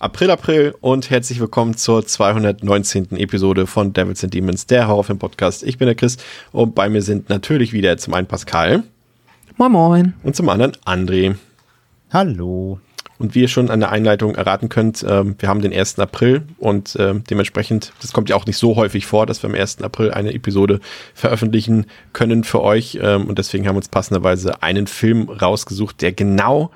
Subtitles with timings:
[0.00, 3.16] April, April und herzlich willkommen zur 219.
[3.16, 5.64] Episode von Devils and Demons, der Horrorfilm-Podcast.
[5.64, 6.18] Ich bin der Chris
[6.52, 8.84] und bei mir sind natürlich wieder zum einen Pascal.
[9.56, 10.14] Moin Moin.
[10.22, 11.34] Und zum anderen André.
[12.12, 12.78] Hallo.
[13.18, 15.98] Und wie ihr schon an der Einleitung erraten könnt, ähm, wir haben den 1.
[15.98, 19.56] April und ähm, dementsprechend, das kommt ja auch nicht so häufig vor, dass wir am
[19.56, 19.82] 1.
[19.82, 20.78] April eine Episode
[21.12, 23.00] veröffentlichen können für euch.
[23.02, 26.70] Ähm, und deswegen haben wir uns passenderweise einen Film rausgesucht, der genau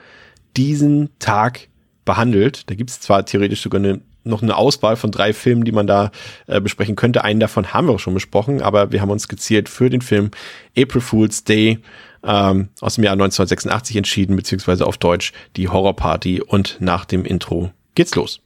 [0.56, 1.68] diesen Tag
[2.04, 2.68] behandelt.
[2.70, 5.86] Da gibt es zwar theoretisch sogar eine, noch eine Auswahl von drei Filmen, die man
[5.86, 6.10] da
[6.46, 7.24] äh, besprechen könnte.
[7.24, 10.30] Einen davon haben wir auch schon besprochen, aber wir haben uns gezielt für den Film
[10.76, 11.78] April Fool's Day
[12.24, 16.40] ähm, aus dem Jahr 1986 entschieden, beziehungsweise auf Deutsch die Horrorparty.
[16.40, 18.40] Und nach dem Intro geht's los.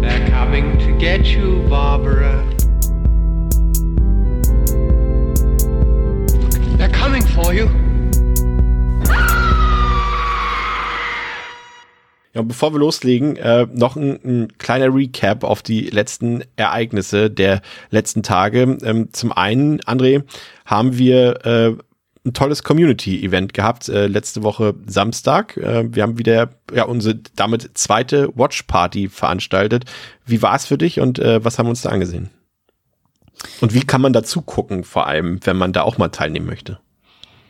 [0.00, 2.44] They're coming to get you, Barbara.
[6.76, 7.68] They're coming for you.
[12.34, 17.62] Ja, bevor wir loslegen, äh, noch ein, ein kleiner Recap auf die letzten Ereignisse der
[17.90, 18.76] letzten Tage.
[18.82, 20.24] Ähm, zum einen, André,
[20.66, 21.76] haben wir äh,
[22.26, 25.56] ein tolles Community-Event gehabt, äh, letzte Woche Samstag.
[25.56, 29.84] Äh, wir haben wieder ja unsere damit zweite Watch-Party veranstaltet.
[30.26, 32.30] Wie war es für dich und äh, was haben wir uns da angesehen?
[33.60, 36.78] Und wie kann man dazu gucken, vor allem, wenn man da auch mal teilnehmen möchte?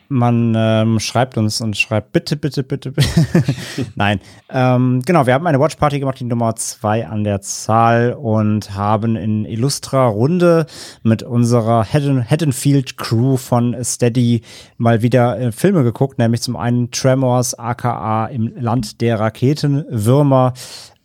[0.09, 3.09] Man ähm, schreibt uns und schreibt bitte, bitte, bitte, bitte.
[3.95, 4.21] Nein.
[4.51, 9.17] Ähm, genau, wir haben eine Watchparty gemacht, die Nummer zwei an der Zahl und haben
[9.17, 10.67] in illustrer Runde
[11.03, 14.43] mit unserer Haddonfield Crew von Steady
[14.77, 20.53] mal wieder äh, Filme geguckt, nämlich zum einen Tremors, aka im Land der Raketenwürmer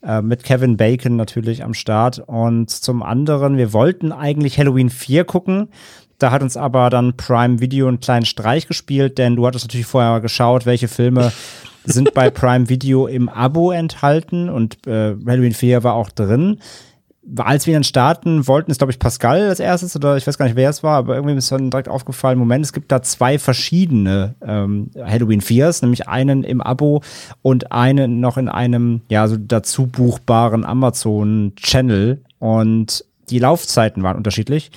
[0.02, 2.20] äh, mit Kevin Bacon natürlich am Start.
[2.20, 5.70] Und zum anderen, wir wollten eigentlich Halloween 4 gucken.
[6.20, 9.88] Da hat uns aber dann Prime Video einen kleinen Streich gespielt, denn du hattest natürlich
[9.88, 11.32] vorher geschaut, welche Filme
[11.86, 16.60] sind bei Prime Video im Abo enthalten und äh, Halloween 4 war auch drin.
[17.38, 20.46] Als wir dann starten, wollten es, glaube ich, Pascal als erstes oder ich weiß gar
[20.46, 23.38] nicht, wer es war, aber irgendwie ist dann direkt aufgefallen, Moment, es gibt da zwei
[23.38, 27.02] verschiedene ähm, Halloween 4s, nämlich einen im Abo
[27.42, 34.72] und einen noch in einem, ja, so dazu buchbaren Amazon-Channel und die Laufzeiten waren unterschiedlich.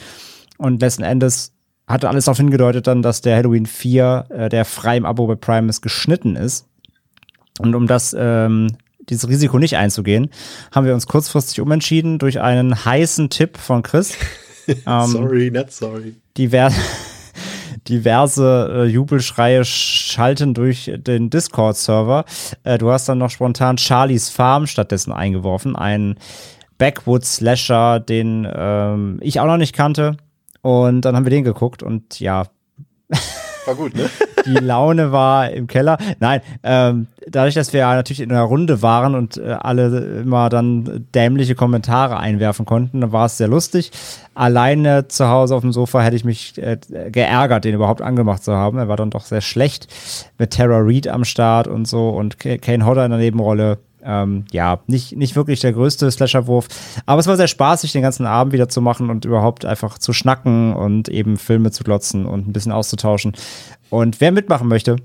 [0.63, 1.53] Und letzten Endes
[1.89, 5.35] hatte alles darauf hingedeutet dann, dass der Halloween 4, äh, der frei im Abo bei
[5.35, 6.69] Prime ist, geschnitten ist.
[7.59, 8.77] Und um das, ähm,
[9.09, 10.31] dieses Risiko nicht einzugehen,
[10.71, 14.15] haben wir uns kurzfristig umentschieden durch einen heißen Tipp von Chris.
[14.69, 16.15] ähm, sorry, not sorry.
[16.39, 16.77] Diverse,
[17.89, 22.25] diverse äh, Jubelschreie schalten durch den Discord-Server.
[22.63, 26.21] Äh, du hast dann noch spontan Charlies Farm stattdessen eingeworfen, einen
[26.79, 30.17] Backwoods-Slasher, den ähm, ich auch noch nicht kannte.
[30.63, 32.45] Und dann haben wir den geguckt und ja.
[33.67, 34.09] War gut, ne?
[34.47, 35.99] Die Laune war im Keller.
[36.19, 41.07] Nein, ähm, dadurch, dass wir natürlich in einer Runde waren und äh, alle immer dann
[41.15, 43.93] dämliche Kommentare einwerfen konnten, war es sehr lustig.
[44.35, 46.79] Alleine zu Hause auf dem Sofa hätte ich mich äh,
[47.11, 48.79] geärgert, den überhaupt angemacht zu haben.
[48.79, 49.87] Er war dann doch sehr schlecht
[50.39, 53.79] mit Tara Reid am Start und so und Kane Hodder in der Nebenrolle.
[54.05, 56.69] Ähm, ja, nicht, nicht wirklich der größte Slasherwurf.
[57.07, 60.13] Aber es war sehr spaßig, den ganzen Abend wieder zu machen und überhaupt einfach zu
[60.13, 63.33] schnacken und eben Filme zu glotzen und ein bisschen auszutauschen.
[63.91, 64.97] Und wer mitmachen möchte,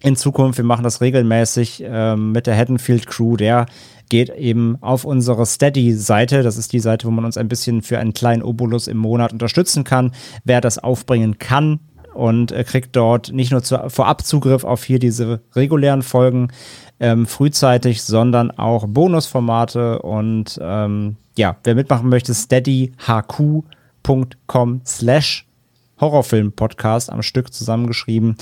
[0.00, 3.66] in Zukunft, wir machen das regelmäßig ähm, mit der Haddonfield Crew, der
[4.08, 6.42] geht eben auf unsere Steady-Seite.
[6.42, 9.32] Das ist die Seite, wo man uns ein bisschen für einen kleinen Obolus im Monat
[9.32, 10.12] unterstützen kann.
[10.44, 11.80] Wer das aufbringen kann,
[12.18, 16.48] und äh, kriegt dort nicht nur zu, vorab Zugriff auf hier diese regulären Folgen
[17.00, 25.46] ähm, frühzeitig, sondern auch Bonusformate und ähm, ja, wer mitmachen möchte, steadyhq.com slash
[26.00, 28.36] Horrorfilm-Podcast am Stück zusammengeschrieben.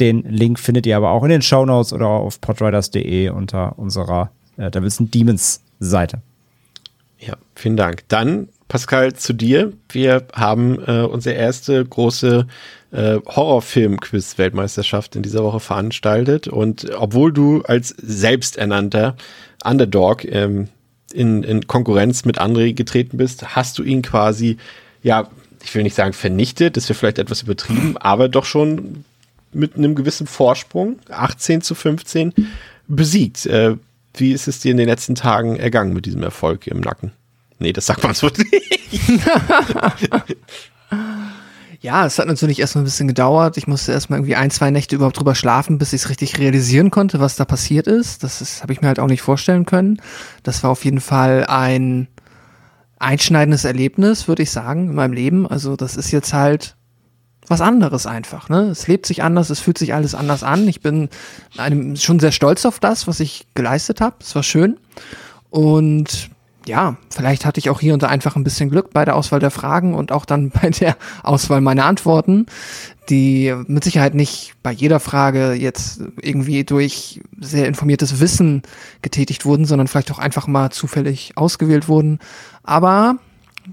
[0.00, 4.30] Den Link findet ihr aber auch in den Show Notes oder auf podriders.de unter unserer
[4.56, 6.20] äh, Devils Demons Seite.
[7.18, 8.04] Ja, vielen Dank.
[8.08, 9.72] Dann, Pascal, zu dir.
[9.88, 12.46] Wir haben äh, unsere erste große
[12.90, 16.48] äh, Horrorfilm-Quiz-Weltmeisterschaft in dieser Woche veranstaltet.
[16.48, 19.16] Und obwohl du als selbsternannter
[19.64, 20.68] Underdog ähm,
[21.12, 24.56] in, in Konkurrenz mit André getreten bist, hast du ihn quasi,
[25.02, 25.28] ja,
[25.62, 29.04] ich will nicht sagen vernichtet, das wäre vielleicht etwas übertrieben, aber doch schon
[29.52, 32.32] mit einem gewissen Vorsprung, 18 zu 15,
[32.86, 33.46] besiegt.
[33.46, 33.76] Äh,
[34.14, 37.12] wie ist es dir in den letzten Tagen ergangen mit diesem Erfolg im Nacken?
[37.58, 38.48] Nee, das sagt man so nicht.
[41.80, 43.56] Ja, es hat natürlich erstmal ein bisschen gedauert.
[43.56, 46.90] Ich musste erstmal irgendwie ein, zwei Nächte überhaupt drüber schlafen, bis ich es richtig realisieren
[46.90, 48.24] konnte, was da passiert ist.
[48.24, 50.02] Das habe ich mir halt auch nicht vorstellen können.
[50.42, 52.08] Das war auf jeden Fall ein
[52.98, 55.46] einschneidendes Erlebnis, würde ich sagen, in meinem Leben.
[55.46, 56.74] Also das ist jetzt halt
[57.46, 58.48] was anderes einfach.
[58.48, 58.62] Ne?
[58.70, 60.66] Es lebt sich anders, es fühlt sich alles anders an.
[60.66, 61.08] Ich bin
[61.56, 64.16] einem schon sehr stolz auf das, was ich geleistet habe.
[64.20, 64.78] Es war schön.
[65.48, 66.30] Und
[66.68, 69.40] ja, vielleicht hatte ich auch hier und da einfach ein bisschen Glück bei der Auswahl
[69.40, 72.46] der Fragen und auch dann bei der Auswahl meiner Antworten,
[73.08, 78.62] die mit Sicherheit nicht bei jeder Frage jetzt irgendwie durch sehr informiertes Wissen
[79.02, 82.18] getätigt wurden, sondern vielleicht auch einfach mal zufällig ausgewählt wurden.
[82.62, 83.16] Aber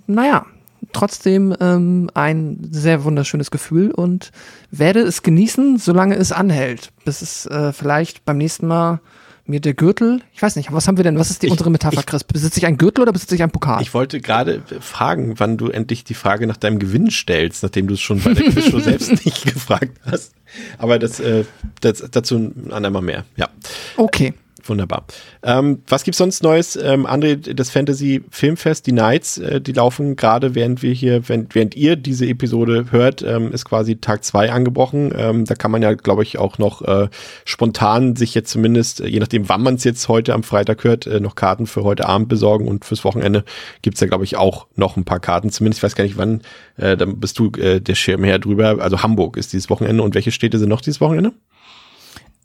[0.08, 0.46] naja,
[0.94, 4.32] trotzdem ähm, ein sehr wunderschönes Gefühl und
[4.72, 9.02] werde es genießen, solange es anhält, bis es äh, vielleicht beim nächsten Mal
[9.46, 11.70] mir der Gürtel, ich weiß nicht, was haben wir denn, was ist die, ich, unsere
[11.70, 12.24] Metapher, Chris?
[12.24, 13.82] Besitze ich einen Gürtel oder besitze ich einen Pokal?
[13.82, 17.94] Ich wollte gerade fragen, wann du endlich die Frage nach deinem Gewinn stellst, nachdem du
[17.94, 20.34] es schon bei der Quizshow selbst nicht gefragt hast.
[20.78, 21.46] Aber das, äh,
[21.82, 23.50] das dazu ein andermal mehr, ja.
[23.98, 24.34] Okay.
[24.68, 25.06] Wunderbar.
[25.44, 26.76] Ähm, was gibt's sonst Neues?
[26.76, 31.54] Ähm, André, das Fantasy Filmfest, die Nights, äh, die laufen gerade, während wir hier, während,
[31.54, 35.14] während ihr diese Episode hört, ähm, ist quasi Tag zwei angebrochen.
[35.16, 37.10] Ähm, da kann man ja, glaube ich, auch noch äh,
[37.44, 41.06] spontan sich jetzt zumindest, äh, je nachdem, wann man es jetzt heute am Freitag hört,
[41.06, 43.46] äh, noch Karten für heute Abend besorgen und fürs Wochenende
[43.84, 45.52] gibt's ja, glaube ich, auch noch ein paar Karten.
[45.52, 46.42] Zumindest, ich weiß gar nicht, wann,
[46.78, 48.78] äh, dann bist du äh, der Schirmherr drüber.
[48.80, 51.34] Also Hamburg ist dieses Wochenende und welche Städte sind noch dieses Wochenende?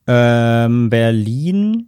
[0.07, 1.87] Ähm, Berlin,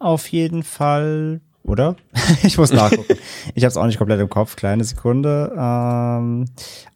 [0.00, 1.94] auf jeden Fall, oder?
[2.42, 3.16] ich muss nachgucken.
[3.54, 4.56] ich habe es auch nicht komplett im Kopf.
[4.56, 5.54] Kleine Sekunde.
[5.56, 6.46] Ähm,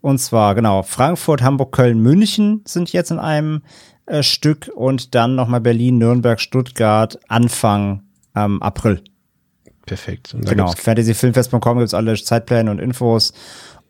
[0.01, 3.63] und zwar, genau, Frankfurt, Hamburg, Köln, München sind jetzt in einem
[4.07, 8.03] äh, Stück und dann nochmal Berlin, Nürnberg, Stuttgart, Anfang
[8.35, 9.03] ähm, April.
[9.87, 10.35] Perfekt.
[10.41, 13.35] Genau, fantasyfilmfest.com gibt es alle Zeitpläne und Infos.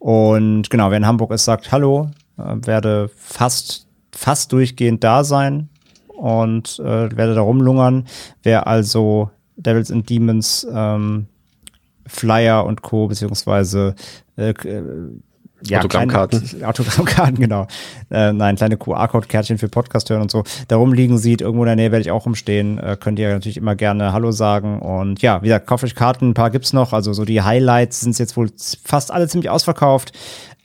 [0.00, 5.70] Und genau, wer in Hamburg ist, sagt Hallo, äh, werde fast, fast durchgehend da sein
[6.16, 8.06] und äh, werde da rumlungern.
[8.42, 11.26] Wer also Devils and Demons ähm,
[12.06, 13.08] Flyer und Co.
[13.08, 13.94] beziehungsweise
[14.36, 14.82] äh, äh
[15.66, 16.44] ja, Autogrammkarten.
[16.44, 17.66] Kleine, Autogrammkarten, genau.
[18.10, 20.44] Äh, nein, kleine QR-Code-Kärtchen für Podcast hören und so.
[20.68, 22.78] Da rumliegen sieht, irgendwo in der Nähe werde ich auch rumstehen.
[22.78, 24.80] Äh, könnt ihr natürlich immer gerne Hallo sagen.
[24.80, 26.92] Und ja, wie gesagt, kauft euch Karten, ein paar gibt's noch.
[26.92, 28.50] Also so die Highlights sind jetzt wohl
[28.84, 30.12] fast alle ziemlich ausverkauft.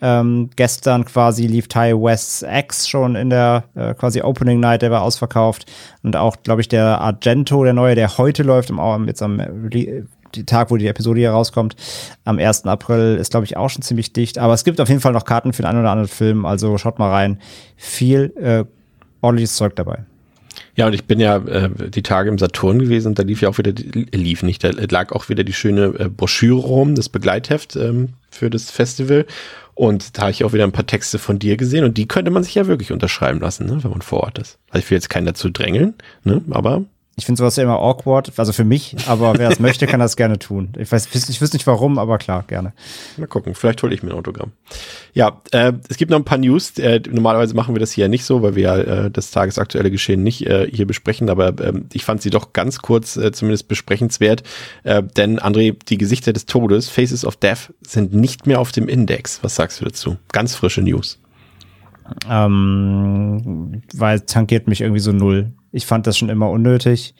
[0.01, 4.91] Ähm, gestern quasi lief Ty West's X schon in der äh, quasi Opening Night, der
[4.91, 5.65] war ausverkauft.
[6.03, 9.41] Und auch, glaube ich, der Argento, der neue, der heute läuft, im, jetzt am
[10.35, 11.75] die Tag, wo die Episode hier rauskommt,
[12.23, 12.65] am 1.
[12.65, 14.37] April, ist, glaube ich, auch schon ziemlich dicht.
[14.37, 16.77] Aber es gibt auf jeden Fall noch Karten für den einen oder anderen Film, also
[16.77, 17.39] schaut mal rein.
[17.75, 18.65] Viel äh,
[19.21, 20.05] ordentliches Zeug dabei.
[20.79, 23.49] Ja, und ich bin ja äh, die Tage im Saturn gewesen und da lief ja
[23.49, 27.09] auch wieder, die, lief nicht, da lag auch wieder die schöne äh, Broschüre rum, das
[27.09, 29.25] Begleitheft ähm, für das Festival.
[29.75, 32.31] Und da habe ich auch wieder ein paar Texte von dir gesehen und die könnte
[32.31, 34.57] man sich ja wirklich unterschreiben lassen, ne, wenn man vor Ort ist.
[34.69, 36.85] Also ich will jetzt keinen dazu drängeln, ne, aber
[37.19, 40.15] ich finde sowas ja immer awkward, also für mich, aber wer es möchte, kann das
[40.15, 40.69] gerne tun.
[40.77, 42.73] Ich weiß, ich wüsste nicht warum, aber klar, gerne.
[43.17, 44.53] Mal gucken, vielleicht hole ich mir ein Autogramm.
[45.13, 46.79] Ja, äh, es gibt noch ein paar News.
[46.79, 50.23] Äh, normalerweise machen wir das hier nicht so, weil wir ja äh, das tagesaktuelle Geschehen
[50.23, 54.43] nicht äh, hier besprechen, aber äh, ich fand sie doch ganz kurz äh, zumindest besprechenswert.
[54.83, 58.87] Äh, denn André, die Gesichter des Todes, Faces of Death, sind nicht mehr auf dem
[58.87, 59.43] Index.
[59.43, 60.15] Was sagst du dazu?
[60.31, 61.19] Ganz frische News.
[62.29, 65.51] Ähm, weil tankiert mich irgendwie so null.
[65.71, 67.13] Ich fand das schon immer unnötig,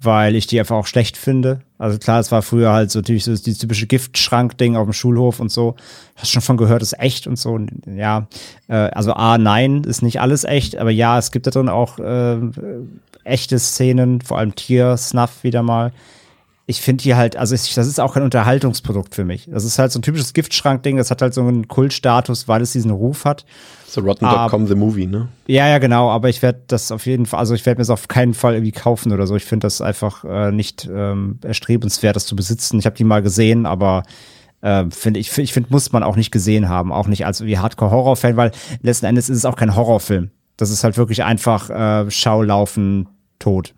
[0.00, 1.60] weil ich die einfach auch schlecht finde.
[1.78, 5.40] Also klar, es war früher halt so natürlich so die typische Giftschrank-Ding auf dem Schulhof
[5.40, 5.76] und so.
[6.16, 7.58] Hast schon von gehört, ist echt und so.
[7.86, 8.26] Ja,
[8.68, 11.98] äh, also A, nein, ist nicht alles echt, aber ja, es gibt da drin auch
[11.98, 12.38] äh,
[13.24, 15.92] echte Szenen, vor allem Tier-Snuff wieder mal
[16.72, 19.46] ich finde die halt, also ich, das ist auch kein Unterhaltungsprodukt für mich.
[19.50, 22.72] Das ist halt so ein typisches Giftschrank-Ding, das hat halt so einen Kultstatus, weil es
[22.72, 23.44] diesen Ruf hat.
[23.86, 25.28] So Rotten.com the Movie, ne?
[25.46, 27.90] Ja, ja, genau, aber ich werde das auf jeden Fall, also ich werde mir das
[27.90, 29.36] auf keinen Fall irgendwie kaufen oder so.
[29.36, 32.78] Ich finde das einfach äh, nicht ähm, erstrebenswert, das zu besitzen.
[32.78, 34.04] Ich habe die mal gesehen, aber
[34.62, 37.58] äh, finde ich, ich finde, muss man auch nicht gesehen haben, auch nicht als wie
[37.58, 40.30] Hardcore-Horror-Fan, weil letzten Endes ist es auch kein Horrorfilm.
[40.56, 43.74] Das ist halt wirklich einfach äh, Schaulaufen tot.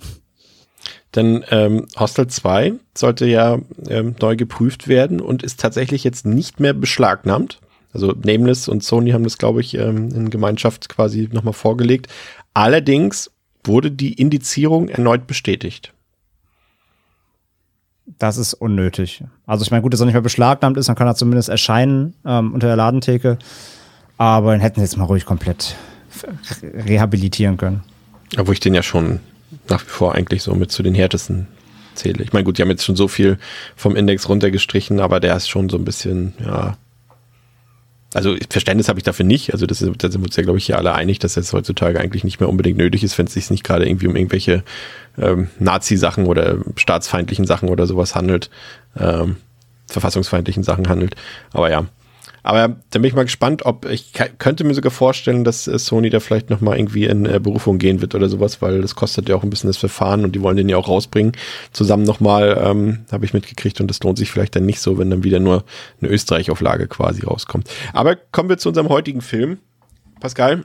[1.14, 6.60] Denn ähm, Hostel 2 sollte ja ähm, neu geprüft werden und ist tatsächlich jetzt nicht
[6.60, 7.60] mehr beschlagnahmt.
[7.92, 12.08] Also Nameless und Sony haben das, glaube ich, ähm, in Gemeinschaft quasi nochmal vorgelegt.
[12.52, 13.30] Allerdings
[13.62, 15.92] wurde die Indizierung erneut bestätigt.
[18.18, 19.24] Das ist unnötig.
[19.46, 22.14] Also ich meine, gut, dass er nicht mehr beschlagnahmt ist, dann kann er zumindest erscheinen
[22.26, 23.38] ähm, unter der Ladentheke.
[24.18, 25.76] Aber dann hätten sie jetzt mal ruhig komplett
[26.62, 27.82] rehabilitieren können.
[28.36, 29.20] Obwohl ich den ja schon
[29.68, 31.46] nach wie vor eigentlich so mit zu den härtesten
[31.94, 32.22] zähle.
[32.22, 33.38] Ich meine, gut, die haben jetzt schon so viel
[33.76, 36.76] vom Index runtergestrichen, aber der ist schon so ein bisschen, ja.
[38.12, 39.52] Also Verständnis habe ich dafür nicht.
[39.52, 41.98] Also das da sind wir uns ja, glaube ich, hier alle einig, dass das heutzutage
[41.98, 44.62] eigentlich nicht mehr unbedingt nötig ist, wenn es sich nicht gerade irgendwie um irgendwelche
[45.18, 48.50] ähm, Nazi-Sachen oder staatsfeindlichen Sachen oder sowas handelt,
[48.96, 49.36] ähm,
[49.88, 51.16] verfassungsfeindlichen Sachen handelt.
[51.52, 51.86] Aber ja,
[52.44, 56.10] aber da bin ich mal gespannt, ob ich könnte mir sogar vorstellen, dass äh, Sony
[56.10, 59.34] da vielleicht nochmal irgendwie in äh, Berufung gehen wird oder sowas, weil das kostet ja
[59.34, 61.32] auch ein bisschen das Verfahren und die wollen den ja auch rausbringen.
[61.72, 65.08] Zusammen nochmal, ähm, habe ich mitgekriegt und das lohnt sich vielleicht dann nicht so, wenn
[65.08, 65.64] dann wieder nur
[66.02, 67.70] eine Österreich-Auflage quasi rauskommt.
[67.94, 69.58] Aber kommen wir zu unserem heutigen Film.
[70.20, 70.64] Pascal,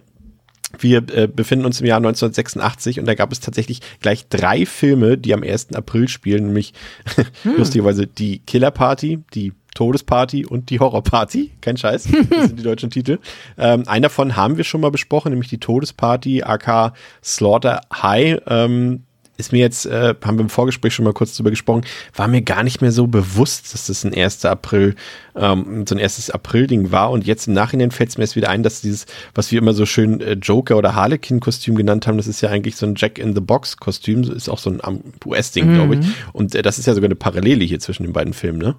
[0.78, 5.18] wir äh, befinden uns im Jahr 1986 und da gab es tatsächlich gleich drei Filme,
[5.18, 5.74] die am 1.
[5.76, 6.74] April spielen, nämlich
[7.44, 7.56] hm.
[7.58, 11.52] lustigerweise die Killer Party, die Todesparty und die Horrorparty.
[11.62, 12.10] Kein Scheiß.
[12.30, 13.20] Das sind die deutschen Titel.
[13.58, 16.92] Ähm, einen davon haben wir schon mal besprochen, nämlich die Todesparty, AK
[17.24, 18.42] Slaughter High.
[18.46, 19.04] Ähm,
[19.38, 22.42] ist mir jetzt, äh, haben wir im Vorgespräch schon mal kurz drüber gesprochen, war mir
[22.42, 24.44] gar nicht mehr so bewusst, dass das ein 1.
[24.44, 24.96] April,
[25.34, 27.10] ähm, so ein erstes April-Ding war.
[27.10, 29.72] Und jetzt im Nachhinein fällt es mir erst wieder ein, dass dieses, was wir immer
[29.72, 34.24] so schön äh, Joker oder Harlequin-Kostüm genannt haben, das ist ja eigentlich so ein Jack-in-the-Box-Kostüm,
[34.24, 35.74] ist auch so ein US-Ding, mhm.
[35.74, 36.06] glaube ich.
[36.34, 38.76] Und äh, das ist ja sogar eine Parallele hier zwischen den beiden Filmen, ne?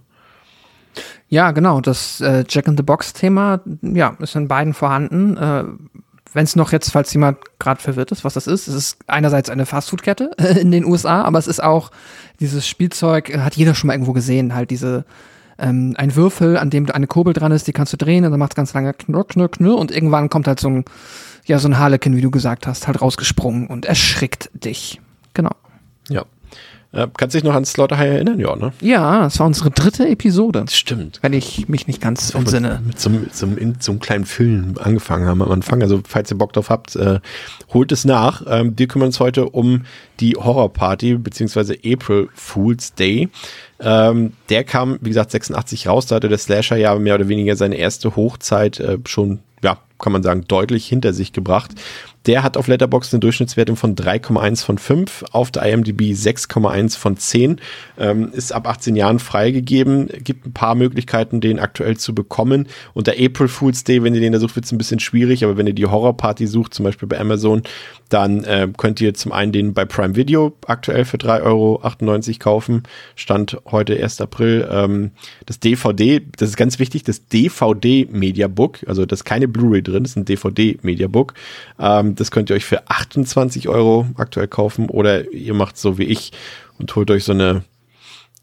[1.31, 1.81] Ja, genau.
[1.81, 5.37] Das äh, Jack in the Box-Thema, ja, ist in beiden vorhanden.
[5.37, 5.65] Äh,
[6.33, 9.49] Wenn es noch jetzt, falls jemand gerade verwirrt ist, was das ist, es ist einerseits
[9.49, 11.93] eine Fastfood-Kette in den USA, aber es ist auch
[12.41, 15.05] dieses Spielzeug, äh, hat jeder schon mal irgendwo gesehen, halt diese
[15.59, 18.41] ähm, ein Würfel, an dem eine Kurbel dran ist, die kannst du drehen und dann
[18.41, 20.85] macht es ganz lange knurr, knurr, knurr und irgendwann kommt halt so ein,
[21.45, 25.01] ja, so ein Harlekin, wie du gesagt hast, halt rausgesprungen und erschrickt dich.
[25.35, 25.53] Genau.
[26.09, 26.25] Ja,
[26.93, 28.41] äh, kannst du dich noch an Slaughter High erinnern?
[28.41, 28.73] Ja, ne?
[28.81, 30.63] Ja, das war unsere dritte Episode.
[30.65, 31.21] Das stimmt.
[31.23, 32.81] Wenn ich mich nicht ganz entsinne.
[32.85, 35.83] Mit so, mit, so, mit so einem kleinen Film angefangen haben am Anfang.
[35.83, 37.21] Also, falls ihr Bock drauf habt, äh,
[37.73, 38.43] holt es nach.
[38.49, 39.85] Ähm, wir kümmern uns heute um
[40.19, 43.29] die Horrorparty, beziehungsweise April Fool's Day.
[43.79, 46.07] Ähm, der kam, wie gesagt, 86 raus.
[46.07, 50.13] Da hatte der Slasher ja mehr oder weniger seine erste Hochzeit äh, schon, ja, kann
[50.13, 51.71] man sagen, deutlich hinter sich gebracht.
[52.27, 57.17] Der hat auf Letterboxd eine Durchschnittswertung von 3,1 von 5, auf der IMDb 6,1 von
[57.17, 57.61] 10,
[57.99, 62.69] ähm, ist ab 18 Jahren freigegeben, gibt ein paar Möglichkeiten, den aktuell zu bekommen.
[62.93, 65.45] Und der April Fool's Day, wenn ihr den da sucht, wird es ein bisschen schwierig,
[65.45, 67.63] aber wenn ihr die Horrorparty sucht, zum Beispiel bei Amazon,
[68.11, 72.83] dann äh, könnt ihr zum einen den bei Prime Video aktuell für 3,98 Euro kaufen.
[73.15, 74.21] Stand heute 1.
[74.21, 74.69] April.
[74.71, 75.13] Ähm,
[75.47, 80.03] das DVD, das ist ganz wichtig, das DVD Mediabook, also das ist keine Blu-ray drin,
[80.03, 81.35] das ist ein DVD Mediabook.
[81.79, 86.05] Ähm, das könnt ihr euch für 28 Euro aktuell kaufen oder ihr macht so wie
[86.05, 86.33] ich
[86.79, 87.63] und holt euch so eine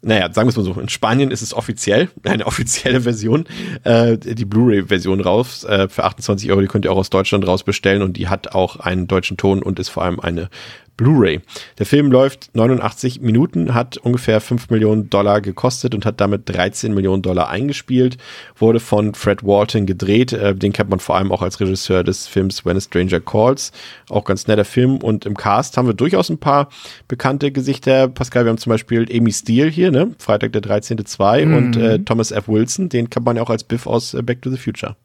[0.00, 3.46] naja, sagen wir es mal so, in Spanien ist es offiziell, eine offizielle Version,
[3.84, 7.64] äh, die Blu-ray-Version raus äh, für 28 Euro, die könnt ihr auch aus Deutschland raus
[7.64, 10.50] bestellen und die hat auch einen deutschen Ton und ist vor allem eine
[10.98, 11.40] Blu-ray.
[11.78, 16.92] Der Film läuft 89 Minuten, hat ungefähr 5 Millionen Dollar gekostet und hat damit 13
[16.92, 18.18] Millionen Dollar eingespielt,
[18.56, 22.26] wurde von Fred Walton gedreht, äh, den kennt man vor allem auch als Regisseur des
[22.26, 23.72] Films When a Stranger Calls,
[24.10, 26.68] auch ganz netter Film und im Cast haben wir durchaus ein paar
[27.06, 28.08] bekannte Gesichter.
[28.08, 30.14] Pascal, wir haben zum Beispiel Amy Steele hier, ne?
[30.18, 31.56] Freitag der 13.2 mhm.
[31.56, 32.48] und äh, Thomas F.
[32.48, 34.96] Wilson, den kennt man ja auch als Biff aus äh, Back to the Future.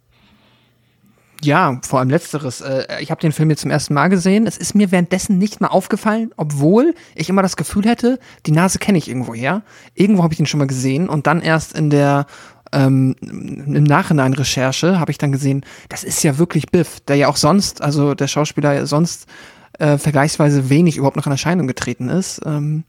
[1.44, 2.62] Ja, vor allem letzteres.
[2.62, 4.48] Äh, ich habe den Film jetzt zum ersten Mal gesehen.
[4.48, 8.80] Es ist mir währenddessen nicht mal aufgefallen, obwohl ich immer das Gefühl hätte, die Nase
[8.80, 9.62] kenne ich irgendwo her.
[9.94, 12.26] Irgendwo habe ich ihn schon mal gesehen und dann erst in der
[12.72, 17.28] ähm, im Nachhinein Recherche habe ich dann gesehen, das ist ja wirklich Biff, der ja
[17.28, 19.28] auch sonst, also der Schauspieler sonst
[19.80, 22.42] äh, vergleichsweise wenig überhaupt noch in Erscheinung getreten ist.
[22.46, 22.84] Ähm,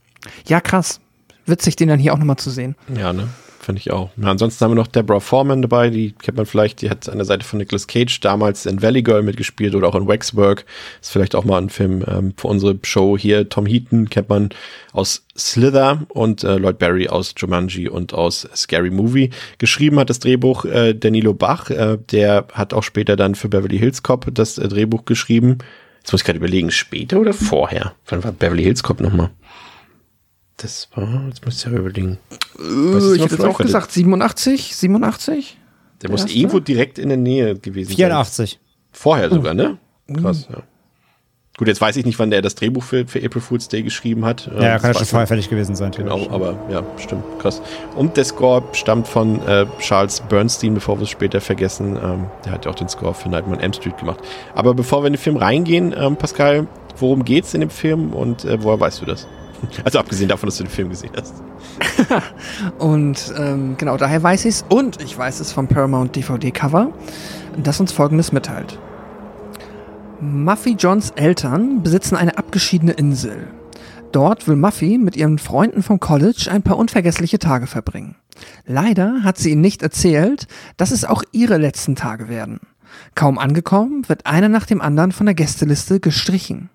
[0.47, 1.01] ja, krass.
[1.45, 2.75] Witzig, den dann hier auch nochmal zu sehen.
[2.95, 3.27] Ja, ne?
[3.65, 4.11] Finde ich auch.
[4.17, 7.17] Ja, ansonsten haben wir noch Deborah Foreman dabei, die kennt man vielleicht, die hat an
[7.17, 10.65] der Seite von Nicolas Cage damals in Valley Girl mitgespielt oder auch in Waxwork.
[11.01, 13.49] Ist vielleicht auch mal ein Film ähm, für unsere Show hier.
[13.49, 14.49] Tom Heaton kennt man
[14.93, 19.31] aus Slither und äh, Lloyd Barry aus Jumanji und aus Scary Movie.
[19.57, 23.79] Geschrieben hat das Drehbuch äh, Danilo Bach, äh, der hat auch später dann für Beverly
[23.79, 25.57] Hills Cop das äh, Drehbuch geschrieben.
[26.03, 27.95] Jetzt muss ich gerade überlegen, später oder vorher?
[28.09, 29.31] Wann war Beverly Hills Cop nochmal?
[30.57, 32.17] Das war, jetzt muss ich ja überlegen.
[32.59, 35.57] Äh, ich hätte jetzt auch gesagt 87, 87?
[35.57, 36.37] Der, der muss erste?
[36.37, 38.51] irgendwo direkt in der Nähe gewesen 84.
[38.51, 38.59] sein.
[38.59, 38.59] 84.
[38.91, 39.77] Vorher sogar, ne?
[40.13, 40.63] Krass, ja.
[41.57, 44.25] Gut, jetzt weiß ich nicht, wann der das Drehbuch für, für April Fool's Day geschrieben
[44.25, 44.51] hat.
[44.53, 45.91] Ja, ja kann ja schon vorher fertig gewesen sein.
[45.91, 47.61] Genau, aber ja, stimmt, krass.
[47.95, 51.95] Und der Score stammt von äh, Charles Bernstein, bevor wir es später vergessen.
[51.95, 54.19] Ähm, der hat ja auch den Score für Nightmare on M Street gemacht.
[54.53, 58.43] Aber bevor wir in den Film reingehen, ähm, Pascal, worum geht's in dem Film und
[58.43, 59.25] äh, woher weißt du das?
[59.83, 61.35] Also abgesehen davon, dass du den Film gesehen hast.
[62.79, 64.65] und ähm, genau, daher weiß ich es.
[64.69, 66.91] Und ich weiß es vom Paramount DVD-Cover,
[67.57, 68.79] das uns folgendes mitteilt.
[70.21, 73.47] Muffy Johns Eltern besitzen eine abgeschiedene Insel.
[74.11, 78.15] Dort will Muffy mit ihren Freunden vom College ein paar unvergessliche Tage verbringen.
[78.65, 82.61] Leider hat sie ihnen nicht erzählt, dass es auch ihre letzten Tage werden.
[83.13, 86.69] Kaum angekommen, wird einer nach dem anderen von der Gästeliste gestrichen.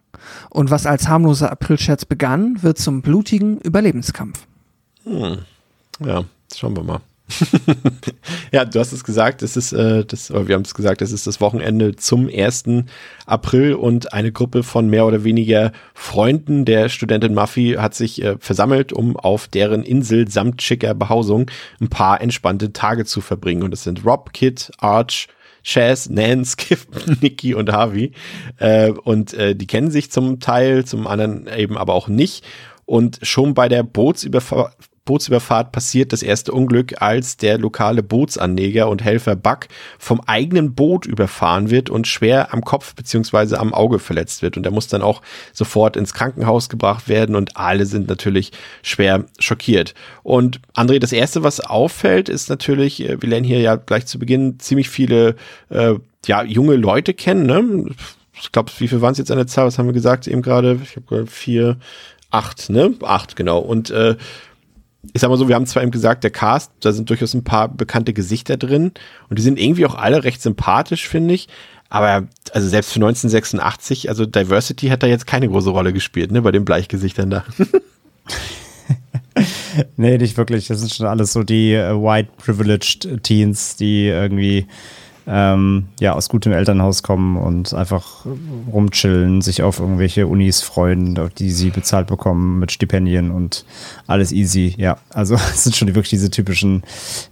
[0.51, 4.47] Und was als harmloser Aprilscherz begann, wird zum blutigen Überlebenskampf.
[5.05, 5.39] Hm.
[6.05, 6.25] Ja,
[6.55, 7.01] schauen wir mal.
[8.53, 11.27] ja, du hast es gesagt, es ist äh, das, wir haben es gesagt, es ist
[11.27, 12.65] das Wochenende zum 1.
[13.27, 18.37] April und eine Gruppe von mehr oder weniger Freunden der Studentin Muffy hat sich äh,
[18.39, 21.51] versammelt, um auf deren Insel samt schicker Behausung
[21.81, 23.63] ein paar entspannte Tage zu verbringen.
[23.63, 25.29] Und es sind Rob, Kid, Arch,
[25.63, 26.81] Chaz, Nance, Skip,
[27.21, 28.13] Nikki und Harvey.
[28.59, 32.45] Äh, und äh, die kennen sich zum Teil, zum anderen eben aber auch nicht.
[32.87, 34.75] Und schon bei der Bootsüberfahrt
[35.11, 39.67] Bootsüberfahrt passiert das erste Unglück, als der lokale Bootsanleger und Helfer Buck
[39.99, 44.57] vom eigenen Boot überfahren wird und schwer am Kopf beziehungsweise am Auge verletzt wird.
[44.57, 45.21] Und er muss dann auch
[45.53, 48.53] sofort ins Krankenhaus gebracht werden und alle sind natürlich
[48.85, 49.95] schwer schockiert.
[50.23, 54.21] Und André, das erste, was auffällt, ist natürlich, äh, wir lernen hier ja gleich zu
[54.21, 55.35] Beginn ziemlich viele
[55.71, 55.95] äh,
[56.27, 57.47] ja, junge Leute kennen.
[57.47, 57.87] Ne?
[58.41, 59.67] Ich glaube, wie viel waren es jetzt an der Zahl?
[59.67, 60.79] Was haben wir gesagt eben gerade?
[60.85, 61.79] Ich habe vier,
[62.31, 62.95] acht, ne?
[63.03, 63.59] Acht, genau.
[63.59, 64.15] Und äh,
[65.13, 67.45] ich sag mal so, wir haben zwar eben gesagt, der Cast, da sind durchaus ein
[67.45, 68.93] paar bekannte Gesichter drin
[69.29, 71.49] und die sind irgendwie auch alle recht sympathisch, finde ich.
[71.89, 76.43] Aber also selbst für 1986, also Diversity hat da jetzt keine große Rolle gespielt, ne,
[76.43, 77.45] bei den Bleichgesichtern da.
[79.97, 80.69] nee, nicht wirklich.
[80.69, 84.67] Das sind schon alles so die uh, white privileged Teens, die irgendwie
[85.27, 88.27] ähm, ja, aus gutem Elternhaus kommen und einfach
[88.73, 93.65] rumchillen, sich auf irgendwelche Unis freuen, die sie bezahlt bekommen mit Stipendien und
[94.07, 94.75] alles easy.
[94.77, 96.83] Ja, also es sind schon wirklich diese typischen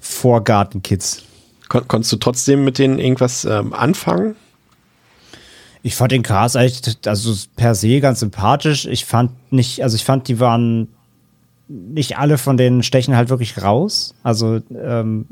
[0.01, 1.25] Vorgarten-Kids.
[1.69, 4.37] Kon konntest du trotzdem mit denen irgendwas ähm, anfangen?
[5.83, 8.87] Ich fand den Cast eigentlich, also per se ganz sympathisch.
[8.87, 10.89] Ich fand nicht, also ich fand, die waren
[11.69, 14.15] nicht alle von denen stechen halt wirklich raus.
[14.23, 15.27] Also ähm,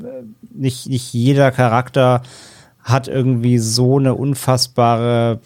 [0.53, 2.21] nicht, nicht jeder Charakter
[2.83, 5.39] hat irgendwie so eine unfassbare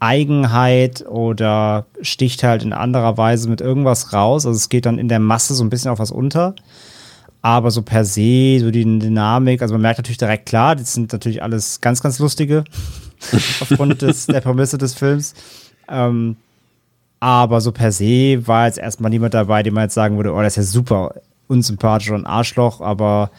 [0.00, 4.46] Eigenheit oder sticht halt in anderer Weise mit irgendwas raus.
[4.46, 6.54] Also es geht dann in der Masse so ein bisschen auf was unter.
[7.42, 11.12] Aber so per se, so die Dynamik, also man merkt natürlich direkt klar, das sind
[11.12, 12.64] natürlich alles ganz, ganz lustige
[13.60, 15.34] aufgrund des, der Prämisse des Films.
[15.88, 16.36] Ähm,
[17.20, 20.42] aber so per se war jetzt erstmal niemand dabei, dem man jetzt sagen würde, oh,
[20.42, 21.14] das ist ja super
[21.48, 23.30] unsympathisch und Arschloch, aber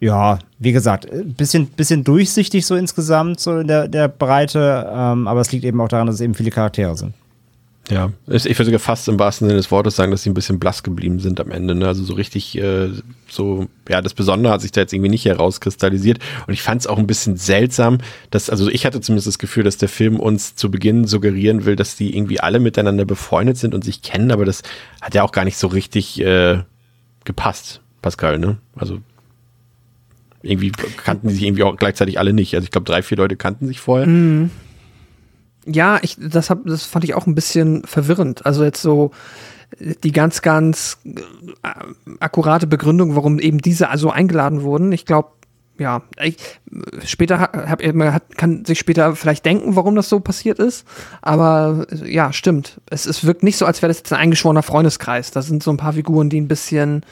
[0.00, 5.40] ja, wie gesagt, bisschen, bisschen durchsichtig so insgesamt, so in der, der Breite, ähm, aber
[5.40, 7.12] es liegt eben auch daran, dass es eben viele Charaktere sind.
[7.90, 10.60] Ja, ich würde sogar fast im wahrsten Sinne des Wortes sagen, dass sie ein bisschen
[10.60, 11.74] blass geblieben sind am Ende.
[11.74, 11.86] Ne?
[11.86, 12.90] Also so richtig, äh,
[13.28, 16.18] so, ja, das Besondere hat sich da jetzt irgendwie nicht herauskristallisiert.
[16.46, 17.98] Und ich fand es auch ein bisschen seltsam,
[18.30, 21.74] dass, also ich hatte zumindest das Gefühl, dass der Film uns zu Beginn suggerieren will,
[21.74, 24.62] dass die irgendwie alle miteinander befreundet sind und sich kennen, aber das
[25.00, 26.62] hat ja auch gar nicht so richtig äh,
[27.24, 28.58] gepasst, Pascal, ne?
[28.76, 29.00] Also
[30.42, 32.54] irgendwie kannten die sich irgendwie auch gleichzeitig alle nicht.
[32.54, 34.06] Also ich glaube, drei, vier Leute kannten sich vorher.
[34.06, 34.50] Mhm.
[35.66, 38.46] Ja, ich, das, hab, das fand ich auch ein bisschen verwirrend.
[38.46, 39.10] Also jetzt so
[39.78, 41.70] die ganz, ganz äh,
[42.18, 44.92] akkurate Begründung, warum eben diese also eingeladen wurden.
[44.92, 45.30] Ich glaube,
[45.78, 46.36] ja, ich,
[47.06, 50.86] später hab, man hat, kann sich später vielleicht denken, warum das so passiert ist.
[51.22, 52.80] Aber ja, stimmt.
[52.90, 55.30] Es, es wirkt nicht so, als wäre das jetzt ein eingeschworener Freundeskreis.
[55.30, 57.02] Da sind so ein paar Figuren, die ein bisschen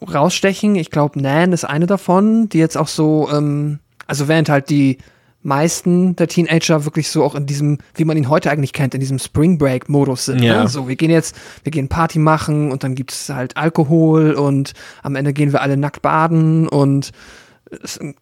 [0.00, 0.76] rausstechen.
[0.76, 4.96] Ich glaube, Nan ist eine davon, die jetzt auch so, ähm, also während halt die
[5.46, 9.00] meisten der Teenager wirklich so auch in diesem, wie man ihn heute eigentlich kennt, in
[9.00, 10.40] diesem Spring Break Modus sind.
[10.40, 10.46] Ne?
[10.46, 10.62] Ja.
[10.64, 10.68] Ne?
[10.68, 15.14] So, wir gehen jetzt, wir gehen Party machen und dann gibt's halt Alkohol und am
[15.14, 17.12] Ende gehen wir alle nackt baden und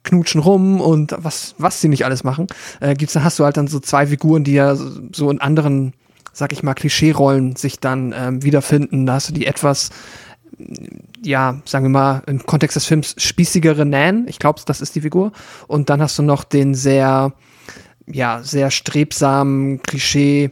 [0.05, 2.47] knutschen rum und was, was sie nicht alles machen.
[2.81, 5.93] Äh, gibt's, dann hast du halt dann so zwei Figuren, die ja so in anderen,
[6.33, 9.07] sag ich mal, Klischee-Rollen sich dann ähm, wiederfinden.
[9.07, 9.91] Da hast du die etwas
[11.23, 14.27] ja, sagen wir mal, im Kontext des Films spießigere Nan.
[14.29, 15.33] Ich glaube, das ist die Figur.
[15.67, 17.33] Und dann hast du noch den sehr,
[18.07, 20.51] ja, sehr strebsamen Klischee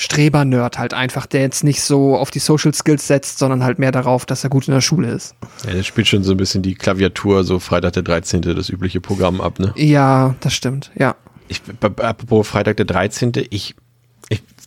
[0.00, 3.92] Streber-Nerd halt einfach, der jetzt nicht so auf die Social Skills setzt, sondern halt mehr
[3.92, 5.34] darauf, dass er gut in der Schule ist.
[5.66, 9.02] Ja, der spielt schon so ein bisschen die Klaviatur, so Freitag der 13., das übliche
[9.02, 9.74] Programm ab, ne?
[9.76, 11.16] Ja, das stimmt, ja.
[11.48, 13.74] Ich, apropos Freitag der 13., ich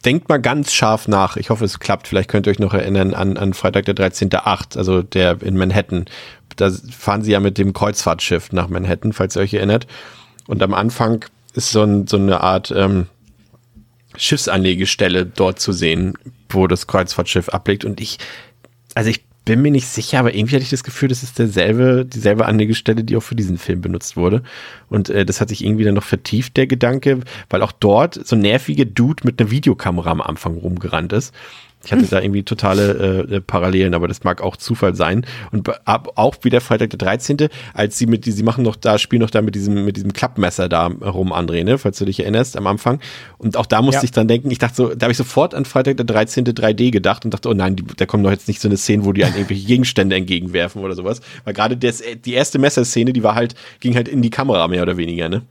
[0.05, 1.37] denkt mal ganz scharf nach.
[1.37, 2.07] Ich hoffe, es klappt.
[2.07, 6.05] Vielleicht könnt ihr euch noch erinnern an, an Freitag der 13.8., also der in Manhattan.
[6.55, 9.87] Da fahren sie ja mit dem Kreuzfahrtschiff nach Manhattan, falls ihr euch erinnert.
[10.47, 13.07] Und am Anfang ist so, ein, so eine Art ähm,
[14.15, 16.13] Schiffsanlegestelle dort zu sehen,
[16.49, 17.85] wo das Kreuzfahrtschiff ablegt.
[17.85, 18.19] Und ich,
[18.93, 22.05] also ich bin mir nicht sicher, aber irgendwie hatte ich das Gefühl, das ist derselbe,
[22.05, 24.41] dieselbe Anlegestelle, die auch für diesen Film benutzt wurde.
[24.89, 28.35] Und äh, das hat sich irgendwie dann noch vertieft, der Gedanke, weil auch dort so
[28.35, 31.33] ein nerviger Dude mit einer Videokamera am Anfang rumgerannt ist.
[31.85, 35.25] Ich hatte da irgendwie totale äh, Parallelen, aber das mag auch Zufall sein.
[35.51, 38.97] Und ab, auch wieder Freitag der 13., als sie mit, die, sie machen noch da,
[38.97, 42.21] spielen noch da mit diesem, mit diesem Klappmesser da rum, André, ne, falls du dich
[42.21, 42.99] erinnerst, am Anfang.
[43.37, 44.03] Und auch da musste ja.
[44.05, 46.45] ich dann denken, ich dachte so, da habe ich sofort an Freitag der 13.
[46.45, 49.03] 3D gedacht und dachte, oh nein, die, da kommen doch jetzt nicht so eine Szene,
[49.03, 51.19] wo die an irgendwelche Gegenstände entgegenwerfen oder sowas.
[51.43, 54.95] Weil gerade die erste Messerszene, die war halt, ging halt in die Kamera mehr oder
[54.95, 55.43] weniger, ne?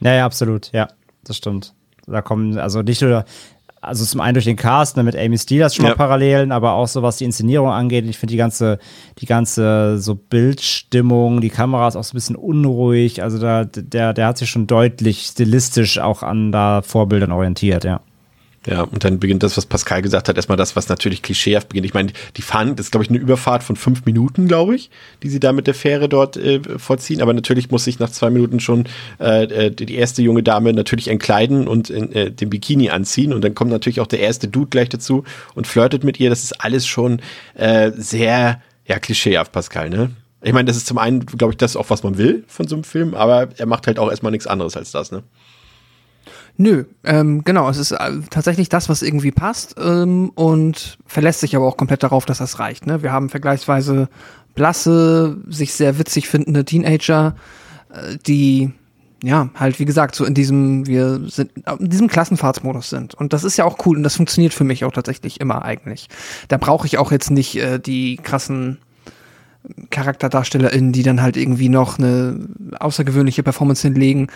[0.00, 0.88] Ja, ja, absolut, ja,
[1.22, 1.74] das stimmt.
[2.06, 3.24] Da kommen, also nicht nur,
[3.82, 5.90] also zum einen durch den Cast ne, mit Amy Steelers schon ja.
[5.90, 8.06] mal Parallelen, aber auch so was die Inszenierung angeht.
[8.06, 8.78] Ich finde die ganze,
[9.18, 13.22] die ganze so Bildstimmung, die Kamera ist auch so ein bisschen unruhig.
[13.24, 18.00] Also da, der, der hat sich schon deutlich stilistisch auch an da Vorbildern orientiert, ja.
[18.64, 21.86] Ja, und dann beginnt das, was Pascal gesagt hat, erstmal das, was natürlich klischeehaft beginnt.
[21.86, 24.90] Ich meine, die fahren, das ist, glaube ich, eine Überfahrt von fünf Minuten, glaube ich,
[25.24, 27.22] die sie da mit der Fähre dort äh, vorziehen.
[27.22, 28.84] Aber natürlich muss sich nach zwei Minuten schon
[29.18, 33.32] äh, äh die erste junge Dame natürlich entkleiden und äh, den Bikini anziehen.
[33.32, 36.30] Und dann kommt natürlich auch der erste Dude gleich dazu und flirtet mit ihr.
[36.30, 37.20] Das ist alles schon
[37.54, 40.10] äh, sehr, ja, klischeehaft, Pascal, ne?
[40.44, 42.74] Ich meine, das ist zum einen, glaube ich, das auch, was man will von so
[42.74, 45.22] einem Film, aber er macht halt auch erstmal nichts anderes als das, ne?
[46.56, 51.56] Nö, ähm, genau, es ist äh, tatsächlich das, was irgendwie passt ähm, und verlässt sich
[51.56, 52.86] aber auch komplett darauf, dass das reicht.
[52.86, 53.02] Ne?
[53.02, 54.08] Wir haben vergleichsweise
[54.54, 57.34] blasse, sich sehr witzig findende Teenager,
[57.92, 58.72] äh, die
[59.22, 63.14] ja, halt wie gesagt, so in diesem, wir sind, in diesem Klassenfahrtsmodus sind.
[63.14, 66.08] Und das ist ja auch cool und das funktioniert für mich auch tatsächlich immer eigentlich.
[66.48, 68.78] Da brauche ich auch jetzt nicht äh, die krassen
[69.90, 72.48] CharakterdarstellerInnen, die dann halt irgendwie noch eine
[72.78, 74.28] außergewöhnliche Performance hinlegen.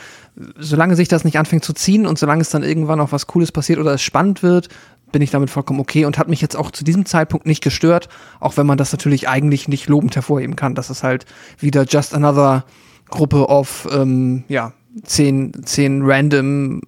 [0.59, 3.51] Solange sich das nicht anfängt zu ziehen und solange es dann irgendwann auch was Cooles
[3.53, 4.69] passiert oder es spannend wird,
[5.13, 8.09] bin ich damit vollkommen okay und hat mich jetzt auch zu diesem Zeitpunkt nicht gestört,
[8.41, 11.27] auch wenn man das natürlich eigentlich nicht lobend hervorheben kann, dass es halt
[11.59, 12.65] wieder just another
[13.09, 14.73] Gruppe of, ähm, ja,
[15.05, 16.83] zehn, zehn random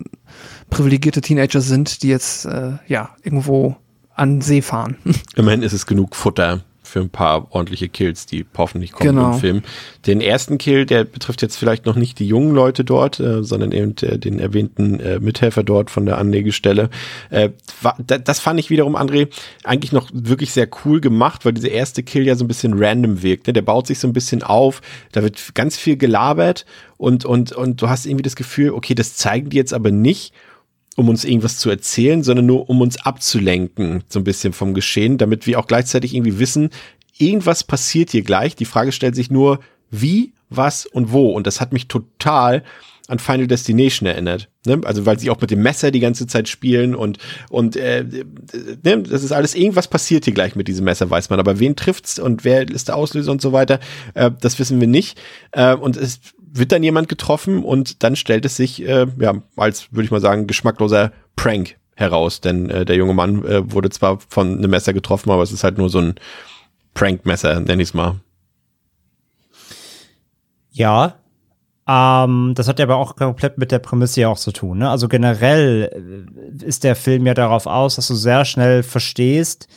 [0.71, 3.77] privilegierte Teenager sind, die jetzt, äh, ja, irgendwo
[4.15, 4.97] an See fahren.
[5.37, 9.33] Immerhin ist es genug Futter für ein paar ordentliche Kills, die hoffentlich kommen genau.
[9.33, 9.63] im Film.
[10.07, 13.73] Den ersten Kill, der betrifft jetzt vielleicht noch nicht die jungen Leute dort, äh, sondern
[13.73, 16.91] eben äh, den erwähnten äh, Mithelfer dort von der Anlegestelle.
[17.31, 17.51] Äh,
[17.83, 19.29] war, da, das fand ich wiederum, André,
[19.65, 23.23] eigentlich noch wirklich sehr cool gemacht, weil dieser erste Kill ja so ein bisschen random
[23.23, 23.47] wirkt.
[23.47, 23.53] Ne?
[23.53, 24.81] Der baut sich so ein bisschen auf,
[25.13, 26.65] da wird ganz viel gelabert
[26.97, 30.33] und, und, und du hast irgendwie das Gefühl, okay, das zeigen die jetzt aber nicht
[30.99, 35.17] um uns irgendwas zu erzählen, sondern nur um uns abzulenken, so ein bisschen vom Geschehen,
[35.17, 36.71] damit wir auch gleichzeitig irgendwie wissen,
[37.17, 38.57] irgendwas passiert hier gleich.
[38.57, 39.61] Die Frage stellt sich nur,
[39.93, 41.31] wie, was und wo.
[41.31, 42.65] Und das hat mich total
[43.07, 44.49] an Final Destination erinnert.
[44.67, 44.81] Ne?
[44.85, 48.05] Also weil sie auch mit dem Messer die ganze Zeit spielen und und äh,
[48.83, 49.03] ne?
[49.03, 51.39] das ist alles irgendwas passiert hier gleich mit diesem Messer, weiß man.
[51.39, 53.79] Aber wen trifft's und wer ist der Auslöser und so weiter,
[54.15, 55.17] äh, das wissen wir nicht.
[55.53, 56.19] Äh, und es
[56.53, 60.21] wird dann jemand getroffen und dann stellt es sich, äh, ja, als, würde ich mal
[60.21, 62.41] sagen, geschmackloser Prank heraus.
[62.41, 65.65] Denn äh, der junge Mann äh, wurde zwar von einem Messer getroffen, aber es ist
[65.65, 66.15] halt nur so ein
[66.95, 68.17] Prank-Messer, nenn ich es mal.
[70.71, 71.17] Ja,
[71.89, 74.79] ähm, das hat ja aber auch komplett mit der Prämisse ja auch zu tun.
[74.79, 74.91] Ne?
[74.91, 76.27] Also generell
[76.61, 79.69] äh, ist der Film ja darauf aus, dass du sehr schnell verstehst,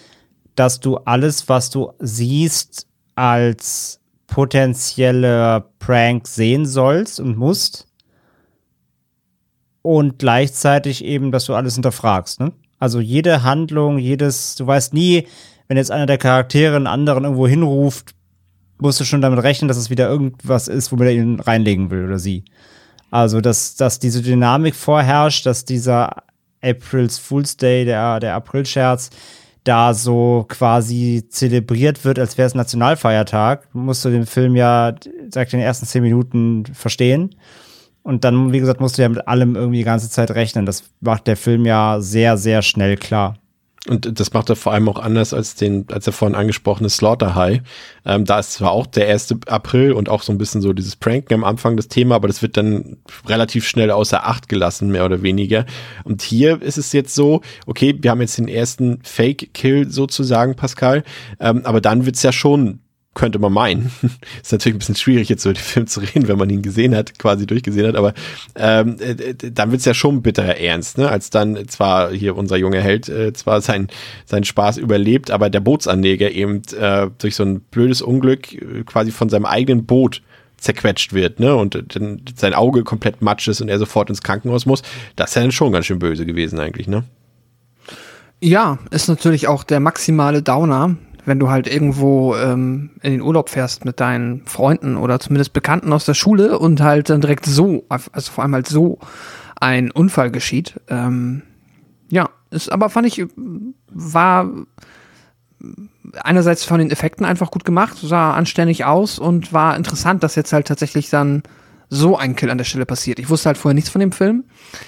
[0.55, 4.00] dass du alles, was du siehst, als
[4.31, 7.85] potenzielle Prank sehen sollst und musst.
[9.83, 12.39] Und gleichzeitig eben, dass du alles hinterfragst.
[12.39, 12.53] Ne?
[12.79, 15.27] Also jede Handlung, jedes, du weißt nie,
[15.67, 18.15] wenn jetzt einer der Charaktere einen anderen irgendwo hinruft,
[18.77, 22.05] musst du schon damit rechnen, dass es wieder irgendwas ist, womit er ihn reinlegen will
[22.05, 22.45] oder sie.
[23.11, 26.23] Also, dass, dass diese Dynamik vorherrscht, dass dieser
[26.61, 29.09] April's Fool's Day, der, der Aprilscherz,
[29.63, 34.95] da so quasi zelebriert wird, als wäre es Nationalfeiertag, musst du den Film ja,
[35.30, 37.36] sag ich, in den ersten zehn Minuten verstehen.
[38.04, 40.65] Und dann, wie gesagt, musst du ja mit allem irgendwie die ganze Zeit rechnen.
[40.65, 43.36] Das macht der Film ja sehr, sehr schnell klar.
[43.87, 47.33] Und das macht er vor allem auch anders als den, als der vorhin angesprochene Slaughter
[47.33, 47.61] High.
[48.05, 49.35] Ähm, da ist zwar auch der 1.
[49.47, 52.43] April und auch so ein bisschen so dieses Pranken am Anfang des Thema, aber das
[52.43, 55.65] wird dann relativ schnell außer Acht gelassen, mehr oder weniger.
[56.03, 61.03] Und hier ist es jetzt so, okay, wir haben jetzt den ersten Fake-Kill sozusagen, Pascal,
[61.39, 62.81] ähm, aber dann wird's ja schon
[63.13, 63.91] könnte man meinen.
[64.41, 66.95] ist natürlich ein bisschen schwierig, jetzt über den Film zu reden, wenn man ihn gesehen
[66.95, 68.13] hat, quasi durchgesehen hat, aber
[68.56, 71.10] ähm, äh, dann wird's ja schon bitterer ernst, ne?
[71.10, 73.88] als dann zwar hier unser junger Held äh, zwar sein,
[74.26, 79.12] sein Spaß überlebt, aber der Bootsanleger eben äh, durch so ein blödes Unglück äh, quasi
[79.12, 80.21] von seinem eigenen Boot
[80.58, 81.56] zerquetscht wird, ne?
[81.56, 84.84] Und dann sein Auge komplett matsch ist und er sofort ins Krankenhaus muss.
[85.15, 87.04] Das ist ja dann schon ganz schön böse gewesen eigentlich, ne?
[88.43, 93.49] Ja, ist natürlich auch der maximale Downer, wenn du halt irgendwo ähm, in den Urlaub
[93.49, 97.86] fährst mit deinen Freunden oder zumindest Bekannten aus der Schule und halt dann direkt so,
[97.89, 98.99] also vor allem halt so
[99.60, 100.79] ein Unfall geschieht.
[100.88, 101.43] Ähm,
[102.10, 103.25] ja, ist aber fand ich,
[103.88, 104.49] war
[106.23, 110.53] einerseits von den Effekten einfach gut gemacht, sah anständig aus und war interessant, dass jetzt
[110.53, 111.43] halt tatsächlich dann
[111.93, 113.19] so ein Kill an der Stelle passiert.
[113.19, 114.45] Ich wusste halt vorher nichts von dem Film.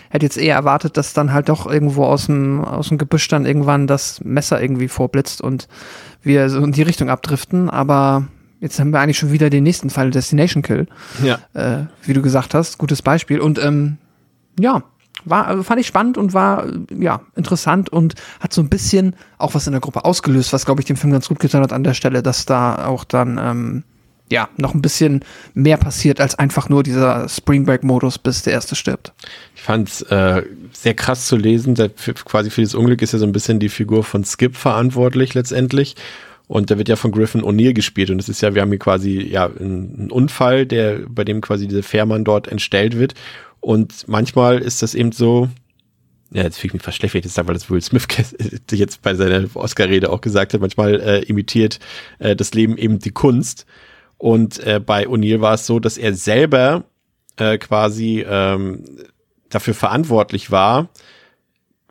[0.10, 3.46] Hätte jetzt eher erwartet, dass dann halt doch irgendwo aus dem, aus dem Gebüsch dann
[3.46, 5.68] irgendwann das Messer irgendwie vorblitzt und
[6.22, 7.70] wir so in die Richtung abdriften.
[7.70, 8.28] Aber
[8.62, 10.88] jetzt haben wir eigentlich schon wieder den nächsten Fall, Destination Kill.
[11.22, 11.40] Ja.
[11.54, 13.42] Äh, wie du gesagt hast, gutes Beispiel.
[13.42, 13.98] Und ähm,
[14.58, 14.84] ja,
[15.26, 16.66] war, also fand ich spannend und war
[16.98, 20.80] ja interessant und hat so ein bisschen auch was in der Gruppe ausgelöst, was glaube
[20.80, 23.84] ich dem Film ganz gut getan hat an der Stelle, dass da auch dann ähm,
[24.32, 28.54] ja noch ein bisschen mehr passiert als einfach nur dieser Spring Break Modus, bis der
[28.54, 29.14] erste stirbt.
[29.56, 31.76] Ich fand es äh, sehr krass zu lesen.
[31.96, 35.34] Für, quasi für das Unglück ist ja so ein bisschen die Figur von Skip verantwortlich
[35.34, 35.96] letztendlich.
[36.48, 38.10] Und der wird ja von Griffin O'Neill gespielt.
[38.10, 41.68] Und das ist ja, wir haben hier quasi ja einen Unfall, der, bei dem quasi
[41.68, 43.14] diese Fährmann dort entstellt wird.
[43.60, 45.48] Und manchmal ist das eben so,
[46.32, 48.08] ja, jetzt fühle ich mich fast schlecht, wenn ich das sage, weil das Will Smith
[48.72, 51.80] jetzt bei seiner Oscar-Rede auch gesagt hat, manchmal äh, imitiert
[52.20, 53.66] äh, das Leben eben die Kunst.
[54.24, 56.86] Und äh, bei O'Neill war es so, dass er selber
[57.36, 58.86] äh, quasi ähm,
[59.50, 60.88] dafür verantwortlich war,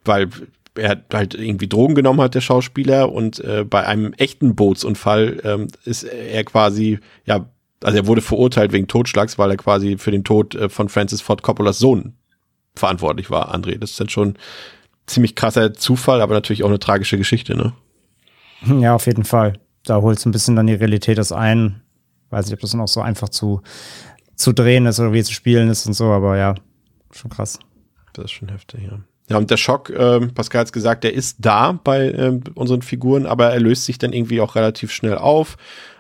[0.07, 0.31] weil
[0.75, 5.69] er halt irgendwie Drogen genommen hat, der Schauspieler, und äh, bei einem echten Bootsunfall ähm,
[5.85, 7.51] ist er quasi, ja,
[7.85, 11.21] also er wurde verurteilt wegen Totschlags, weil er quasi für den Tod äh, von Francis
[11.21, 12.15] Ford Coppolas Sohn
[12.75, 13.77] verantwortlich war, André.
[13.77, 14.39] Das ist dann schon
[15.07, 17.75] ziemlich krasser Zufall, aber natürlich auch eine tragische Geschichte, ne?
[18.81, 19.59] Ja, auf jeden Fall.
[19.85, 21.83] Da holt es ein bisschen dann die Realität das ein.
[22.33, 23.61] Weiß nicht, ob das auch so einfach zu,
[24.35, 26.55] zu drehen ist oder wie zu spielen ist und so, aber ja,
[27.11, 27.59] schon krass.
[28.15, 28.99] Das ist schon heftig, ja.
[29.29, 33.27] Ja, und der Schock, äh, Pascal hat gesagt, der ist da bei äh, unseren Figuren,
[33.27, 35.57] aber er löst sich dann irgendwie auch relativ schnell auf.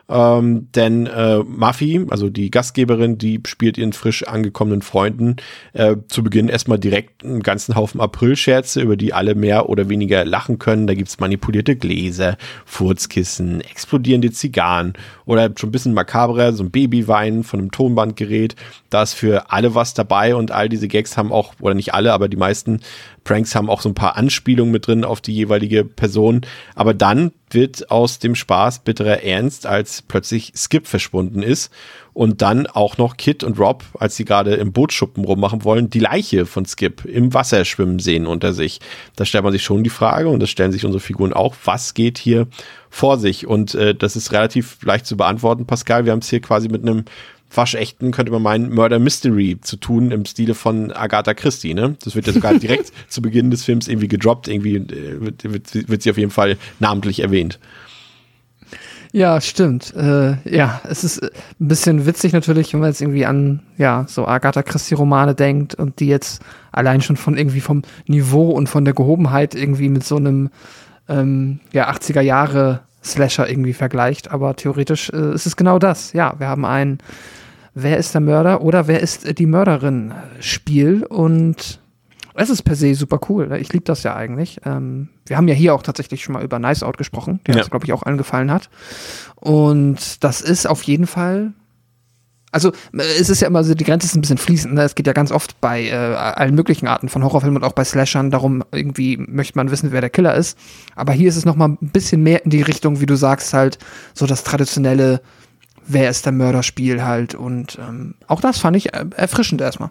[0.08, 5.36] Ähm, denn äh, Muffy, also die Gastgeberin, die spielt ihren frisch angekommenen Freunden
[5.72, 10.24] äh, zu Beginn erstmal direkt einen ganzen Haufen Aprilscherze, über die alle mehr oder weniger
[10.24, 10.86] lachen können.
[10.86, 12.36] Da gibt's manipulierte Gläser,
[12.66, 18.56] Furzkissen, explodierende Zigarren oder schon ein bisschen makaberer, so ein Babywein von einem Tonbandgerät.
[18.90, 22.12] Da ist für alle was dabei und all diese Gags haben auch, oder nicht alle,
[22.12, 22.80] aber die meisten
[23.24, 26.42] Pranks haben auch so ein paar Anspielungen mit drin auf die jeweilige Person.
[26.74, 31.70] Aber dann wird aus dem Spaß bitterer Ernst, als plötzlich Skip verschwunden ist
[32.14, 35.98] und dann auch noch Kit und Rob, als sie gerade im Bootschuppen rummachen wollen, die
[35.98, 38.80] Leiche von Skip im Wasser schwimmen sehen unter sich.
[39.16, 41.94] Da stellt man sich schon die Frage und das stellen sich unsere Figuren auch, was
[41.94, 42.48] geht hier
[42.90, 43.46] vor sich?
[43.46, 46.04] Und äh, das ist relativ leicht zu beantworten, Pascal.
[46.04, 47.04] Wir haben es hier quasi mit einem
[47.54, 51.96] waschechten, könnte man meinen, Murder Mystery zu tun im Stile von Agatha Christie, ne?
[52.04, 55.88] Das wird ja sogar direkt zu Beginn des Films irgendwie gedroppt, irgendwie äh, wird, wird,
[55.88, 57.58] wird sie auf jeden Fall namentlich erwähnt.
[59.14, 59.94] Ja, stimmt.
[59.94, 64.26] Äh, ja, es ist ein bisschen witzig natürlich, wenn man jetzt irgendwie an ja so
[64.26, 66.40] Agatha Christie Romane denkt und die jetzt
[66.72, 70.48] allein schon von irgendwie vom Niveau und von der Gehobenheit irgendwie mit so einem
[71.10, 74.30] ähm, ja 80er Jahre Slasher irgendwie vergleicht.
[74.30, 76.14] Aber theoretisch äh, ist es genau das.
[76.14, 76.98] Ja, wir haben einen
[77.74, 81.80] wer ist der Mörder oder wer ist die Mörderin Spiel und
[82.35, 83.48] es ist per se super cool.
[83.48, 83.58] Ne?
[83.58, 84.61] Ich liebe das ja eigentlich.
[84.64, 87.61] Ähm, wir haben ja hier auch tatsächlich schon mal über Nice Out gesprochen, der ja.
[87.61, 88.70] uns, glaube ich, auch allen gefallen hat.
[89.37, 91.52] Und das ist auf jeden Fall.
[92.50, 94.74] Also, es ist ja immer so, die Grenze ist ein bisschen fließend.
[94.74, 94.82] Ne?
[94.82, 97.85] Es geht ja ganz oft bei äh, allen möglichen Arten von Horrorfilmen und auch bei
[97.85, 100.58] Slashern darum, irgendwie möchte man wissen, wer der Killer ist.
[100.94, 103.54] Aber hier ist es noch mal ein bisschen mehr in die Richtung, wie du sagst,
[103.54, 103.78] halt
[104.12, 105.22] so das traditionelle
[105.87, 107.35] wer ist der Mörderspiel halt.
[107.35, 109.90] Und ähm, auch das fand ich äh, erfrischend erstmal.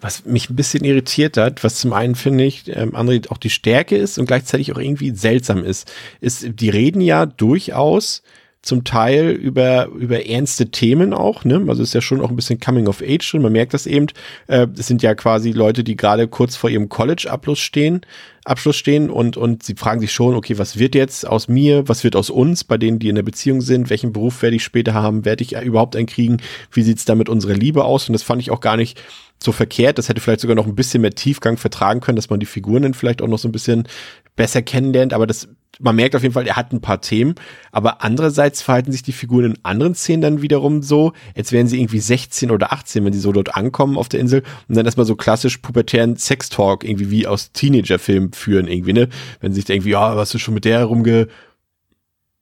[0.00, 3.50] Was mich ein bisschen irritiert hat, was zum einen finde ich, ähm, André, auch die
[3.50, 8.22] Stärke ist und gleichzeitig auch irgendwie seltsam ist, ist, die reden ja durchaus
[8.62, 11.64] zum Teil über, über ernste Themen auch, ne?
[11.68, 13.40] Also ist ja schon auch ein bisschen Coming of Age drin.
[13.40, 14.06] Man merkt das eben.
[14.48, 18.02] Äh, das sind ja quasi Leute, die gerade kurz vor ihrem College-Abschluss stehen,
[18.44, 21.88] Abschluss stehen und, und sie fragen sich schon, okay, was wird jetzt aus mir?
[21.88, 23.88] Was wird aus uns, bei denen, die in der Beziehung sind?
[23.88, 25.24] Welchen Beruf werde ich später haben?
[25.24, 26.38] Werde ich überhaupt einen kriegen?
[26.70, 28.08] Wie sieht's da mit unserer Liebe aus?
[28.08, 29.00] Und das fand ich auch gar nicht
[29.42, 29.96] so verkehrt.
[29.96, 32.82] Das hätte vielleicht sogar noch ein bisschen mehr Tiefgang vertragen können, dass man die Figuren
[32.82, 33.88] dann vielleicht auch noch so ein bisschen
[34.36, 35.14] besser kennenlernt.
[35.14, 37.34] Aber das man merkt auf jeden Fall, er hat ein paar Themen,
[37.72, 41.80] aber andererseits verhalten sich die Figuren in anderen Szenen dann wiederum so, als wären sie
[41.80, 45.06] irgendwie 16 oder 18, wenn sie so dort ankommen auf der Insel und dann erstmal
[45.06, 49.08] so klassisch pubertären Sextalk irgendwie wie aus Teenagerfilmen führen irgendwie, ne?
[49.40, 51.28] Wenn sie sich irgendwie, ja, was du schon mit der herumge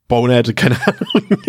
[0.07, 1.39] Bonert, keine Ahnung.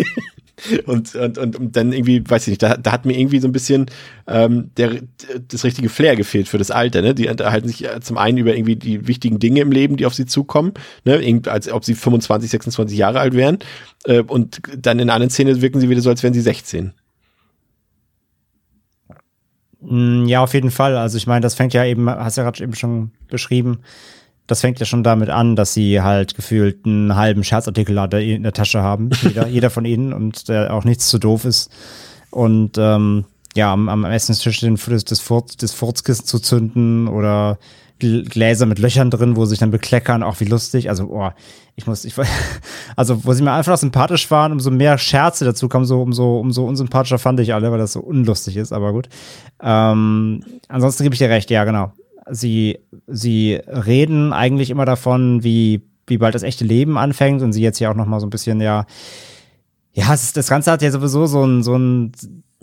[0.85, 3.47] Und, und, und, und dann irgendwie, weiß ich nicht, da, da hat mir irgendwie so
[3.47, 3.87] ein bisschen
[4.27, 5.01] ähm, der,
[5.47, 7.01] das richtige Flair gefehlt für das Alter.
[7.01, 7.15] Ne?
[7.15, 10.13] Die unterhalten sich äh, zum einen über irgendwie die wichtigen Dinge im Leben, die auf
[10.13, 11.41] sie zukommen, ne?
[11.47, 13.59] als ob sie 25, 26 Jahre alt wären.
[14.05, 16.93] Äh, und dann in einer Szene wirken sie wieder so, als wären sie 16.
[19.81, 20.95] Mm, ja, auf jeden Fall.
[20.97, 23.79] Also ich meine, das fängt ja eben, hast ja gerade eben schon beschrieben,
[24.47, 28.53] Das fängt ja schon damit an, dass sie halt gefühlt einen halben Scherzartikel in der
[28.53, 31.71] Tasche haben, jeder, jeder von ihnen, und der auch nichts zu doof ist.
[32.31, 33.25] Und ähm,
[33.55, 37.59] ja, am, am Essenstisch den, das, das, Furz, das Furzkissen zu zünden oder
[37.99, 40.89] Gläser mit Löchern drin, wo sie sich dann bekleckern, auch wie lustig.
[40.89, 41.29] Also, oh,
[41.75, 42.15] ich muss, ich,
[42.95, 46.65] also, wo sie mir einfach sympathisch waren, umso mehr Scherze dazu kamen, so, umso, umso
[46.65, 49.07] unsympathischer fand ich alle, weil das so unlustig ist, aber gut.
[49.61, 51.93] Ähm, ansonsten gebe ich dir recht, ja, genau.
[52.33, 57.61] Sie, sie reden eigentlich immer davon, wie, wie bald das echte Leben anfängt und sie
[57.61, 58.85] jetzt hier auch noch mal so ein bisschen, ja,
[59.93, 62.13] ja, das, das Ganze hat ja sowieso so ein, so ein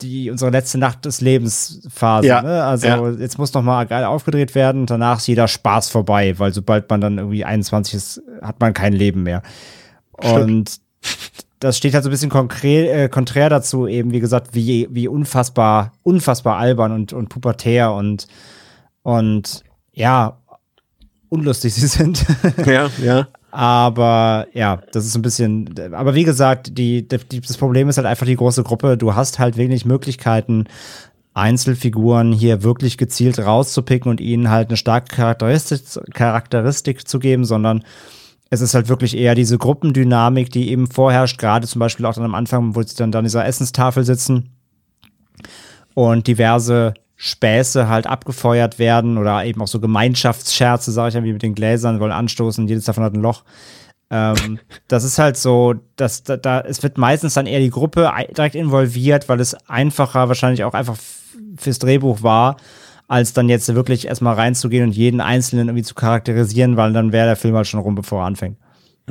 [0.00, 2.28] die unsere letzte Nacht des Lebens Phase.
[2.28, 2.64] Ja, ne?
[2.64, 3.10] Also ja.
[3.10, 4.86] jetzt muss noch mal geil aufgedreht werden.
[4.86, 8.92] Danach ist jeder Spaß vorbei, weil sobald man dann irgendwie 21 ist, hat man kein
[8.92, 9.42] Leben mehr.
[10.20, 10.40] Stimmt.
[10.40, 10.80] Und
[11.60, 15.08] das steht halt so ein bisschen konkret, äh, konträr dazu, eben wie gesagt, wie, wie
[15.08, 18.28] unfassbar, unfassbar albern und, und pubertär und,
[19.08, 20.36] und ja,
[21.30, 22.26] unlustig sie sind.
[22.66, 23.28] Ja, ja.
[23.50, 25.74] Aber ja, das ist ein bisschen.
[25.94, 28.98] Aber wie gesagt, die, die, das Problem ist halt einfach die große Gruppe.
[28.98, 30.64] Du hast halt wenig Möglichkeiten,
[31.32, 35.80] Einzelfiguren hier wirklich gezielt rauszupicken und ihnen halt eine starke Charakteristik,
[36.12, 37.84] Charakteristik zu geben, sondern
[38.50, 42.24] es ist halt wirklich eher diese Gruppendynamik, die eben vorherrscht, gerade zum Beispiel auch dann
[42.24, 44.50] am Anfang, wo sie dann an dieser Essenstafel sitzen
[45.94, 51.32] und diverse Späße halt abgefeuert werden oder eben auch so Gemeinschaftsscherze, sage ich ja, wie
[51.32, 53.42] mit den Gläsern, wollen anstoßen, jedes davon hat ein Loch.
[54.08, 58.08] Ähm, das ist halt so, dass da, da, es wird meistens dann eher die Gruppe
[58.36, 60.96] direkt involviert, weil es einfacher wahrscheinlich auch einfach
[61.56, 62.56] fürs Drehbuch war,
[63.08, 67.26] als dann jetzt wirklich erstmal reinzugehen und jeden Einzelnen irgendwie zu charakterisieren, weil dann wäre
[67.26, 68.58] der Film halt schon rum, bevor er anfängt.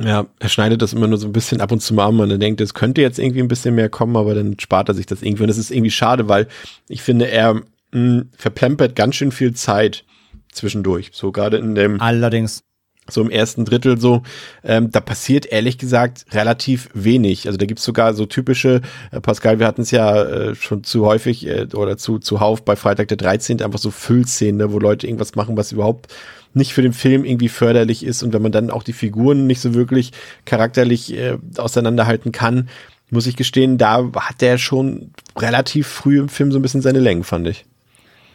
[0.00, 2.30] Ja, er schneidet das immer nur so ein bisschen ab und zu mal an und
[2.30, 5.04] er denkt, es könnte jetzt irgendwie ein bisschen mehr kommen, aber dann spart er sich
[5.04, 5.42] das irgendwie.
[5.42, 6.46] Und das ist irgendwie schade, weil
[6.88, 7.60] ich finde, er
[7.92, 10.04] mh, verplempert ganz schön viel Zeit
[10.52, 11.10] zwischendurch.
[11.12, 12.00] So gerade in dem.
[12.00, 12.62] Allerdings.
[13.10, 14.22] So im ersten Drittel so,
[14.62, 17.46] ähm, da passiert ehrlich gesagt relativ wenig.
[17.46, 21.06] Also da gibt's sogar so typische, äh, Pascal, wir hatten es ja äh, schon zu
[21.06, 23.62] häufig äh, oder zu, zuhauf bei Freitag der 13.
[23.62, 26.14] einfach so Füllszenen, ne, wo Leute irgendwas machen, was überhaupt
[26.52, 29.60] nicht für den Film irgendwie förderlich ist und wenn man dann auch die Figuren nicht
[29.60, 30.12] so wirklich
[30.44, 32.68] charakterlich äh, auseinanderhalten kann,
[33.08, 37.00] muss ich gestehen, da hat der schon relativ früh im Film so ein bisschen seine
[37.00, 37.64] Längen, fand ich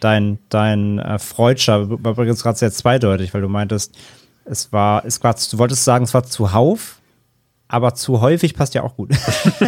[0.03, 3.95] dein, dein äh, Freudscher war übrigens gerade sehr zweideutig, weil du meintest,
[4.45, 6.99] es war, es war, du wolltest sagen, es war zuhauf,
[7.67, 9.11] aber zu häufig passt ja auch gut.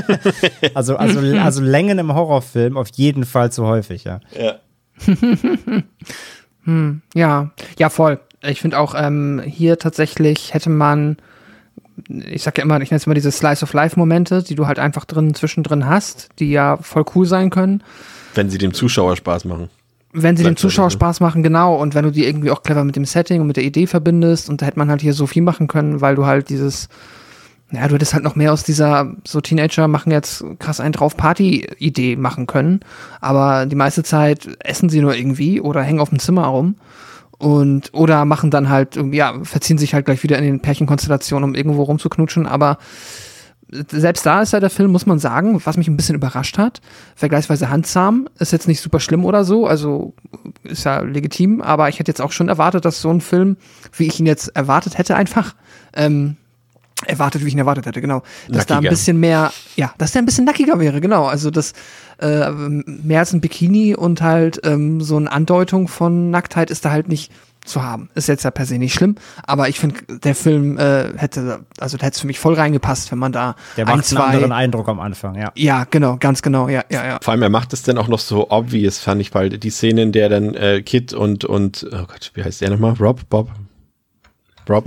[0.74, 4.20] also, also, also Längen im Horrorfilm auf jeden Fall zu häufig, ja.
[4.38, 4.56] Ja.
[6.64, 8.20] hm, ja, ja, voll.
[8.44, 11.18] Ich finde auch, ähm, hier tatsächlich hätte man,
[12.08, 14.78] ich sag ja immer, ich nenne es immer diese Slice of Life-Momente, die du halt
[14.78, 17.82] einfach drin zwischendrin hast, die ja voll cool sein können.
[18.36, 19.70] Wenn sie dem Zuschauer Spaß machen.
[20.18, 21.76] Wenn sie dem Zuschauer Spaß machen, genau.
[21.76, 24.50] Und wenn du die irgendwie auch clever mit dem Setting und mit der Idee verbindest,
[24.50, 26.88] und da hätte man halt hier so viel machen können, weil du halt dieses,
[27.72, 31.18] ja, du hättest halt noch mehr aus dieser, so Teenager machen jetzt krass einen drauf
[31.18, 32.80] Party-Idee machen können.
[33.20, 36.76] Aber die meiste Zeit essen sie nur irgendwie oder hängen auf dem Zimmer rum.
[37.38, 41.56] Und, oder machen dann halt, ja, verziehen sich halt gleich wieder in den Pärchenkonstellationen, um
[41.56, 42.48] irgendwo rumzuknutschen.
[42.48, 42.78] Aber
[43.92, 46.82] selbst da ist ja der Film, muss man sagen, was mich ein bisschen überrascht hat,
[47.16, 50.14] vergleichsweise handsam, ist jetzt nicht super schlimm oder so, also
[50.64, 53.58] ist ja legitim, aber ich hätte jetzt auch schon erwartet, dass so ein Film,
[53.94, 55.56] wie ich ihn jetzt erwartet hätte, einfach,
[55.94, 56.38] ähm,
[57.06, 58.82] erwartet, wie ich ihn erwartet hätte, genau, dass nackiger.
[58.82, 61.74] da ein bisschen mehr, ja, dass der ein bisschen nackiger wäre, genau, also das
[62.20, 66.92] äh, mehr als ein Bikini und halt ähm, so eine Andeutung von Nacktheit ist da
[66.92, 67.32] halt nicht
[67.66, 68.10] zu haben.
[68.16, 71.98] Ist jetzt ja per se nicht schlimm, aber ich finde, der Film äh, hätte, also
[71.98, 74.34] da hätte es für mich voll reingepasst, wenn man da der macht ein, zwei, einen
[74.36, 75.52] anderen Eindruck am Anfang, ja.
[75.56, 77.20] Ja, genau, ganz genau, ja, ja, ja.
[77.22, 80.04] Vor allem, er macht es dann auch noch so obvious, fand ich, weil die Szene,
[80.04, 82.94] in der dann äh, Kid und, und, oh Gott, wie heißt der nochmal?
[83.00, 83.50] Rob, Bob?
[84.70, 84.86] Rob?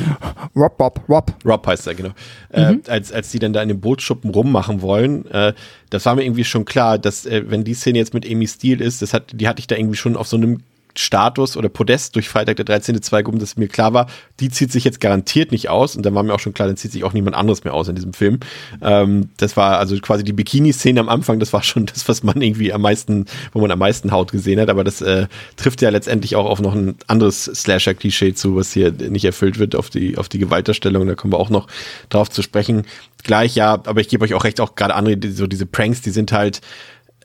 [0.56, 1.32] Rob, Bob, Rob.
[1.44, 2.10] Rob heißt er, genau.
[2.50, 2.82] Äh, mhm.
[2.86, 5.52] Äh, als, als die dann da in dem Bootsschuppen rummachen wollen, äh,
[5.90, 8.84] das war mir irgendwie schon klar, dass, äh, wenn die Szene jetzt mit Amy Steele
[8.84, 10.62] ist, das hat, die hatte ich da irgendwie schon auf so einem
[10.98, 13.00] Status oder Podest durch Freitag der 13.
[13.02, 14.06] zwei Gruppen, dass mir klar war,
[14.40, 15.96] die zieht sich jetzt garantiert nicht aus.
[15.96, 17.88] Und dann war mir auch schon klar, dann zieht sich auch niemand anderes mehr aus
[17.88, 18.40] in diesem Film.
[18.82, 22.40] Ähm, das war also quasi die Bikini-Szene am Anfang, das war schon das, was man
[22.40, 24.70] irgendwie am meisten, wo man am meisten Haut gesehen hat.
[24.70, 25.26] Aber das äh,
[25.56, 29.74] trifft ja letztendlich auch auf noch ein anderes Slasher-Klischee zu, was hier nicht erfüllt wird,
[29.74, 31.06] auf die, auf die Gewalterstellung.
[31.06, 31.66] Da kommen wir auch noch
[32.08, 32.84] drauf zu sprechen.
[33.22, 36.10] Gleich, ja, aber ich gebe euch auch recht, auch gerade andere, so diese Pranks, die
[36.10, 36.60] sind halt,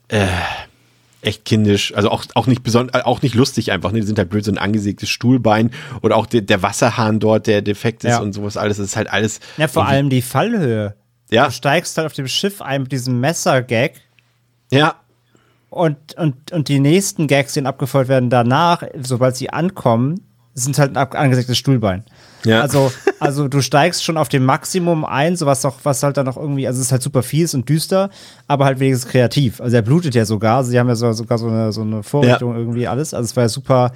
[0.08, 0.26] äh,
[1.22, 4.00] echt kindisch, also auch, auch nicht besonders, äh, auch nicht lustig einfach, ne?
[4.00, 5.70] Die sind halt blöd, so ein angesägtes Stuhlbein
[6.02, 8.20] oder auch der, der Wasserhahn dort, der defekt ist ja.
[8.20, 8.76] und sowas alles.
[8.76, 9.40] Das ist halt alles.
[9.56, 10.94] Ja, vor allem die Fallhöhe.
[11.30, 11.46] Ja.
[11.46, 13.92] Du steigst halt auf dem Schiff ein mit diesem Messergag.
[14.70, 14.96] Ja.
[15.70, 20.96] Und, und, und die nächsten Gags, die abgefeuert werden danach, sobald sie ankommen, sind halt
[20.96, 22.04] ein angesenktes Stuhlbein.
[22.44, 22.60] Ja.
[22.60, 26.26] Also, also du steigst schon auf dem Maximum ein, so was, auch, was halt dann
[26.26, 28.10] noch irgendwie, also es ist halt super fies und düster,
[28.48, 29.60] aber halt wenigstens kreativ.
[29.60, 32.52] Also er blutet ja sogar, sie haben ja so, sogar so eine, so eine Vorrichtung
[32.52, 32.58] ja.
[32.58, 33.14] irgendwie alles.
[33.14, 33.92] Also es war ja super,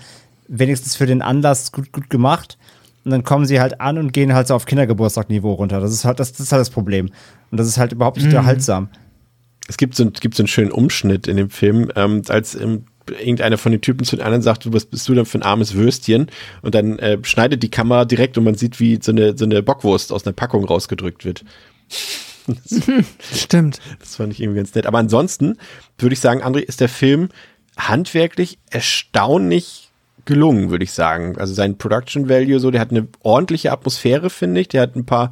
[0.49, 2.59] wenigstens für den Anlass gut, gut gemacht.
[3.05, 5.81] Und dann kommen sie halt an und gehen halt so auf Kindergeburtstag-Niveau runter.
[5.81, 7.11] Das ist halt das, das ist halt das Problem.
[7.53, 8.33] Und das ist halt überhaupt nicht mhm.
[8.33, 8.89] unterhaltsam.
[9.69, 13.59] Es gibt so, gibt so einen schönen Umschnitt in dem Film, ähm, als im irgendeiner
[13.59, 16.31] von den Typen zu den anderen sagt, was bist du denn für ein armes Würstchen?
[16.63, 19.63] Und dann äh, schneidet die Kamera direkt und man sieht, wie so eine, so eine
[19.63, 21.45] Bockwurst aus einer Packung rausgedrückt wird.
[23.35, 23.81] Stimmt.
[24.01, 24.87] Das fand ich irgendwie ganz nett.
[24.87, 25.59] Aber ansonsten
[25.99, 27.29] würde ich sagen, André, ist der Film
[27.77, 29.91] handwerklich erstaunlich
[30.25, 31.39] gelungen, würde ich sagen.
[31.39, 34.69] Also sein Production Value, so, der hat eine ordentliche Atmosphäre, finde ich.
[34.69, 35.31] Der hat ein paar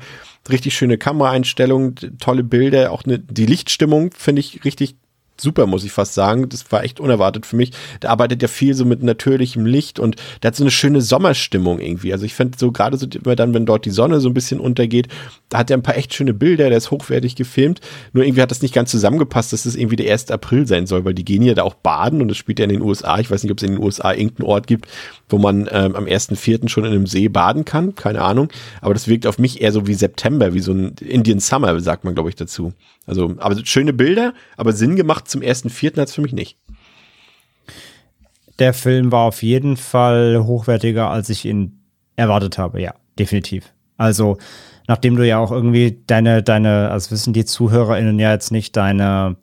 [0.49, 4.97] richtig schöne Kameraeinstellungen, tolle Bilder, auch eine, die Lichtstimmung finde ich richtig
[5.37, 6.49] super, muss ich fast sagen.
[6.49, 7.73] Das war echt unerwartet für mich.
[8.03, 11.81] Der arbeitet ja viel so mit natürlichem Licht und der hat so eine schöne Sommerstimmung
[11.81, 12.13] irgendwie.
[12.13, 14.61] Also ich finde so gerade so immer dann, wenn dort die Sonne so ein bisschen
[14.61, 15.09] untergeht,
[15.49, 17.81] da hat er ein paar echt schöne Bilder, der ist hochwertig gefilmt.
[18.13, 20.31] Nur irgendwie hat das nicht ganz zusammengepasst, dass das irgendwie der 1.
[20.31, 22.71] April sein soll, weil die gehen ja da auch baden und das spielt ja in
[22.71, 23.19] den USA.
[23.19, 24.89] Ich weiß nicht, ob es in den USA irgendeinen Ort gibt,
[25.29, 26.69] wo man ähm, am 1.4.
[26.69, 27.95] schon in einem See baden kann.
[27.95, 28.49] Keine Ahnung.
[28.81, 32.05] Aber das wirkt auf mich eher so wie September, wie so ein Indian Summer, sagt
[32.05, 32.73] man, glaube ich, dazu.
[33.07, 36.59] Also, aber schöne Bilder, aber Sinn gemacht zum ersten Vierten hat es für mich nicht.
[38.59, 41.81] Der Film war auf jeden Fall hochwertiger, als ich ihn
[42.17, 43.73] erwartet habe, ja, definitiv.
[43.97, 44.39] Also,
[44.87, 49.37] nachdem du ja auch irgendwie deine, deine, also wissen die ZuhörerInnen ja jetzt nicht, deine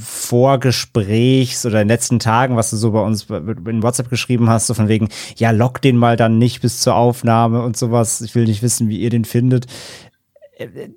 [0.00, 4.68] Vorgesprächs oder in den letzten Tagen, was du so bei uns in WhatsApp geschrieben hast,
[4.68, 8.20] so von wegen, ja, lock den mal dann nicht bis zur Aufnahme und sowas.
[8.20, 9.66] Ich will nicht wissen, wie ihr den findet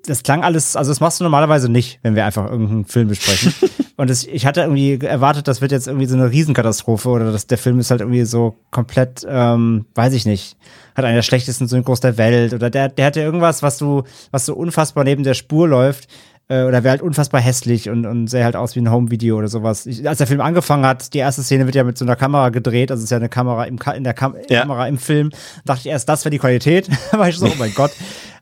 [0.06, 3.54] das klang alles, also das machst du normalerweise nicht, wenn wir einfach irgendeinen Film besprechen.
[3.96, 7.46] und das, ich hatte irgendwie erwartet, das wird jetzt irgendwie so eine Riesenkatastrophe oder dass
[7.46, 10.56] der Film ist halt irgendwie so komplett, ähm, weiß ich nicht,
[10.96, 14.46] hat einer der schlechtesten Synchros der Welt oder der, der hatte irgendwas, was du, was
[14.46, 16.08] so unfassbar neben der Spur läuft
[16.48, 19.48] äh, oder wäre halt unfassbar hässlich und, und sähe halt aus wie ein Home-Video oder
[19.48, 19.86] sowas.
[19.86, 22.48] Ich, als der Film angefangen hat, die erste Szene wird ja mit so einer Kamera
[22.48, 24.62] gedreht, also es ist ja eine Kamera im, in der Kam ja.
[24.62, 25.30] Kamera im Film,
[25.64, 26.88] dachte ich erst, das wäre die Qualität.
[27.12, 27.92] da war ich so, oh mein Gott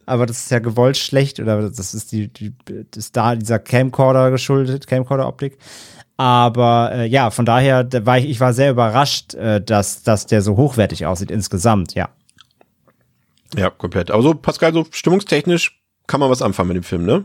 [0.07, 2.53] aber das ist ja gewollt schlecht oder das ist die, die
[2.91, 5.59] das da dieser Camcorder geschuldet, Camcorder-Optik.
[6.17, 10.27] Aber äh, ja, von daher da war ich, ich war sehr überrascht, äh, dass, dass
[10.27, 12.11] der so hochwertig aussieht insgesamt, ja.
[13.57, 14.11] Ja, komplett.
[14.11, 17.25] Aber so, Pascal, so stimmungstechnisch kann man was anfangen mit dem Film, ne?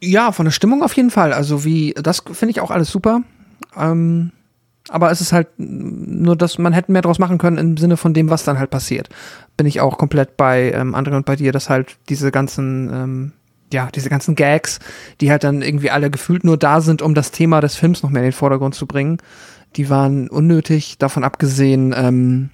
[0.00, 1.32] Ja, von der Stimmung auf jeden Fall.
[1.32, 3.22] Also wie, das finde ich auch alles super.
[3.76, 4.32] Ähm,
[4.88, 8.14] aber es ist halt nur, dass man hätte mehr draus machen können im Sinne von
[8.14, 9.08] dem, was dann halt passiert.
[9.56, 13.32] Bin ich auch komplett bei ähm, André und bei dir, dass halt diese ganzen, ähm,
[13.72, 14.78] ja, diese ganzen Gags,
[15.20, 18.10] die halt dann irgendwie alle gefühlt nur da sind, um das Thema des Films noch
[18.10, 19.18] mehr in den Vordergrund zu bringen,
[19.74, 22.50] die waren unnötig, davon abgesehen ähm,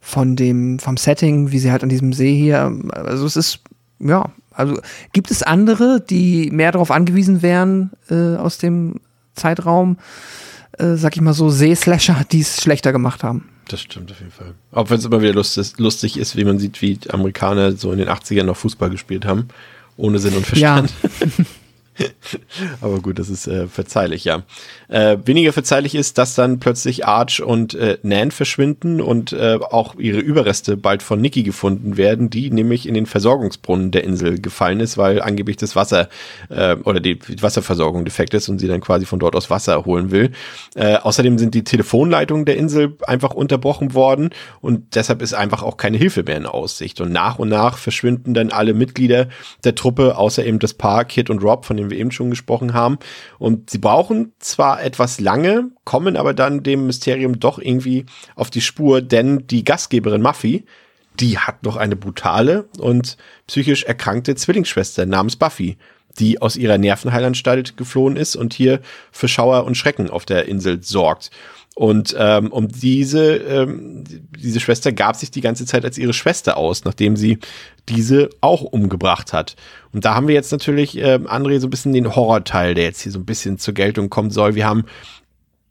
[0.00, 3.60] von dem, vom Setting, wie sie halt an diesem See hier, also es ist,
[3.98, 4.80] ja, also
[5.12, 9.00] gibt es andere, die mehr darauf angewiesen wären äh, aus dem
[9.34, 9.98] Zeitraum?
[10.72, 13.48] Äh, sag ich mal so, Seeslasher, die es schlechter gemacht haben.
[13.68, 14.54] Das stimmt auf jeden Fall.
[14.72, 17.98] Auch wenn es immer wieder lustig, lustig ist, wie man sieht, wie Amerikaner so in
[17.98, 19.48] den 80ern noch Fußball gespielt haben.
[19.96, 20.92] Ohne Sinn und Verstand.
[21.02, 21.28] Ja.
[22.80, 24.42] Aber gut, das ist äh, verzeihlich, ja.
[24.88, 29.96] Äh, weniger verzeihlich ist, dass dann plötzlich Arch und äh, Nan verschwinden und äh, auch
[29.96, 34.80] ihre Überreste bald von Nikki gefunden werden, die nämlich in den Versorgungsbrunnen der Insel gefallen
[34.80, 36.08] ist, weil angeblich das Wasser
[36.48, 40.10] äh, oder die Wasserversorgung defekt ist und sie dann quasi von dort aus Wasser holen
[40.10, 40.30] will.
[40.74, 44.30] Äh, außerdem sind die Telefonleitungen der Insel einfach unterbrochen worden
[44.60, 47.00] und deshalb ist einfach auch keine Hilfe mehr in Aussicht.
[47.00, 49.28] Und nach und nach verschwinden dann alle Mitglieder
[49.64, 52.74] der Truppe, außer eben das Paar Kit und Rob, von dem wir eben schon gesprochen
[52.74, 52.98] haben.
[53.38, 58.60] Und sie brauchen zwar etwas lange, kommen aber dann dem Mysterium doch irgendwie auf die
[58.60, 60.64] Spur, denn die Gastgeberin Muffy,
[61.20, 63.16] die hat noch eine brutale und
[63.46, 65.76] psychisch erkrankte Zwillingsschwester namens Buffy,
[66.18, 68.80] die aus ihrer Nervenheilanstalt geflohen ist und hier
[69.12, 71.30] für Schauer und Schrecken auf der Insel sorgt.
[71.78, 74.02] Und ähm, um diese, ähm,
[74.36, 77.38] diese Schwester gab sich die ganze Zeit als ihre Schwester aus, nachdem sie
[77.88, 79.54] diese auch umgebracht hat.
[79.92, 83.02] Und da haben wir jetzt natürlich, äh, André, so ein bisschen den Horrorteil, der jetzt
[83.02, 84.56] hier so ein bisschen zur Geltung kommen soll.
[84.56, 84.86] Wir haben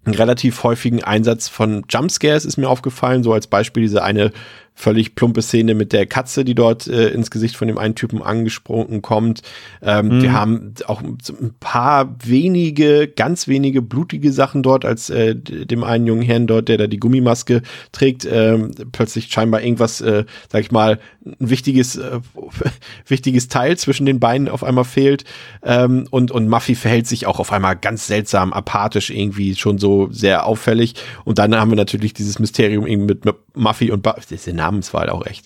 [0.05, 4.31] einen relativ häufigen Einsatz von Jumpscares, ist mir aufgefallen, so als Beispiel diese eine
[4.77, 8.21] völlig plumpe Szene mit der Katze, die dort äh, ins Gesicht von dem einen Typen
[8.21, 9.41] angesprungen kommt.
[9.81, 10.21] Ähm, mhm.
[10.21, 11.17] Wir haben auch ein
[11.59, 16.77] paar wenige, ganz wenige blutige Sachen dort, als äh, dem einen jungen Herrn dort, der
[16.77, 18.59] da die Gummimaske trägt, äh,
[18.91, 22.19] plötzlich scheinbar irgendwas, äh, sag ich mal, ein wichtiges, äh,
[23.07, 25.23] wichtiges Teil zwischen den Beinen auf einmal fehlt.
[25.63, 30.07] Ähm, und, und Muffy verhält sich auch auf einmal ganz seltsam, apathisch irgendwie schon so
[30.11, 30.93] sehr auffällig.
[31.25, 34.21] Und dann haben wir natürlich dieses Mysterium eben mit, mit Muffy und Buffy.
[34.21, 35.45] Das ist der Namenswahl auch echt.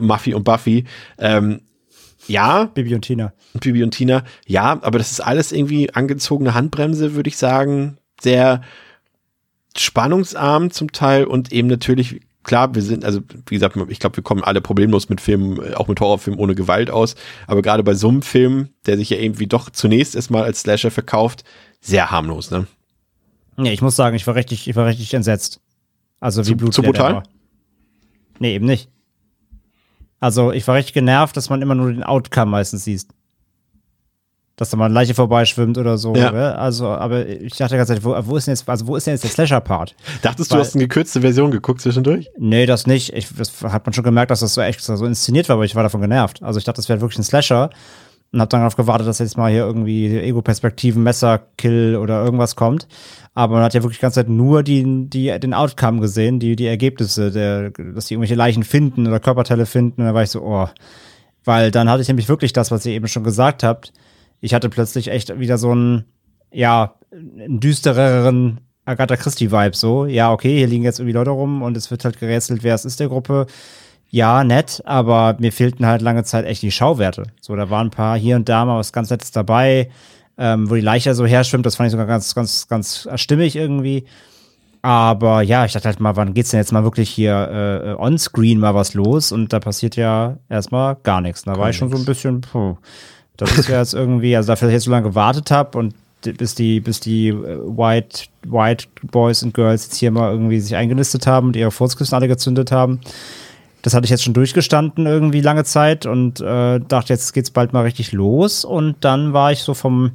[0.00, 0.84] Muffy und Buffy.
[1.18, 1.62] Ähm,
[2.28, 2.66] ja.
[2.66, 3.32] Bibi und Tina.
[3.54, 4.24] Bibi und Tina.
[4.46, 7.98] Ja, aber das ist alles irgendwie angezogene Handbremse, würde ich sagen.
[8.20, 8.62] Sehr
[9.76, 14.24] spannungsarm zum Teil und eben natürlich klar, wir sind, also wie gesagt, ich glaube, wir
[14.24, 17.14] kommen alle problemlos mit Filmen, auch mit Horrorfilmen ohne Gewalt aus.
[17.46, 20.90] Aber gerade bei so einem Film, der sich ja irgendwie doch zunächst erstmal als Slasher
[20.90, 21.44] verkauft,
[21.80, 22.66] sehr harmlos, ne?
[23.56, 25.60] Nee, ich muss sagen, ich war richtig, ich war richtig entsetzt.
[26.20, 27.22] Also wie zu, blutig zu brutal?
[28.42, 28.88] Nee, eben nicht.
[30.18, 33.06] Also ich war richtig genervt, dass man immer nur den Outcome meistens sieht.
[34.56, 36.12] Dass da mal eine Leiche vorbeischwimmt oder so.
[36.16, 36.32] Ja.
[36.32, 36.58] Ne?
[36.58, 39.06] Also, aber ich dachte die ganze Zeit, wo, wo ist denn jetzt, also wo ist
[39.06, 39.94] denn jetzt der Slasher-Part?
[40.22, 42.30] Dachtest Weil- du, hast eine gekürzte Version geguckt zwischendurch?
[42.36, 43.12] Nee, das nicht.
[43.12, 45.76] Ich, das hat man schon gemerkt, dass das so echt so inszeniert war, aber ich
[45.76, 46.42] war davon genervt.
[46.42, 47.70] Also ich dachte, das wäre wirklich ein Slasher
[48.32, 52.88] und habe dann darauf gewartet, dass jetzt mal hier irgendwie Ego-Perspektiven, Messerkill oder irgendwas kommt.
[53.34, 56.56] Aber man hat ja wirklich die ganze Zeit nur die, die, den Outcome gesehen, die,
[56.56, 60.00] die Ergebnisse, der, dass die irgendwelche Leichen finden oder Körperteile finden.
[60.00, 60.68] Und da war ich so, oh.
[61.44, 63.92] Weil dann hatte ich nämlich wirklich das, was ihr eben schon gesagt habt.
[64.40, 66.04] Ich hatte plötzlich echt wieder so einen,
[66.50, 70.06] ja, einen düstereren Agatha Christie-Vibe so.
[70.06, 72.84] Ja, okay, hier liegen jetzt irgendwie Leute rum und es wird halt gerätselt, wer es
[72.84, 73.46] ist der Gruppe.
[74.14, 77.24] Ja, nett, aber mir fehlten halt lange Zeit echt die Schauwerte.
[77.40, 79.88] So, da waren ein paar hier und da mal was ganz Nettes dabei,
[80.36, 81.64] ähm, wo die Leiche so herschwimmt.
[81.64, 84.04] Das fand ich sogar ganz, ganz, ganz stimmig irgendwie.
[84.82, 88.60] Aber ja, ich dachte halt mal, wann geht's denn jetzt mal wirklich hier äh, on-screen
[88.60, 89.32] mal was los?
[89.32, 91.44] Und da passiert ja erstmal gar nichts.
[91.44, 92.76] Da war ich schon so ein bisschen, puh,
[93.38, 95.94] das ist ja jetzt irgendwie, also dafür, dass ich jetzt so lange gewartet habe und
[96.20, 100.76] bis die, bis die äh, White, White Boys und Girls jetzt hier mal irgendwie sich
[100.76, 103.00] eingenistet haben und ihre Furzkissen alle gezündet haben.
[103.82, 107.72] Das hatte ich jetzt schon durchgestanden irgendwie lange Zeit und äh, dachte, jetzt geht's bald
[107.72, 108.64] mal richtig los.
[108.64, 110.12] Und dann war ich so vom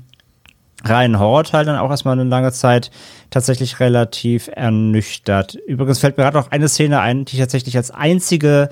[0.84, 2.92] reinen Horrorteil dann auch erstmal eine lange Zeit
[3.30, 5.56] tatsächlich relativ ernüchtert.
[5.68, 8.70] Übrigens fällt mir gerade noch eine Szene ein, die ich tatsächlich als einzige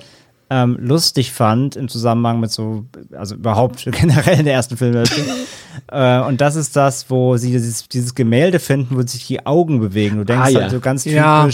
[0.48, 2.84] ähm, lustig fand im Zusammenhang mit so,
[3.16, 5.20] also überhaupt generell in der ersten Filmhälfte.
[5.90, 9.80] äh, und das ist das, wo sie dieses, dieses Gemälde finden, wo sich die Augen
[9.80, 10.18] bewegen.
[10.18, 10.60] Du denkst Ah, ja.
[10.62, 11.48] halt so ganz Ja.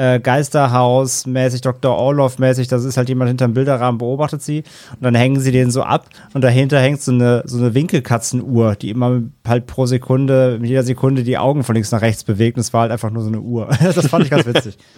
[0.00, 1.94] Äh, Geisterhaus-mäßig, Dr.
[1.94, 5.82] Orloff-mäßig, das ist halt jemand hinterm Bilderrahmen, beobachtet sie und dann hängen sie den so
[5.82, 10.70] ab und dahinter hängt so eine, so eine Winkelkatzenuhr, die immer halt pro Sekunde, mit
[10.70, 13.22] jeder Sekunde die Augen von links nach rechts bewegt und es war halt einfach nur
[13.22, 13.68] so eine Uhr.
[13.82, 14.78] das fand ich ganz witzig.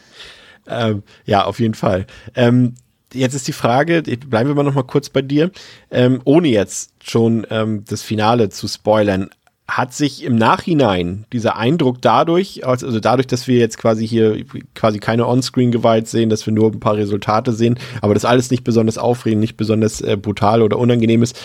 [0.69, 2.07] Ähm, ja, auf jeden Fall.
[2.37, 2.77] Ähm,
[3.13, 5.51] jetzt ist die Frage, bleiben wir mal noch mal kurz bei dir,
[5.91, 9.31] ähm, ohne jetzt schon ähm, das Finale zu spoilern.
[9.77, 14.45] Hat sich im Nachhinein dieser Eindruck dadurch, also dadurch, dass wir jetzt quasi hier
[14.75, 18.65] quasi keine On-Screen-Gewalt sehen, dass wir nur ein paar Resultate sehen, aber das alles nicht
[18.65, 21.41] besonders aufregend, nicht besonders äh, brutal oder unangenehm ist,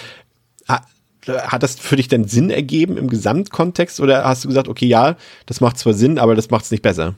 [0.67, 0.85] ha-
[1.27, 5.15] hat das für dich denn Sinn ergeben im Gesamtkontext oder hast du gesagt, okay, ja,
[5.45, 7.15] das macht zwar Sinn, aber das macht es nicht besser?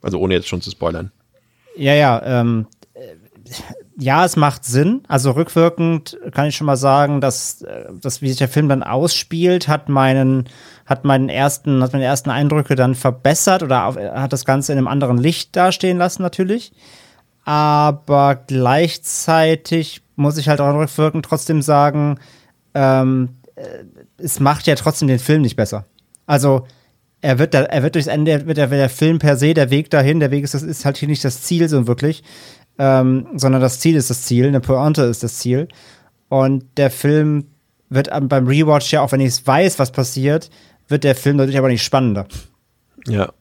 [0.00, 1.10] Also ohne jetzt schon zu spoilern.
[1.76, 3.00] Ja, ja, ähm, äh,
[4.00, 5.02] ja, es macht Sinn.
[5.08, 8.82] Also rückwirkend kann ich schon mal sagen, dass, äh, dass wie sich der Film dann
[8.82, 10.48] ausspielt, hat meinen,
[10.86, 14.78] hat meinen ersten, hat meine ersten Eindrücke dann verbessert oder auf, hat das Ganze in
[14.78, 16.72] einem anderen Licht dastehen lassen, natürlich.
[17.44, 22.18] Aber gleichzeitig muss ich halt auch rückwirkend trotzdem sagen,
[22.74, 23.84] ähm, äh,
[24.16, 25.84] es macht ja trotzdem den Film nicht besser.
[26.26, 26.66] Also,
[27.22, 29.90] er wird, da, er wird durchs Ende, wird der, der Film per se, der Weg
[29.90, 32.22] dahin, der Weg ist, das ist halt hier nicht das Ziel so wirklich,
[32.80, 35.68] ähm, sondern das Ziel ist das Ziel, eine Pointe ist das Ziel.
[36.30, 37.44] Und der Film
[37.90, 40.48] wird beim Rewatch ja, auch wenn ich es weiß, was passiert,
[40.88, 42.26] wird der Film dadurch aber nicht spannender.
[43.06, 43.32] Ja.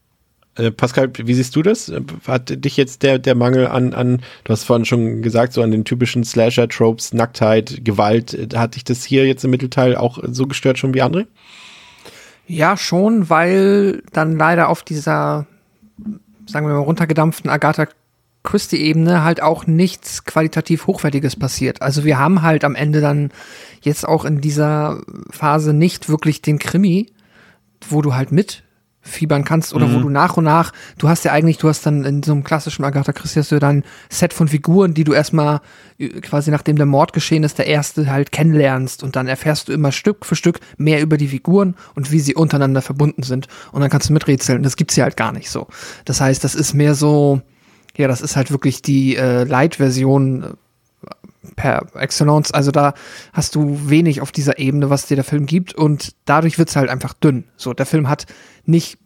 [0.56, 1.90] Äh, Pascal, wie siehst du das?
[2.28, 5.72] Hat dich jetzt der, der Mangel an, an, du hast vorhin schon gesagt, so an
[5.72, 10.48] den typischen Slasher-Tropes, Nacktheit, Gewalt, äh, hat dich das hier jetzt im Mittelteil auch so
[10.48, 11.28] gestört schon wie andere?
[12.46, 15.46] Ja, schon, weil dann leider auf dieser,
[16.46, 17.88] sagen wir mal, runtergedampften Agatha
[18.50, 21.84] Christie-Ebene halt auch nichts qualitativ Hochwertiges passiert.
[21.84, 23.30] Also wir haben halt am Ende dann
[23.82, 27.12] jetzt auch in dieser Phase nicht wirklich den Krimi,
[27.88, 28.64] wo du halt mit
[29.02, 32.04] fiebern kannst oder wo du nach und nach, du hast ja eigentlich, du hast dann
[32.04, 35.14] in so einem klassischen Agatha Christie hast du dann ein Set von Figuren, die du
[35.14, 35.62] erstmal
[35.98, 39.74] äh, quasi nachdem der Mord geschehen ist, der erste halt kennenlernst und dann erfährst du
[39.74, 43.82] immer Stück für Stück mehr über die Figuren und wie sie untereinander verbunden sind und
[43.82, 44.64] dann kannst du miträtseln.
[44.64, 45.68] Das gibt's hier halt gar nicht so.
[46.06, 47.42] Das heißt, das ist mehr so,
[48.00, 51.10] ja, das ist halt wirklich die äh, Light-Version äh,
[51.58, 52.52] per Excellence.
[52.54, 52.94] Also da
[53.34, 56.90] hast du wenig auf dieser Ebene, was dir der Film gibt und dadurch wird's halt
[56.90, 57.44] einfach dünn.
[57.58, 58.26] So, der Film hat
[58.64, 59.00] nicht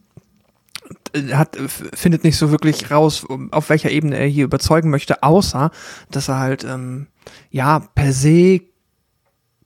[1.13, 1.57] äh, hat,
[1.95, 5.71] findet nicht so wirklich raus, auf welcher Ebene er hier überzeugen möchte, außer,
[6.11, 7.07] dass er halt, ähm,
[7.49, 8.61] ja, per se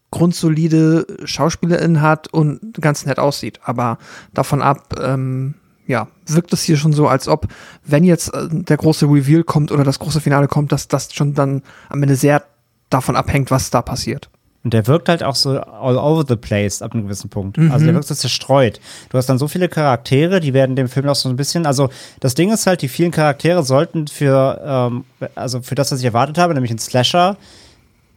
[0.10, 3.60] grundsolide SchauspielerInnen hat und ganz nett aussieht.
[3.66, 3.98] Aber
[4.34, 5.56] davon ab, ähm,
[5.88, 7.48] ja, wirkt es hier schon so, als ob,
[7.86, 11.34] wenn jetzt äh, der große Reveal kommt oder das große Finale kommt, dass das schon
[11.34, 12.44] dann am Ende sehr
[12.90, 14.30] davon abhängt, was da passiert.
[14.64, 17.58] Und der wirkt halt auch so all over the place ab einem gewissen Punkt.
[17.58, 17.72] Mhm.
[17.72, 18.82] Also der wirkt so zerstreut.
[19.10, 21.66] Du hast dann so viele Charaktere, die werden dem Film auch so ein bisschen.
[21.66, 26.00] Also das Ding ist halt, die vielen Charaktere sollten für, ähm, also für das, was
[26.00, 27.38] ich erwartet habe, nämlich ein Slasher,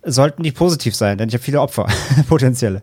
[0.02, 1.86] sollten die positiv sein, denn ich habe viele Opfer,
[2.28, 2.82] potenzielle.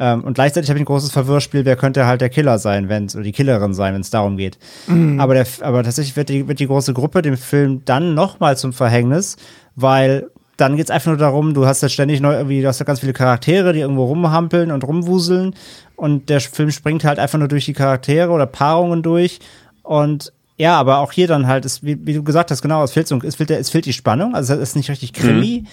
[0.00, 3.04] Ähm, und gleichzeitig habe ich ein großes Verwirrspiel, wer könnte halt der Killer sein, wenn
[3.04, 4.58] oder die Killerin sein, wenn es darum geht.
[4.86, 5.20] Mhm.
[5.20, 8.72] Aber, der, aber tatsächlich wird die, wird die große Gruppe dem Film dann nochmal zum
[8.72, 9.36] Verhängnis,
[9.74, 12.80] weil dann geht es einfach nur darum, du hast ja ständig neu irgendwie, du hast
[12.80, 15.54] ja ganz viele Charaktere, die irgendwo rumhampeln und rumwuseln.
[15.94, 19.38] Und der Film springt halt einfach nur durch die Charaktere oder Paarungen durch.
[19.84, 22.90] Und ja, aber auch hier dann halt, ist, wie, wie du gesagt hast, genau, es
[22.90, 25.64] fehlt, so, es, fehlt, es fehlt die Spannung, also es ist nicht richtig Krimi,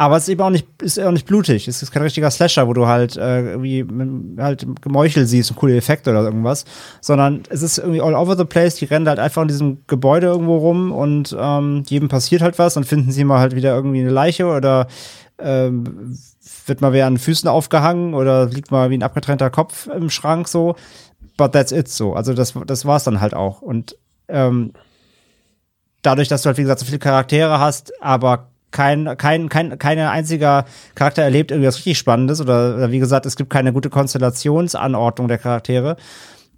[0.00, 1.66] aber es ist eben auch nicht, ist auch nicht blutig.
[1.66, 5.76] Es ist kein richtiger Slasher, wo du halt äh, mit- halt Gemeuchel siehst und coole
[5.76, 6.64] Effekte oder irgendwas,
[7.00, 8.76] sondern es ist irgendwie all over the place.
[8.76, 12.76] Die rennen halt einfach in diesem Gebäude irgendwo rum und ähm, jedem passiert halt was
[12.76, 14.86] und finden sie mal halt wieder irgendwie eine Leiche oder
[15.40, 16.16] ähm,
[16.66, 20.10] wird mal wer an den Füßen aufgehangen oder liegt mal wie ein abgetrennter Kopf im
[20.10, 20.76] Schrank so.
[21.36, 22.14] But that's it so.
[22.14, 23.62] Also das, das war's dann halt auch.
[23.62, 23.96] Und
[24.28, 24.74] ähm,
[26.02, 30.10] dadurch, dass du halt, wie gesagt, so viele Charaktere hast, aber kein, kein, kein, keine
[30.10, 30.64] einziger
[30.94, 35.38] Charakter erlebt irgendwas richtig Spannendes oder, oder wie gesagt, es gibt keine gute Konstellationsanordnung der
[35.38, 35.96] Charaktere.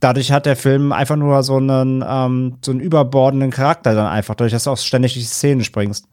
[0.00, 4.34] Dadurch hat der Film einfach nur so einen, ähm, so einen überbordenden Charakter dann einfach,
[4.34, 6.06] dadurch, dass du auch ständig die Szene springst.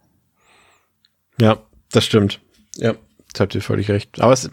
[1.39, 1.57] Ja,
[1.91, 2.41] das stimmt.
[2.75, 2.93] Ja,
[3.31, 4.19] das habt ihr völlig recht.
[4.19, 4.49] Aber es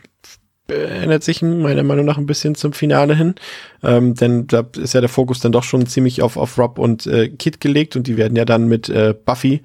[0.69, 3.35] ändert sich meiner Meinung nach ein bisschen zum Finale hin.
[3.83, 7.07] Ähm, denn da ist ja der Fokus dann doch schon ziemlich auf, auf Rob und
[7.07, 9.63] äh, Kid gelegt und die werden ja dann mit äh, Buffy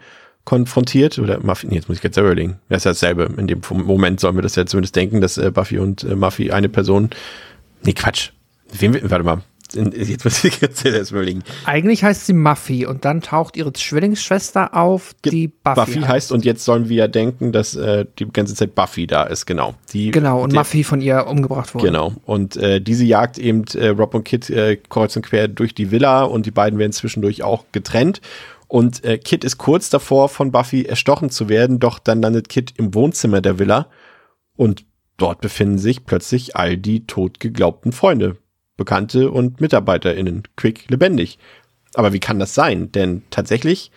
[0.50, 2.58] konfrontiert oder Muffy, nee, jetzt muss ich jetzt selber überlegen.
[2.70, 3.30] Das ist ja dasselbe.
[3.39, 6.50] In dem Moment sollen wir das ja zumindest denken, dass äh, Buffy und äh, Muffy
[6.50, 7.12] eine Person.
[7.84, 8.32] Nee, Quatsch.
[8.72, 9.41] Wem, warte mal.
[9.72, 11.43] Jetzt muss ich jetzt erst überlegen.
[11.66, 16.43] Eigentlich heißt sie Muffy und dann taucht ihre Zwillingsschwester auf, die Buffy, Buffy heißt und
[16.45, 19.76] jetzt sollen wir ja denken, dass äh, die ganze Zeit Buffy da ist, genau.
[19.93, 21.86] Die, Genau, und der- Muffy von ihr umgebracht wurde.
[21.86, 22.16] Genau.
[22.26, 25.91] Und äh, diese jagt eben äh, Rob und Kid äh, kreuz und quer durch die
[25.91, 28.22] Villa und die beiden werden zwischendurch auch getrennt.
[28.70, 32.76] Und äh, Kid ist kurz davor, von Buffy erstochen zu werden, doch dann landet Kid
[32.78, 33.88] im Wohnzimmer der Villa
[34.55, 34.86] und
[35.17, 38.38] dort befinden sich plötzlich all die tot geglaubten Freunde,
[38.78, 41.39] Bekannte und MitarbeiterInnen, quick lebendig.
[41.95, 42.91] Aber wie kann das sein?
[42.91, 43.91] Denn tatsächlich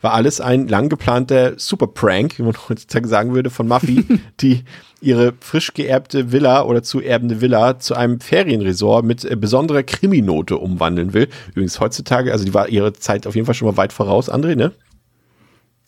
[0.00, 4.04] war alles ein lang geplanter Super-Prank, wie man heutzutage sagen würde, von Muffy,
[4.40, 4.64] die
[5.00, 10.56] ihre frisch geerbte Villa oder zu erbende Villa zu einem Ferienresort mit äh, besonderer Kriminote
[10.58, 11.28] umwandeln will.
[11.50, 14.56] Übrigens heutzutage, also die war ihre Zeit auf jeden Fall schon mal weit voraus, André,
[14.56, 14.72] ne?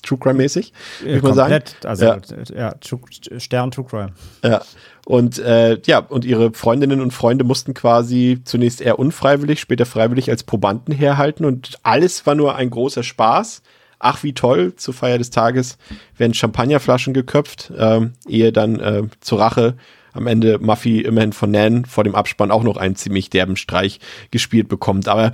[0.02, 1.62] True Crime-mäßig, würde ich mal sagen.
[1.84, 2.18] Also Ja.
[2.56, 3.00] ja, True-
[3.38, 4.12] Stern True Crime.
[4.42, 4.62] Ja.
[5.04, 10.30] Und äh, ja, und ihre Freundinnen und Freunde mussten quasi zunächst eher unfreiwillig, später freiwillig
[10.30, 13.60] als Probanden herhalten und alles war nur ein großer Spaß.
[14.00, 15.78] Ach, wie toll, zur Feier des Tages
[16.16, 19.76] werden Champagnerflaschen geköpft, ähm, ehe dann äh, zur Rache
[20.12, 24.00] am Ende Muffy immerhin von Nan vor dem Abspann auch noch einen ziemlich derben Streich
[24.30, 25.06] gespielt bekommt.
[25.06, 25.32] Aber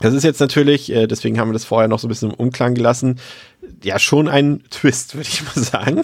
[0.00, 2.36] das ist jetzt natürlich, äh, deswegen haben wir das vorher noch so ein bisschen im
[2.36, 3.20] Umklang gelassen,
[3.82, 6.02] ja schon ein Twist, würde ich mal sagen.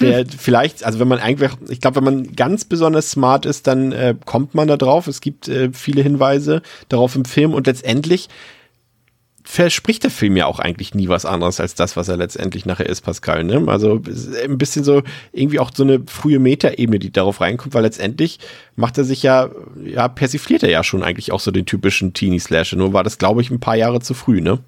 [0.00, 3.92] Der vielleicht, also wenn man einfach, ich glaube, wenn man ganz besonders smart ist, dann
[3.92, 5.06] äh, kommt man da drauf.
[5.06, 8.28] Es gibt äh, viele Hinweise darauf im Film und letztendlich
[9.48, 12.88] verspricht der Film ja auch eigentlich nie was anderes als das, was er letztendlich nachher
[12.88, 13.44] ist, Pascal.
[13.44, 13.62] Ne?
[13.68, 14.02] Also
[14.44, 18.40] ein bisschen so irgendwie auch so eine frühe Metaebene, die darauf reinkommt, weil letztendlich
[18.74, 19.48] macht er sich ja,
[19.84, 22.76] ja, persifliert er ja schon eigentlich auch so den typischen Teenie-Slasher.
[22.76, 24.58] Nur war das, glaube ich, ein paar Jahre zu früh, ne?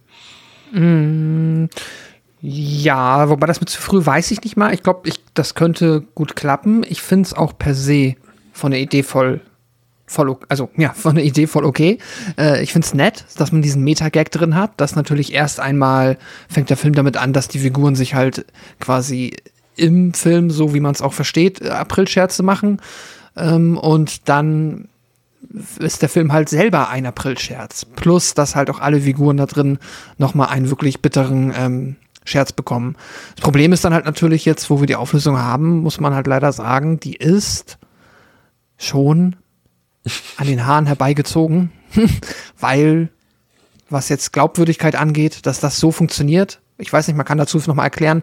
[2.41, 4.73] Ja, wobei das mit zu früh weiß ich nicht mal.
[4.73, 6.85] Ich glaube, ich, das könnte gut klappen.
[6.89, 8.15] Ich finde es auch per se
[8.53, 9.41] von der Idee voll,
[10.09, 11.99] voll, also ja, von der Idee voll okay.
[12.37, 16.19] Äh, ich finde es nett, dass man diesen Meta-Gag drin hat, dass natürlich erst einmal
[16.49, 18.45] fängt der Film damit an, dass die Figuren sich halt
[18.81, 19.37] quasi
[19.77, 22.81] im Film, so wie man es auch versteht, äh, Aprilscherze machen.
[23.37, 24.89] Ähm, und dann
[25.79, 27.85] ist der Film halt selber ein Aprilscherz.
[27.85, 29.79] Plus, dass halt auch alle Figuren da drin
[30.19, 32.97] nochmal einen wirklich bitteren ähm, Scherz bekommen.
[33.37, 36.27] Das Problem ist dann halt natürlich jetzt, wo wir die Auflösung haben, muss man halt
[36.27, 37.79] leider sagen, die ist
[38.77, 39.37] schon
[40.37, 41.71] an den Haaren herbeigezogen,
[42.61, 43.11] weil
[43.91, 47.75] was jetzt Glaubwürdigkeit angeht, dass das so funktioniert, Ich weiß nicht, man kann dazu noch
[47.75, 48.23] mal erklären.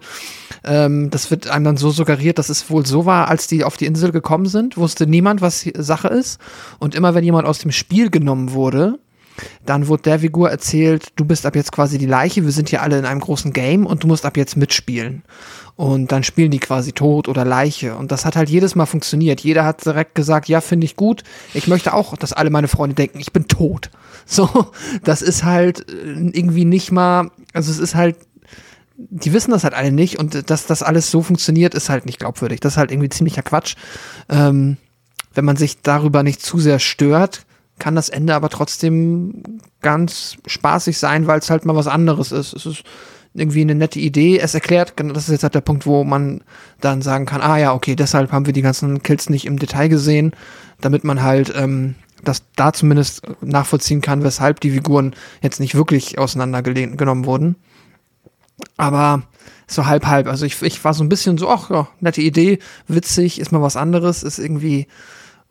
[0.64, 3.76] Ähm, das wird einem dann so suggeriert, dass es wohl so war, als die auf
[3.76, 6.40] die Insel gekommen sind, wusste niemand, was Sache ist.
[6.80, 8.98] Und immer wenn jemand aus dem Spiel genommen wurde,
[9.66, 12.82] dann wurde der Figur erzählt, du bist ab jetzt quasi die Leiche, wir sind hier
[12.82, 15.24] alle in einem großen Game und du musst ab jetzt mitspielen.
[15.76, 17.96] Und dann spielen die quasi tot oder Leiche.
[17.98, 19.42] Und das hat halt jedes Mal funktioniert.
[19.42, 21.24] Jeder hat direkt gesagt, ja, finde ich gut.
[21.54, 23.90] Ich möchte auch, dass alle meine Freunde denken, ich bin tot.
[24.28, 24.72] So,
[25.04, 28.16] das ist halt äh, irgendwie nicht mal, also es ist halt,
[28.98, 32.18] die wissen das halt alle nicht und dass das alles so funktioniert, ist halt nicht
[32.18, 32.60] glaubwürdig.
[32.60, 33.76] Das ist halt irgendwie ziemlicher Quatsch.
[34.28, 34.78] Ähm,
[35.36, 37.46] wenn man sich darüber nicht zu sehr stört,
[37.80, 42.54] kann das Ende aber trotzdem ganz spaßig sein, weil es halt mal was anderes ist.
[42.54, 42.84] Es ist
[43.34, 44.40] irgendwie eine nette Idee.
[44.40, 46.42] Es erklärt, das ist jetzt halt der Punkt, wo man
[46.80, 49.90] dann sagen kann, ah ja, okay, deshalb haben wir die ganzen Kills nicht im Detail
[49.90, 50.32] gesehen,
[50.80, 56.18] damit man halt ähm, das da zumindest nachvollziehen kann, weshalb die Figuren jetzt nicht wirklich
[56.18, 57.56] auseinandergenommen wurden.
[58.78, 59.24] Aber
[59.68, 60.28] so halb halb.
[60.28, 63.62] Also ich, ich war so ein bisschen so, ach ja, nette Idee, witzig, ist mal
[63.62, 64.88] was anderes, ist irgendwie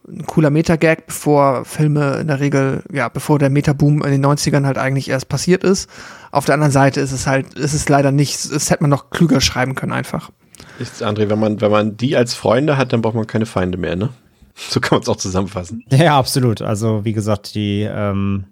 [0.09, 4.67] ein cooler Meta-Gag, bevor Filme in der Regel, ja, bevor der Meta-Boom in den 90ern
[4.67, 5.89] halt eigentlich erst passiert ist.
[6.31, 9.11] Auf der anderen Seite ist es halt, ist es leider nicht, es hätte man noch
[9.11, 10.31] klüger schreiben können einfach.
[10.79, 13.79] Ist, André, wenn man, wenn man die als Freunde hat, dann braucht man keine Feinde
[13.79, 14.11] mehr, ne?
[14.57, 15.85] So kann man es auch zusammenfassen.
[15.91, 16.63] Ja, absolut.
[16.63, 18.45] Also, wie gesagt, die, ähm,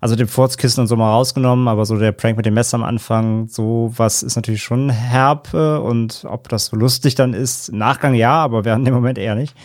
[0.00, 2.84] also den Furzkissen und so mal rausgenommen, aber so der Prank mit dem Messer am
[2.84, 7.78] Anfang, so was ist natürlich schon herb und ob das so lustig dann ist, im
[7.78, 9.56] Nachgang ja, aber während dem Moment eher nicht.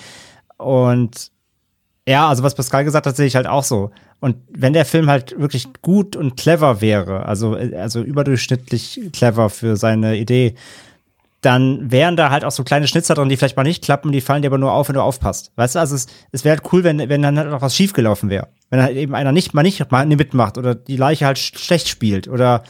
[0.57, 1.30] Und
[2.11, 3.91] ja, also was Pascal gesagt hat, sehe ich halt auch so.
[4.19, 9.77] Und wenn der Film halt wirklich gut und clever wäre, also, also überdurchschnittlich clever für
[9.77, 10.55] seine Idee,
[11.41, 14.21] dann wären da halt auch so kleine Schnitzer drin, die vielleicht mal nicht klappen, die
[14.21, 15.51] fallen dir aber nur auf, wenn du aufpasst.
[15.55, 18.29] Weißt du, also es, es wäre halt cool, wenn, wenn dann halt auch was schiefgelaufen
[18.29, 18.47] wäre.
[18.69, 22.27] Wenn halt eben einer nicht mal nicht mal mitmacht oder die Leiche halt schlecht spielt
[22.27, 22.63] oder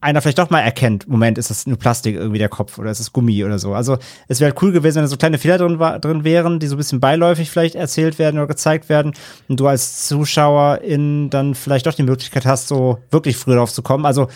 [0.00, 3.00] einer vielleicht doch mal erkennt, Moment, ist das nur Plastik irgendwie der Kopf oder ist
[3.00, 3.74] es Gummi oder so.
[3.74, 6.76] Also es wäre cool gewesen, wenn da so kleine Fehler drin, drin wären, die so
[6.76, 9.12] ein bisschen beiläufig vielleicht erzählt werden oder gezeigt werden
[9.48, 13.82] und du als Zuschauerin dann vielleicht doch die Möglichkeit hast, so wirklich früher drauf zu
[13.82, 14.06] kommen.
[14.06, 14.28] Also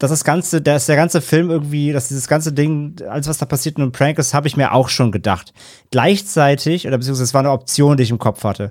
[0.00, 3.44] dass das ganze, dass der ganze Film irgendwie, dass dieses ganze Ding, alles was da
[3.44, 5.52] passiert nur ein Prank ist, habe ich mir auch schon gedacht.
[5.90, 8.70] Gleichzeitig, oder beziehungsweise es war eine Option, die ich im Kopf hatte.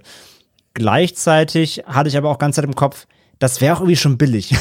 [0.74, 3.06] Gleichzeitig hatte ich aber auch ganz Zeit im Kopf,
[3.40, 4.56] das wäre auch irgendwie schon billig.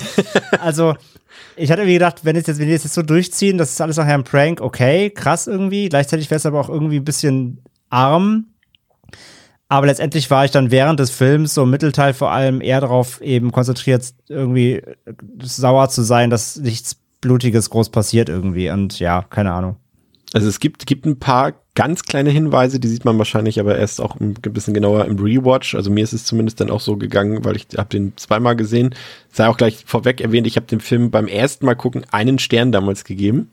[0.60, 0.94] also,
[1.56, 3.96] ich hatte irgendwie gedacht, wenn, jetzt, wenn die das jetzt so durchziehen, das ist alles
[3.96, 5.88] nachher ein Prank, okay, krass irgendwie.
[5.88, 8.46] Gleichzeitig wäre es aber auch irgendwie ein bisschen arm.
[9.68, 13.20] Aber letztendlich war ich dann während des Films, so im Mittelteil vor allem, eher darauf
[13.20, 14.82] eben konzentriert, irgendwie
[15.42, 18.70] sauer zu sein, dass nichts Blutiges groß passiert irgendwie.
[18.70, 19.76] Und ja, keine Ahnung.
[20.32, 24.00] Also es gibt, gibt ein paar ganz kleine Hinweise, die sieht man wahrscheinlich aber erst
[24.00, 25.74] auch ein bisschen genauer im Rewatch.
[25.74, 28.94] Also mir ist es zumindest dann auch so gegangen, weil ich habe den zweimal gesehen.
[29.32, 32.70] Sei auch gleich vorweg erwähnt, ich habe dem Film beim ersten Mal gucken einen Stern
[32.70, 33.50] damals gegeben.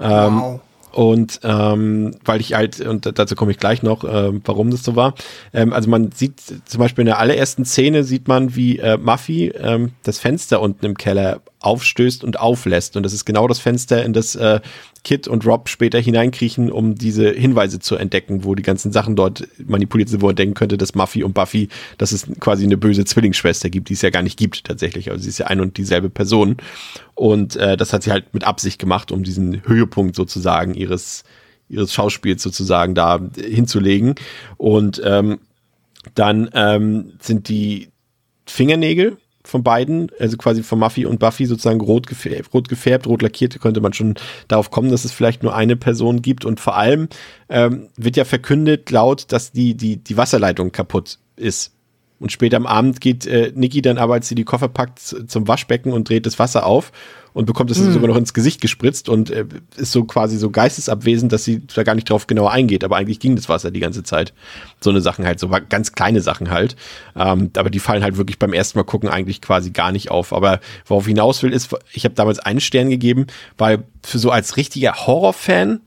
[0.00, 0.60] Ähm, wow.
[0.92, 4.96] Und ähm, weil ich halt, und dazu komme ich gleich noch, äh, warum das so
[4.96, 5.14] war.
[5.52, 9.48] Ähm, also man sieht zum Beispiel in der allerersten Szene sieht man, wie äh, Muffy
[9.48, 12.96] ähm, das Fenster unten im Keller aufstößt und auflässt.
[12.96, 14.60] Und das ist genau das Fenster, in das äh,
[15.04, 19.46] Kit und Rob später hineinkriechen, um diese Hinweise zu entdecken, wo die ganzen Sachen dort
[19.58, 23.04] manipuliert sind, wo er denken könnte, dass Muffy und Buffy, dass es quasi eine böse
[23.04, 25.10] Zwillingsschwester gibt, die es ja gar nicht gibt tatsächlich.
[25.10, 26.56] Also sie ist ja ein und dieselbe Person.
[27.14, 31.24] Und äh, das hat sie halt mit Absicht gemacht, um diesen Höhepunkt sozusagen ihres
[31.68, 34.16] ihres Schauspiels sozusagen da hinzulegen.
[34.56, 35.38] Und ähm,
[36.14, 37.90] dann ähm, sind die
[38.44, 43.22] Fingernägel von beiden, also quasi von Muffy und Buffy sozusagen rot gefärbt, rot, gefärbt, rot
[43.22, 44.14] lackiert, könnte man schon
[44.48, 46.44] darauf kommen, dass es vielleicht nur eine Person gibt.
[46.44, 47.08] Und vor allem
[47.48, 51.72] ähm, wird ja verkündet laut, dass die, die, die Wasserleitung kaputt ist.
[52.20, 55.48] Und später am Abend geht äh, Niki dann aber, als sie die Koffer packt, zum
[55.48, 56.92] Waschbecken und dreht das Wasser auf
[57.32, 57.92] und bekommt es mhm.
[57.92, 59.46] sogar noch ins Gesicht gespritzt und äh,
[59.76, 62.84] ist so quasi so geistesabwesend, dass sie da gar nicht drauf genauer eingeht.
[62.84, 64.34] Aber eigentlich ging das Wasser die ganze Zeit.
[64.80, 66.76] So eine Sachen halt, so ganz kleine Sachen halt.
[67.16, 70.34] Ähm, aber die fallen halt wirklich beim ersten Mal gucken eigentlich quasi gar nicht auf.
[70.34, 74.30] Aber worauf ich hinaus will, ist, ich habe damals einen Stern gegeben, weil für so
[74.30, 75.80] als richtiger Horrorfan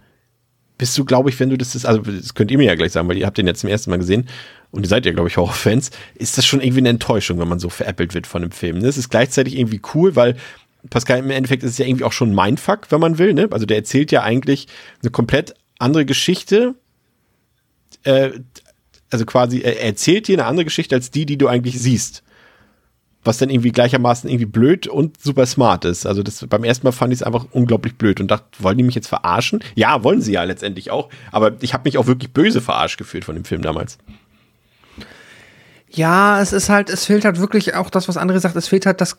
[0.79, 3.07] bist du, glaube ich, wenn du das also das könnt ihr mir ja gleich sagen,
[3.07, 4.27] weil ihr habt den jetzt zum ersten Mal gesehen
[4.73, 7.59] und ihr seid ja, glaube ich, Horrorfans, ist das schon irgendwie eine Enttäuschung, wenn man
[7.59, 8.81] so veräppelt wird von dem Film.
[8.81, 10.35] Das ist gleichzeitig irgendwie cool, weil
[10.89, 13.35] Pascal, im Endeffekt ist es ja irgendwie auch schon ein Mindfuck, wenn man will.
[13.35, 13.47] Ne?
[13.51, 14.67] Also der erzählt ja eigentlich
[15.03, 16.73] eine komplett andere Geschichte.
[18.03, 18.31] Äh,
[19.11, 22.23] also quasi, er erzählt dir eine andere Geschichte als die, die du eigentlich siehst.
[23.23, 26.07] Was dann irgendwie gleichermaßen irgendwie blöd und super smart ist.
[26.07, 28.83] Also das, beim ersten Mal fand ich es einfach unglaublich blöd und dachte, wollen die
[28.83, 29.63] mich jetzt verarschen?
[29.75, 31.09] Ja, wollen sie ja letztendlich auch.
[31.31, 33.99] Aber ich habe mich auch wirklich böse verarscht gefühlt von dem Film damals.
[35.93, 38.85] Ja, es ist halt, es fehlt halt wirklich auch das, was andere sagt, es fehlt
[38.85, 39.17] halt das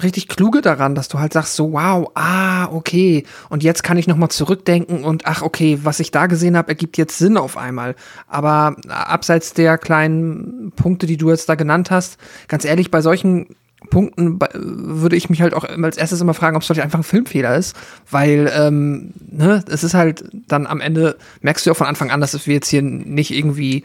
[0.00, 4.06] richtig kluge daran, dass du halt sagst so, wow, ah, okay, und jetzt kann ich
[4.06, 7.56] noch mal zurückdenken und ach, okay, was ich da gesehen habe, ergibt jetzt Sinn auf
[7.56, 7.96] einmal.
[8.28, 13.56] Aber abseits der kleinen Punkte, die du jetzt da genannt hast, ganz ehrlich, bei solchen
[13.90, 17.04] Punkten würde ich mich halt auch als erstes immer fragen, ob es vielleicht einfach ein
[17.04, 17.76] Filmfehler ist,
[18.10, 22.20] weil ähm, ne, es ist halt dann am Ende merkst du ja von Anfang an,
[22.20, 23.84] dass wir jetzt hier nicht irgendwie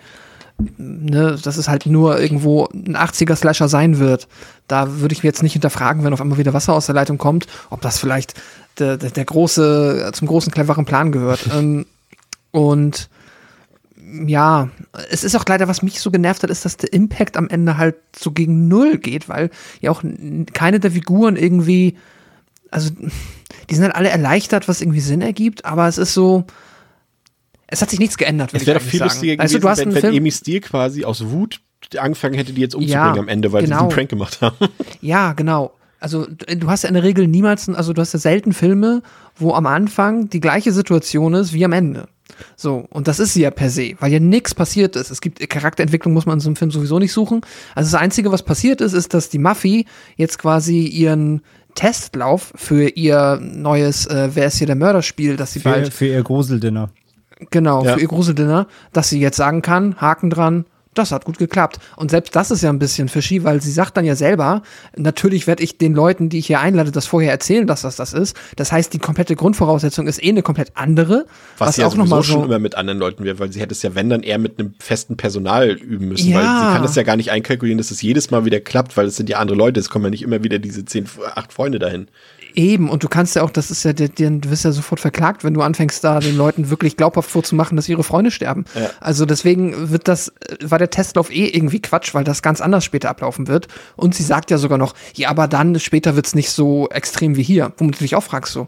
[0.77, 4.27] ne, dass es halt nur irgendwo ein 80er-Slasher sein wird.
[4.67, 7.17] Da würde ich mir jetzt nicht hinterfragen, wenn auf einmal wieder Wasser aus der Leitung
[7.17, 8.33] kommt, ob das vielleicht
[8.79, 11.49] der, der, der große, zum großen, cleveren Plan gehört.
[11.53, 11.85] ähm,
[12.51, 13.09] und
[14.27, 14.69] ja,
[15.09, 17.77] es ist auch leider, was mich so genervt hat, ist, dass der Impact am Ende
[17.77, 19.49] halt so gegen Null geht, weil
[19.81, 20.03] ja auch
[20.53, 21.97] keine der Figuren irgendwie,
[22.69, 22.91] also
[23.69, 26.45] die sind halt alle erleichtert, was irgendwie Sinn ergibt, aber es ist so,
[27.73, 28.51] es hat sich nichts geändert.
[28.53, 31.59] Es wäre doch viel lustiger also, gewesen, also, wenn, wenn Amy Steele quasi aus Wut
[31.97, 33.77] angefangen hätte, die jetzt umzubringen ja, am Ende, weil genau.
[33.77, 34.55] sie diesen Prank gemacht haben.
[35.01, 35.73] Ja, genau.
[35.99, 39.01] Also du hast ja in der Regel niemals, also du hast ja selten Filme,
[39.37, 42.07] wo am Anfang die gleiche Situation ist wie am Ende.
[42.55, 45.11] So, und das ist sie ja per se, weil ja nichts passiert ist.
[45.11, 47.41] Es gibt Charakterentwicklung, muss man in so einem Film sowieso nicht suchen.
[47.73, 49.85] Also das Einzige, was passiert ist, ist, dass die Muffy
[50.17, 51.41] jetzt quasi ihren
[51.75, 55.93] Testlauf für ihr neues äh, Wer ist hier der Mörder-Spiel, dass sie für, bald.
[55.93, 56.89] Für ihr Gruseldinner.
[57.51, 57.93] Genau, Ja.
[57.95, 61.79] für ihr Gruseldinner, dass sie jetzt sagen kann, Haken dran, das hat gut geklappt.
[61.95, 64.61] Und selbst das ist ja ein bisschen fishy, weil sie sagt dann ja selber,
[64.95, 68.13] natürlich werde ich den Leuten, die ich hier einlade, das vorher erzählen, dass das das
[68.13, 68.37] ist.
[68.57, 71.25] Das heißt, die komplette Grundvoraussetzung ist eh eine komplett andere.
[71.57, 73.59] Was, ja auch noch sowieso mal schon so, immer mit anderen Leuten wäre, weil sie
[73.59, 76.37] hätte es ja, wenn dann eher mit einem festen Personal üben müssen, Ja.
[76.37, 79.07] weil sie kann das ja gar nicht einkalkulieren, dass es jedes Mal wieder klappt, weil
[79.07, 81.79] es sind ja andere Leute, es kommen ja nicht immer wieder diese zehn, acht Freunde
[81.79, 82.07] dahin.
[82.55, 84.99] Eben, und du kannst ja auch, das ist ja, der, der, du wirst ja sofort
[84.99, 88.65] verklagt, wenn du anfängst, da den Leuten wirklich glaubhaft vorzumachen, dass ihre Freunde sterben.
[88.75, 88.89] Ja.
[88.99, 92.83] Also deswegen wird das, äh, war der Testlauf eh irgendwie Quatsch, weil das ganz anders
[92.83, 93.67] später ablaufen wird.
[93.95, 97.43] Und sie sagt ja sogar noch, ja, aber dann später wird's nicht so extrem wie
[97.43, 97.73] hier.
[97.77, 98.67] Womit du dich auch fragst, so,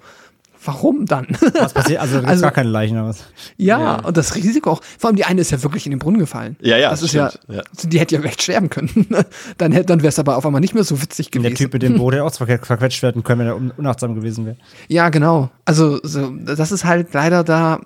[0.65, 1.27] warum dann?
[1.59, 1.99] Was passiert?
[2.01, 2.97] Also, Also- gar keine Leichen.
[2.97, 3.23] oder was?
[3.57, 4.81] ja, und das Risiko auch.
[4.97, 6.55] Vor allem die eine ist ja wirklich in den Brunnen gefallen.
[6.61, 7.61] Ja, ja, Das ist stimmt, ja, ja.
[7.83, 9.07] die hätte ja echt sterben können.
[9.57, 11.49] dann hätte, dann wäre es aber auf einmal nicht mehr so witzig Und gewesen.
[11.49, 14.15] der Typ mit dem Boot hätte auch verque- verquetscht werden können, wenn er un unachtsam
[14.15, 14.57] gewesen wäre.
[14.87, 15.49] Ja, genau.
[15.65, 17.79] Also, so, das ist halt leider da.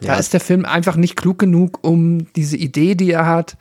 [0.00, 0.14] Da Ja.
[0.14, 3.58] ist der Film einfach nicht klug genug, um diese Idee, die er hat,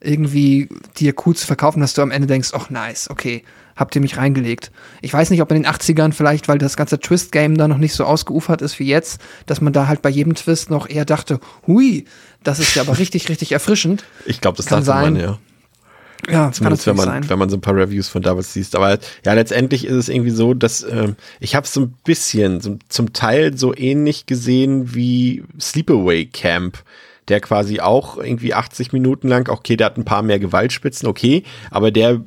[0.00, 0.68] irgendwie
[0.98, 3.42] dir cool zu verkaufen, dass du am Ende denkst, ach nice, okay,
[3.80, 4.70] habt ihr mich reingelegt.
[5.00, 7.94] Ich weiß nicht, ob in den 80ern vielleicht, weil das ganze Twist-Game da noch nicht
[7.94, 11.40] so ausgeufert ist wie jetzt, dass man da halt bei jedem Twist noch eher dachte,
[11.66, 12.04] hui,
[12.44, 14.04] das ist ja aber richtig, richtig erfrischend.
[14.26, 15.22] Ich glaube, das Kann dachte man, sein.
[15.22, 15.38] ja.
[16.28, 17.30] Ja, das kann Zumindest wenn natürlich man, sein.
[17.30, 18.76] wenn man so ein paar Reviews von damals liest.
[18.76, 22.76] Aber ja, letztendlich ist es irgendwie so, dass ähm, ich habe so ein bisschen, so,
[22.90, 26.84] zum Teil so ähnlich gesehen wie Sleepaway Camp,
[27.28, 31.44] der quasi auch irgendwie 80 Minuten lang, okay, der hat ein paar mehr Gewaltspitzen, okay,
[31.70, 32.20] aber der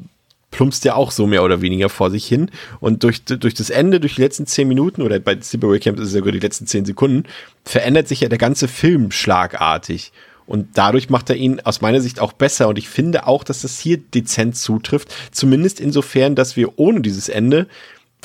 [0.53, 2.49] plumpst ja auch so mehr oder weniger vor sich hin.
[2.79, 6.07] Und durch, durch das Ende, durch die letzten 10 Minuten, oder bei Sleepaway Camp ist
[6.07, 7.23] es ja sogar die letzten 10 Sekunden,
[7.65, 10.13] verändert sich ja der ganze Film schlagartig.
[10.45, 12.67] Und dadurch macht er ihn aus meiner Sicht auch besser.
[12.67, 15.13] Und ich finde auch, dass das hier dezent zutrifft.
[15.31, 17.67] Zumindest insofern, dass wir ohne dieses Ende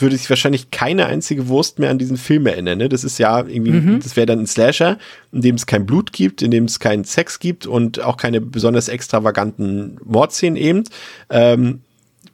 [0.00, 2.78] würde sich wahrscheinlich keine einzige Wurst mehr an diesen Film erinnern.
[2.78, 2.88] Ne?
[2.88, 4.96] Das ist ja irgendwie, das wäre dann ein Slasher,
[5.32, 8.40] in dem es kein Blut gibt, in dem es keinen Sex gibt und auch keine
[8.40, 10.84] besonders extravaganten Mordszenen eben.
[11.30, 11.80] Ähm,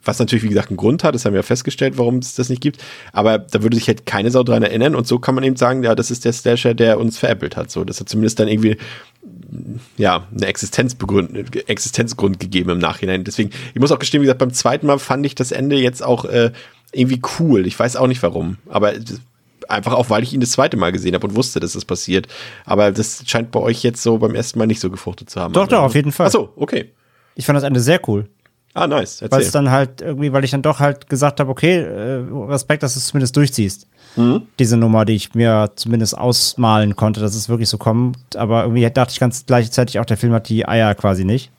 [0.04, 2.48] was natürlich, wie gesagt, einen Grund hat, das haben wir ja festgestellt, warum es das
[2.48, 2.82] nicht gibt.
[3.12, 4.94] Aber da würde sich halt keine Sau dran erinnern.
[4.94, 7.70] Und so kann man eben sagen, ja, das ist der Slasher, der uns veräppelt hat.
[7.70, 8.76] So, das hat zumindest dann irgendwie
[9.96, 13.24] ja, eine Existenzbegründ Existenzgrund gegeben im Nachhinein.
[13.24, 16.02] Deswegen, ich muss auch gestehen, wie gesagt, beim zweiten Mal fand ich das Ende jetzt
[16.02, 16.52] auch äh,
[16.92, 17.66] irgendwie cool.
[17.66, 18.92] Ich weiß auch nicht warum, aber
[19.68, 22.26] einfach auch, weil ich ihn das zweite Mal gesehen habe und wusste, dass das passiert.
[22.64, 25.54] Aber das scheint bei euch jetzt so beim ersten Mal nicht so gefruchtet zu haben.
[25.54, 26.26] Doch, doch, auf jeden Fall.
[26.26, 26.90] Ach so, okay.
[27.34, 28.28] Ich fand das Ende sehr cool.
[28.76, 29.22] Ah, nice.
[29.30, 32.82] Weil es dann halt irgendwie, weil ich dann doch halt gesagt habe, okay, äh, Respekt,
[32.82, 33.86] dass du es zumindest durchziehst.
[34.16, 34.48] Mhm.
[34.58, 38.36] Diese Nummer, die ich mir zumindest ausmalen konnte, dass es wirklich so kommt.
[38.36, 41.52] Aber irgendwie dachte ich ganz gleichzeitig auch, der Film hat die Eier quasi nicht.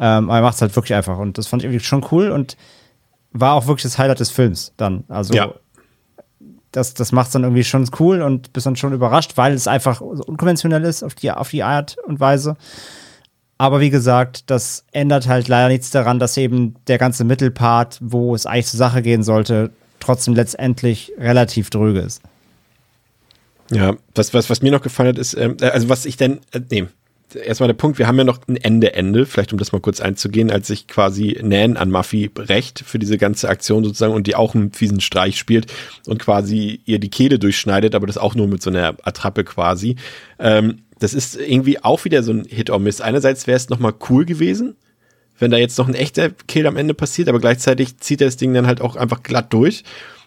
[0.00, 1.18] Ähm, aber er macht es halt wirklich einfach.
[1.18, 2.56] Und das fand ich irgendwie schon cool und
[3.32, 5.04] war auch wirklich das Highlight des Films dann.
[5.08, 5.54] Also Ja.
[6.72, 10.00] das, das macht dann irgendwie schon cool und bist dann schon überrascht, weil es einfach
[10.00, 12.56] so unkonventionell ist auf die, auf die Art und Weise.
[13.60, 18.34] Aber wie gesagt, das ändert halt leider nichts daran, dass eben der ganze Mittelpart, wo
[18.34, 22.22] es eigentlich zur Sache gehen sollte, trotzdem letztendlich relativ dröge ist.
[23.70, 26.40] Ja, was, was, was mir noch gefallen hat, ist, ähm, äh, also was ich denn,
[26.52, 26.86] äh, nee,
[27.34, 30.00] erstmal der Punkt, wir haben ja noch ein Ende, Ende, vielleicht um das mal kurz
[30.00, 34.36] einzugehen, als sich quasi Nan an Muffy rächt für diese ganze Aktion sozusagen und die
[34.36, 35.72] auch einen fiesen Streich spielt
[36.06, 39.96] und quasi ihr die Kehle durchschneidet, aber das auch nur mit so einer Attrappe quasi.
[40.38, 43.00] Ähm, das ist irgendwie auch wieder so ein Hit or Miss.
[43.00, 44.76] Einerseits wäre es nochmal cool gewesen,
[45.38, 48.36] wenn da jetzt noch ein echter Kill am Ende passiert, aber gleichzeitig zieht er das
[48.36, 49.84] Ding dann halt auch einfach glatt durch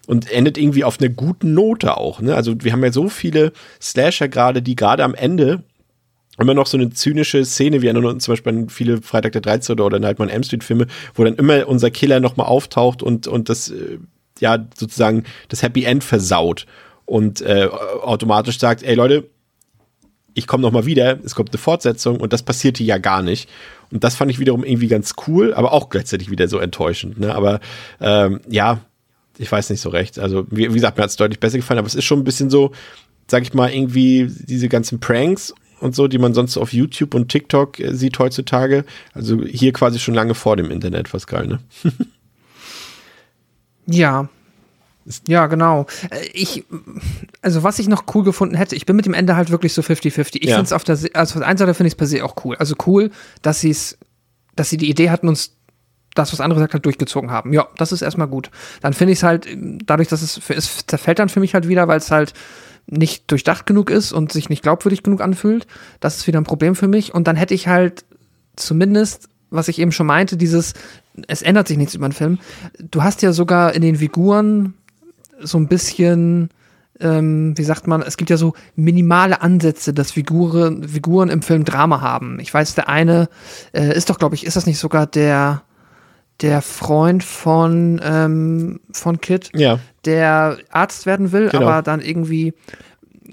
[0.07, 2.19] und endet irgendwie auf einer guten Note auch.
[2.19, 2.35] Ne?
[2.35, 5.63] Also wir haben ja so viele Slasher gerade, die gerade am Ende
[6.39, 9.79] immer noch so eine zynische Szene, erinnern uns zum Beispiel an viele Freitag der 13.
[9.79, 13.49] oder Nightmare on Elm Street Filme, wo dann immer unser Killer nochmal auftaucht und, und
[13.49, 13.99] das, äh,
[14.39, 16.65] ja, sozusagen das Happy End versaut
[17.05, 19.29] und äh, automatisch sagt, ey Leute,
[20.33, 23.49] ich komme nochmal wieder, es kommt eine Fortsetzung und das passierte ja gar nicht.
[23.91, 27.19] Und das fand ich wiederum irgendwie ganz cool, aber auch gleichzeitig wieder so enttäuschend.
[27.19, 27.35] Ne?
[27.35, 27.59] Aber
[28.01, 28.79] ähm, ja,
[29.37, 30.17] ich weiß nicht so recht.
[30.17, 32.23] Also, wie, wie gesagt, mir hat es deutlich besser gefallen, aber es ist schon ein
[32.23, 32.71] bisschen so,
[33.27, 35.53] sag ich mal, irgendwie diese ganzen Pranks
[35.83, 38.85] und so, die man sonst auf YouTube und TikTok äh, sieht heutzutage.
[39.13, 41.59] Also hier quasi schon lange vor dem Internet, was geil, ne?
[43.85, 44.27] ja.
[45.27, 45.85] Ja, genau.
[46.09, 46.63] Äh, Ich,
[47.41, 49.81] also was ich noch cool gefunden hätte, ich bin mit dem Ende halt wirklich so
[49.81, 50.37] 50-50.
[50.37, 50.55] Ich Ja.
[50.55, 52.35] finde es auf der, also auf der einen Seite finde ich es per se auch
[52.45, 52.55] cool.
[52.55, 53.11] Also cool,
[53.41, 53.97] dass sie es,
[54.55, 55.55] dass sie die Idee hatten, uns
[56.15, 57.51] das, was andere gesagt hat, durchgezogen haben.
[57.53, 58.51] Ja, das ist erstmal gut.
[58.81, 59.47] Dann finde ich es halt,
[59.85, 62.33] dadurch, dass es, für, es zerfällt dann für mich halt wieder, weil es halt
[62.87, 65.67] nicht durchdacht genug ist und sich nicht glaubwürdig genug anfühlt.
[65.99, 67.13] Das ist wieder ein Problem für mich.
[67.13, 68.05] Und dann hätte ich halt
[68.55, 70.73] zumindest, was ich eben schon meinte, dieses,
[71.27, 72.39] es ändert sich nichts über den Film.
[72.79, 74.73] Du hast ja sogar in den Figuren
[75.39, 76.49] so ein bisschen,
[76.99, 81.65] ähm, wie sagt man, es gibt ja so minimale Ansätze, dass Figuren, Figuren im Film
[81.65, 82.39] Drama haben.
[82.39, 83.29] Ich weiß, der eine
[83.73, 85.63] äh, ist doch, glaube ich, ist das nicht sogar der,
[86.43, 89.79] der Freund von, ähm, von Kid, Ja.
[90.05, 91.63] der Arzt werden will, Genau.
[91.67, 92.53] aber dann irgendwie,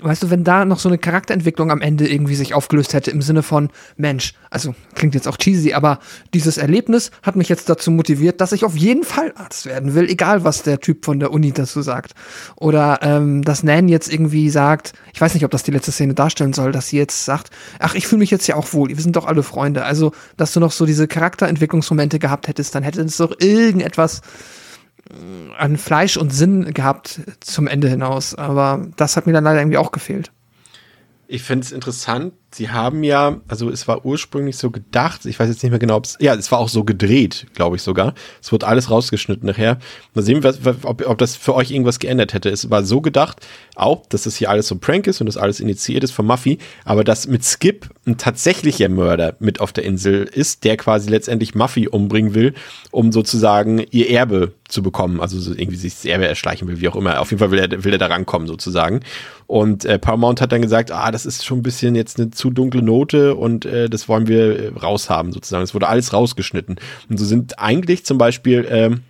[0.01, 3.23] weißt du, wenn da noch so eine Charakterentwicklung am Ende irgendwie sich aufgelöst hätte im
[3.23, 5.99] Sinne von Mensch, also klingt jetzt auch cheesy, aber
[6.33, 10.09] dieses Erlebnis hat mich jetzt dazu motiviert, dass ich auf jeden Fall Arzt werden will,
[10.09, 12.13] egal was der Typ von der Uni dazu sagt.
[12.57, 16.15] Oder ähm, dass Nan jetzt irgendwie sagt, ich weiß nicht, ob das die letzte Szene
[16.15, 18.97] darstellen soll, dass sie jetzt sagt, ach, ich fühle mich jetzt ja auch wohl, wir
[18.97, 19.85] sind doch alle Freunde.
[19.85, 24.21] Also, dass du noch so diese Charakterentwicklungsmomente gehabt hättest, dann hätte es doch irgendetwas
[25.59, 28.35] an Fleisch und Sinn gehabt zum Ende hinaus.
[28.35, 30.33] Aber das hat mir dann leider irgendwie auch gefehlt.
[31.27, 32.33] Ich finde es interessant.
[32.53, 35.97] Sie haben ja, also es war ursprünglich so gedacht, ich weiß jetzt nicht mehr genau,
[35.97, 38.13] ob es, ja, es war auch so gedreht, glaube ich sogar.
[38.43, 39.79] Es wurde alles rausgeschnitten nachher.
[40.15, 42.49] Mal sehen, was- ob, ob das für euch irgendwas geändert hätte.
[42.51, 43.47] Es war so gedacht,
[43.77, 46.27] auch, dass das hier alles so ein Prank ist und das alles initiiert ist von
[46.27, 51.09] Muffy, aber dass mit Skip ein tatsächlicher Mörder mit auf der Insel ist, der quasi
[51.09, 52.55] letztendlich Muffy umbringen will,
[52.91, 56.89] um sozusagen ihr Erbe zu bekommen, also so irgendwie sich das Erbe erschleichen will, wie
[56.89, 57.21] auch immer.
[57.21, 59.01] Auf jeden Fall will er, will er da rankommen sozusagen.
[59.47, 62.51] Und äh, Paramount hat dann gesagt, ah, das ist schon ein bisschen jetzt eine zu
[62.51, 65.63] dunkle Note und äh, das wollen wir äh, raushaben sozusagen.
[65.63, 66.77] Es wurde alles rausgeschnitten.
[67.09, 69.03] Und so sind eigentlich zum Beispiel ähm,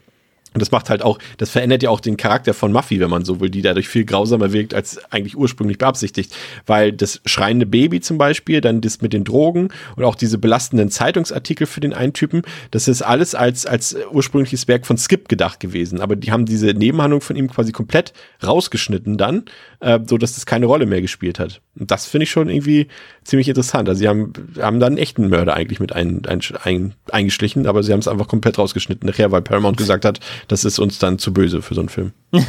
[0.53, 3.25] und das macht halt auch, das verändert ja auch den Charakter von Muffy, wenn man
[3.25, 6.35] so will, die dadurch viel grausamer wirkt, als eigentlich ursprünglich beabsichtigt.
[6.67, 10.91] Weil das schreiende Baby zum Beispiel, dann das mit den Drogen und auch diese belastenden
[10.91, 12.43] Zeitungsartikel für den einen Typen,
[12.73, 16.01] das ist alles als, als ursprüngliches Werk von Skip gedacht gewesen.
[16.01, 18.13] Aber die haben diese Nebenhandlung von ihm quasi komplett
[18.45, 19.45] rausgeschnitten dann,
[19.81, 21.61] äh, so dass das keine Rolle mehr gespielt hat.
[21.79, 22.89] Und das finde ich schon irgendwie
[23.23, 23.89] ziemlich interessant.
[23.89, 27.83] Also sie haben, haben da einen echten Mörder eigentlich mit ein, ein, ein, eingeschlichen, aber
[27.83, 31.19] sie haben es einfach komplett rausgeschnitten nachher, weil Paramount gesagt hat, das ist uns dann
[31.19, 32.13] zu böse für so einen Film.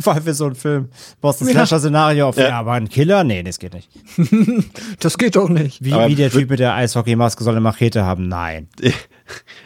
[0.00, 0.88] Vor allem für so einen Film.
[1.20, 1.52] Brauchst ein Ja.
[1.52, 2.48] Slasher-Szenario auf, Ja.
[2.48, 2.58] ja.
[2.58, 3.22] aber ein Killer?
[3.22, 3.88] Nee, das geht nicht.
[4.98, 5.84] Das geht doch nicht.
[5.84, 8.26] Wie, wie der Typ mit der Eishockeymaske soll eine Machete haben?
[8.26, 8.66] Nein.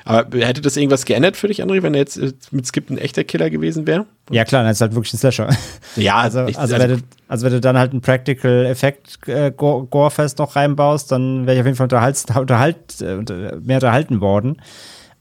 [0.04, 2.98] Aber hätte das irgendwas geändert für dich, André, wenn er jetzt äh, mit Skip ein
[2.98, 4.04] echter Killer gewesen wäre?
[4.30, 5.48] Ja, klar, dann ist halt wirklich ein Slasher.
[5.96, 6.96] Ja, Also, ich- also, wenn du,
[7.28, 11.54] also wenn du dann halt einen Practical Effekt äh, Gore- Gorefest noch reinbaust, dann wäre
[11.56, 14.60] ich auf jeden Fall unterhalt, unterhalt, äh, unter- mehr unterhalten worden.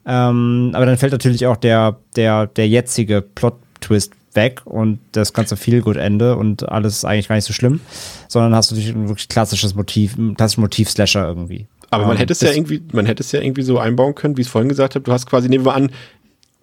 [0.07, 5.57] Ähm, aber dann fällt natürlich auch der, der, der jetzige Plot-Twist weg und das ganze
[5.57, 7.81] Feel-Good-Ende und alles ist eigentlich gar nicht so schlimm,
[8.27, 11.67] sondern hast du natürlich ein wirklich klassisches Motiv, ein klassisches Motiv-Slasher irgendwie.
[11.89, 14.37] Aber man Ähm, hätte es ja irgendwie, man hätte es ja irgendwie so einbauen können,
[14.37, 15.03] wie ich es vorhin gesagt habe.
[15.03, 15.89] Du hast quasi, nehmen wir an,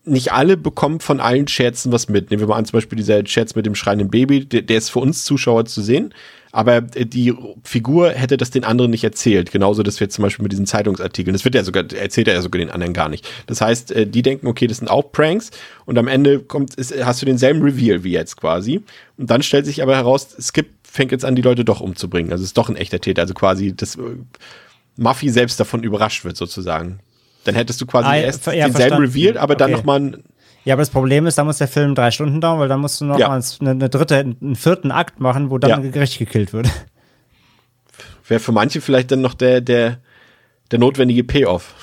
[0.05, 2.31] nicht alle bekommen von allen Scherzen was mit.
[2.31, 4.91] Nehmen wir mal an, zum Beispiel dieser Scherz mit dem schreienden Baby, der, der ist
[4.91, 6.13] für uns Zuschauer zu sehen.
[6.53, 7.35] Aber äh, die
[7.65, 9.51] Figur hätte das den anderen nicht erzählt.
[9.51, 11.33] Genauso, das wird zum Beispiel mit diesen Zeitungsartikeln.
[11.33, 13.29] Das wird ja sogar, erzählt er ja sogar den anderen gar nicht.
[13.47, 15.51] Das heißt, äh, die denken, okay, das sind auch Pranks.
[15.85, 18.83] Und am Ende kommt, ist, hast du denselben Reveal wie jetzt quasi.
[19.17, 22.31] Und dann stellt sich aber heraus, Skip fängt jetzt an, die Leute doch umzubringen.
[22.31, 23.23] Also ist doch ein echter Täter.
[23.23, 24.01] Also quasi das, äh,
[24.97, 27.01] Muffy selbst davon überrascht wird, sozusagen.
[27.45, 28.97] Dann hättest du quasi Ah, erst ja, denselben.
[28.99, 29.78] Reveal, aber dann Okay.
[29.78, 30.24] nochmal ein.
[30.64, 33.01] Ja, aber das Problem ist, da muss der Film drei Stunden dauern, weil dann musst
[33.01, 33.28] du noch Ja.
[33.28, 35.76] mal eine, eine dritte, einen vierten Akt machen, wo dann Ja.
[35.76, 36.68] ein Gericht gekillt wird.
[38.26, 39.99] Wäre für manche vielleicht dann noch der, der,
[40.70, 41.74] der notwendige Payoff.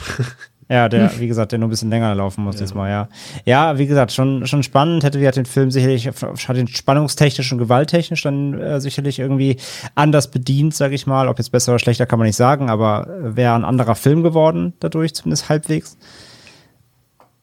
[0.72, 2.62] Ja, der, wie gesagt, der nur ein bisschen länger laufen muss ja.
[2.62, 3.10] diesmal, ja.
[3.44, 5.04] Ja, wie gesagt, schon, schon spannend.
[5.04, 9.58] Hätte ja den Film sicherlich, hat den spannungstechnisch und gewalttechnisch dann äh, sicherlich irgendwie
[9.96, 11.28] anders bedient, sag ich mal.
[11.28, 14.72] Ob jetzt besser oder schlechter kann man nicht sagen, aber wäre ein anderer Film geworden,
[14.80, 15.98] dadurch zumindest halbwegs.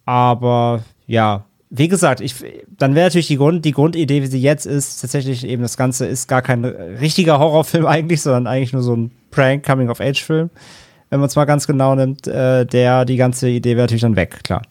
[0.06, 2.34] Aber ja, wie gesagt, ich,
[2.78, 6.06] dann wäre natürlich die, Grund, die Grundidee, wie sie jetzt ist, tatsächlich eben das Ganze
[6.06, 10.48] ist gar kein richtiger Horrorfilm eigentlich, sondern eigentlich nur so ein Prank-Coming-of-Age-Film
[11.10, 14.16] wenn man es mal ganz genau nimmt, äh, der, die ganze Idee wäre natürlich dann
[14.16, 14.62] weg, klar.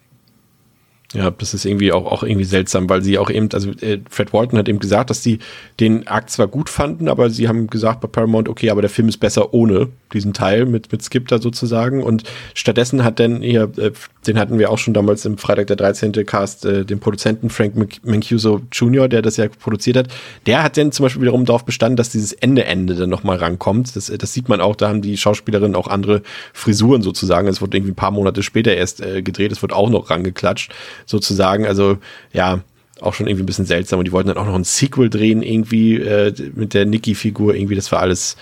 [1.14, 4.34] Ja, das ist irgendwie auch, auch irgendwie seltsam, weil sie auch eben, also äh, Fred
[4.34, 5.38] Walton hat eben gesagt, dass sie
[5.80, 9.08] den Akt zwar gut fanden, aber sie haben gesagt bei Paramount, okay, aber der Film
[9.08, 12.02] ist besser ohne diesen Teil mit, mit Skip da sozusagen.
[12.02, 13.92] Und stattdessen hat dann hier, äh,
[14.26, 16.12] den hatten wir auch schon damals im Freitag der 13.
[16.26, 20.08] Cast, äh, den Produzenten Frank Mancuso Jr., der das ja produziert hat,
[20.44, 23.96] der hat dann zum Beispiel wiederum darauf bestanden, dass dieses Ende-Ende dann nochmal rankommt.
[23.96, 26.20] Das, das sieht man auch, da haben die Schauspielerinnen auch andere
[26.52, 27.48] Frisuren sozusagen.
[27.48, 30.74] Es wurde irgendwie ein paar Monate später erst äh, gedreht, es wird auch noch rangeklatscht
[31.06, 31.66] sozusagen.
[31.66, 31.98] Also
[32.32, 32.62] ja,
[33.00, 33.98] auch schon irgendwie ein bisschen seltsam.
[33.98, 37.54] Und die wollten dann auch noch ein Sequel drehen, irgendwie äh, mit der Nikki-Figur.
[37.54, 38.36] Irgendwie, das war alles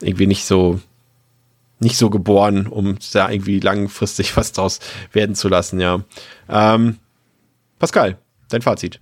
[0.00, 0.80] irgendwie nicht so,
[1.80, 4.80] nicht so geboren, um da irgendwie langfristig was draus
[5.12, 6.02] werden zu lassen, ja.
[6.48, 6.98] Ähm,
[7.78, 8.18] Pascal,
[8.48, 9.00] dein Fazit.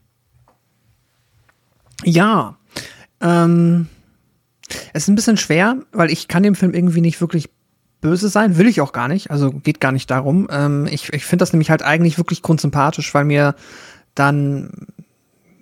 [2.05, 2.57] Ja,
[3.21, 3.89] ähm,
[4.93, 7.49] es ist ein bisschen schwer, weil ich kann dem Film irgendwie nicht wirklich
[8.07, 10.47] böse sein, will ich auch gar nicht, also geht gar nicht darum.
[10.51, 13.57] Ähm, ich ich finde das nämlich halt eigentlich wirklich grundsympathisch, weil mir
[14.15, 14.71] dann,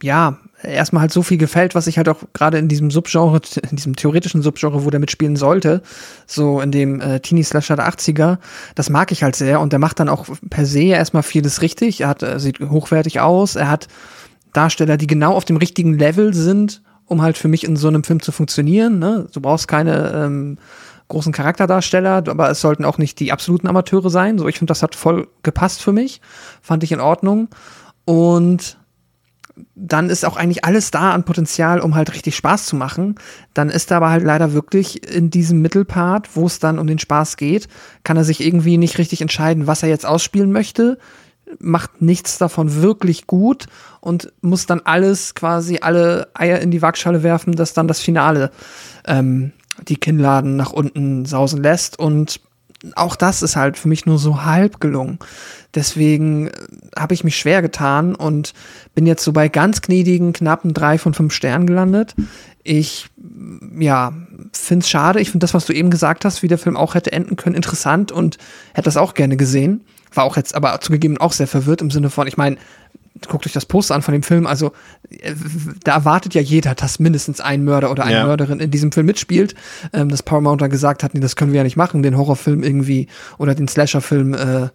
[0.03, 3.40] ja, erstmal halt so viel gefällt, was ich halt auch gerade in diesem Subgenre,
[3.70, 5.82] in diesem theoretischen Subgenre, wo der mitspielen sollte,
[6.26, 8.36] so in dem äh, Teenie-Slasher der 80er,
[8.74, 12.03] das mag ich halt sehr und der macht dann auch per se erstmal vieles richtig.
[12.03, 13.88] Er hat, äh, sieht hochwertig aus, er hat
[14.53, 18.05] Darsteller, die genau auf dem richtigen Level sind, um halt für mich in so einem
[18.05, 18.99] Film zu funktionieren.
[18.99, 19.28] Ne?
[19.32, 20.59] Du brauchst keine ähm,
[21.09, 24.38] großen Charakterdarsteller, aber es sollten auch nicht die absoluten Amateure sein.
[24.38, 26.20] So, ich finde, das hat voll gepasst für mich.
[26.62, 27.48] Fand ich in Ordnung.
[28.05, 28.78] Und
[29.74, 33.16] dann ist auch eigentlich alles da an Potenzial, um halt richtig Spaß zu machen.
[33.55, 36.98] Dann ist er aber halt leider wirklich in diesem Mittelpart, wo es dann um den
[36.98, 37.68] Spaß geht,
[38.02, 40.98] kann er sich irgendwie nicht richtig entscheiden, was er jetzt ausspielen möchte,
[41.61, 43.66] macht nichts davon wirklich gut
[44.00, 48.50] und muss dann alles quasi alle Eier in die Waagschale werfen, dass dann das Finale
[49.07, 49.52] ähm,
[49.82, 52.40] die Kinnladen nach unten sausen lässt und
[52.96, 55.18] auch das ist halt für mich nur so halb gelungen.
[55.74, 56.52] Deswegen äh,
[56.98, 58.52] habe ich mich schwer getan und
[58.94, 62.14] bin jetzt so bei ganz gnädigen, knappen drei von fünf Sternen gelandet.
[62.62, 63.08] Ich,
[63.78, 64.12] ja,
[64.52, 65.20] finde es schade.
[65.20, 67.56] Ich finde das, was du eben gesagt hast, wie der Film auch hätte enden können,
[67.56, 68.38] interessant und
[68.72, 69.82] hätte das auch gerne gesehen.
[70.12, 72.56] War auch jetzt aber zugegeben auch sehr verwirrt im Sinne von, ich meine,
[73.28, 74.72] guckt euch das Poster an von dem Film, also
[75.08, 75.34] äh,
[75.84, 78.26] da erwartet ja jeder, dass mindestens ein Mörder oder eine ja.
[78.26, 79.54] Mörderin in diesem Film mitspielt.
[79.92, 82.62] Ähm, dass Paramount dann gesagt hat, nee, das können wir ja nicht machen, den Horrorfilm
[82.62, 83.08] irgendwie
[83.38, 84.68] oder den Slasherfilm äh,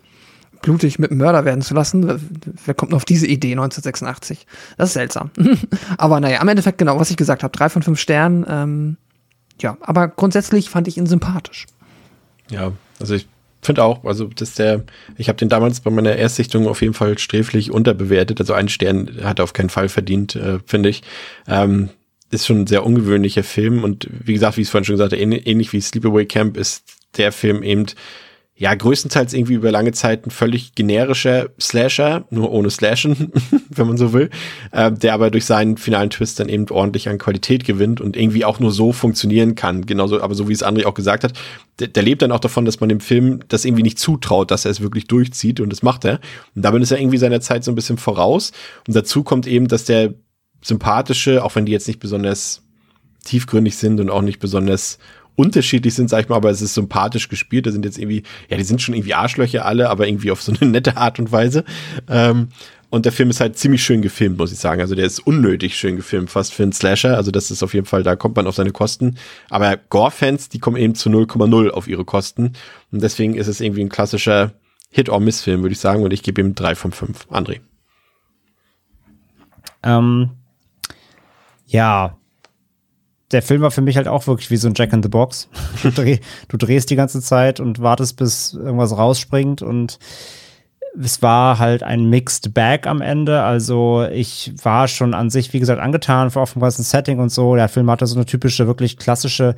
[0.62, 2.20] blutig mit einem Mörder werden zu lassen.
[2.66, 4.46] Wer kommt nur auf diese Idee 1986?
[4.78, 5.32] Das ist seltsam.
[5.98, 8.46] aber naja, am Endeffekt genau, was ich gesagt habe, drei von fünf Sternen.
[8.48, 8.98] Ähm,
[9.62, 11.66] ja, aber grundsätzlich fand ich ihn sympathisch.
[12.50, 13.28] Ja, also ich
[13.62, 14.84] finde auch, also dass der,
[15.18, 18.40] ich habe den damals bei meiner Erstsichtung auf jeden Fall sträflich unterbewertet.
[18.40, 21.04] Also einen Stern hat er auf keinen Fall verdient, äh, finde ich.
[21.48, 21.90] Ähm,
[22.32, 25.14] ist schon ein sehr ungewöhnlicher Film und wie gesagt, wie ich es vorhin schon gesagt
[25.14, 26.84] habe, ähnlich wie Sleepaway Camp ist
[27.18, 27.88] der Film eben
[28.60, 33.32] ja, größtenteils irgendwie über lange Zeit ein völlig generischer Slasher, nur ohne Slashen,
[33.70, 34.30] wenn man so will,
[34.74, 38.44] äh, der aber durch seinen finalen Twist dann eben ordentlich an Qualität gewinnt und irgendwie
[38.44, 39.86] auch nur so funktionieren kann.
[39.86, 41.40] Genauso, aber so wie es André auch gesagt hat,
[41.80, 44.66] der, der lebt dann auch davon, dass man dem Film das irgendwie nicht zutraut, dass
[44.66, 46.20] er es wirklich durchzieht und das macht er.
[46.54, 48.52] Und damit ist er irgendwie seiner Zeit so ein bisschen voraus.
[48.86, 50.16] Und dazu kommt eben, dass der
[50.62, 52.62] sympathische, auch wenn die jetzt nicht besonders
[53.24, 54.98] tiefgründig sind und auch nicht besonders
[55.40, 57.66] unterschiedlich sind, sag ich mal, aber es ist sympathisch gespielt.
[57.66, 60.52] Da sind jetzt irgendwie, ja, die sind schon irgendwie Arschlöcher alle, aber irgendwie auf so
[60.52, 61.64] eine nette Art und Weise.
[62.10, 62.50] Ähm,
[62.90, 64.82] und der Film ist halt ziemlich schön gefilmt, muss ich sagen.
[64.82, 67.16] Also der ist unnötig schön gefilmt, fast für einen Slasher.
[67.16, 69.16] Also das ist auf jeden Fall, da kommt man auf seine Kosten.
[69.50, 72.54] Aber Gore-Fans, die kommen eben zu 0,0 auf ihre Kosten.
[72.92, 74.52] Und deswegen ist es irgendwie ein klassischer
[74.92, 76.04] Hit-or-Miss-Film, würde ich sagen.
[76.04, 77.28] Und ich gebe ihm drei von fünf.
[77.32, 77.62] André.
[79.84, 80.32] Ähm,
[81.68, 82.19] ja,
[83.32, 85.50] der Film war für mich halt auch wirklich wie so ein Jack in the Box.
[85.84, 90.00] Du, dreh, du drehst die ganze Zeit und wartest, bis irgendwas rausspringt und
[91.00, 93.44] es war halt ein Mixed Bag am Ende.
[93.44, 97.56] Also ich war schon an sich, wie gesagt, angetan vor dem ganzen Setting und so.
[97.56, 99.56] Der Film hatte so eine typische, wirklich klassische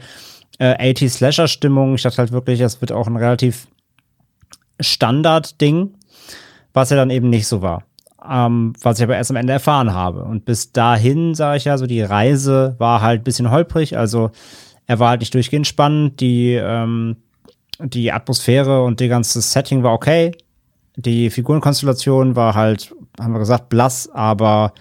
[0.60, 1.96] äh, 80-Slasher-Stimmung.
[1.96, 3.68] Ich dachte halt wirklich, es wird auch ein relativ
[4.82, 5.94] Standard-Ding,
[6.74, 7.84] was ja dann eben nicht so war
[8.28, 10.24] ähm, was ich aber erst am Ende erfahren habe.
[10.24, 13.98] Und bis dahin, sage ich ja, so die Reise war halt ein bisschen holprig.
[13.98, 14.32] Also
[14.88, 16.20] er war halt nicht durchgehend spannend.
[16.20, 17.18] Die, ähm,
[17.80, 20.32] die Atmosphäre und die ganze Setting war okay.
[20.96, 24.74] Die Figurenkonstellation war halt, haben wir gesagt, blass, aber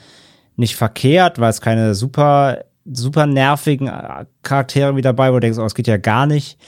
[0.57, 5.59] nicht verkehrt, weil es keine super, super nervigen äh, Charaktere wie dabei, wo du denkst,
[5.59, 6.59] oh, es geht ja gar nicht.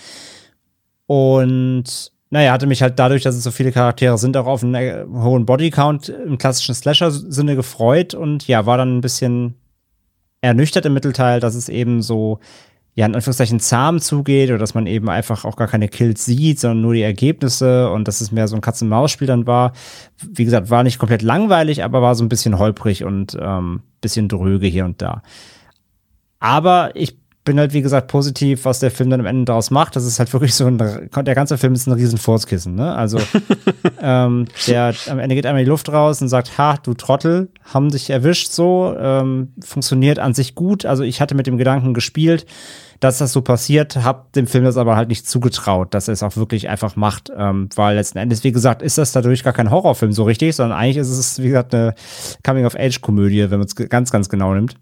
[1.06, 4.74] Und naja, hatte mich halt dadurch, dass es so viele Charaktere sind, auch auf einen
[4.74, 9.54] äh, hohen Bodycount im klassischen Slasher-Sinne gefreut und ja, war dann ein bisschen
[10.40, 12.40] ernüchtert im Mittelteil, dass es eben so
[12.94, 16.58] ja, in Anführungszeichen zahm zugeht oder dass man eben einfach auch gar keine Kills sieht,
[16.58, 19.74] sondern nur die Ergebnisse und dass es mehr so ein Katz-und-Maus-Spiel dann war.
[20.26, 24.28] Wie gesagt, war nicht komplett langweilig, aber war so ein bisschen holprig und ähm, bisschen
[24.28, 25.22] dröge hier und da.
[26.38, 29.96] Aber ich bin halt, wie gesagt, positiv, was der Film dann am Ende daraus macht.
[29.96, 32.94] Das ist halt wirklich so ein, der ganze Film ist ein riesen Furzkissen, ne?
[32.94, 33.18] Also,
[34.00, 37.90] ähm, der, am Ende geht einmal die Luft raus und sagt, ha, du Trottel, haben
[37.90, 40.86] dich erwischt so, ähm, funktioniert an sich gut.
[40.86, 42.46] Also, ich hatte mit dem Gedanken gespielt,
[43.00, 46.22] dass das so passiert, hab dem Film das aber halt nicht zugetraut, dass er es
[46.22, 49.72] auch wirklich einfach macht, ähm, weil letzten Endes, wie gesagt, ist das dadurch gar kein
[49.72, 51.94] Horrorfilm so richtig, sondern eigentlich ist es, wie gesagt, eine
[52.44, 54.76] Coming-of-Age-Komödie, wenn man es ganz, ganz genau nimmt.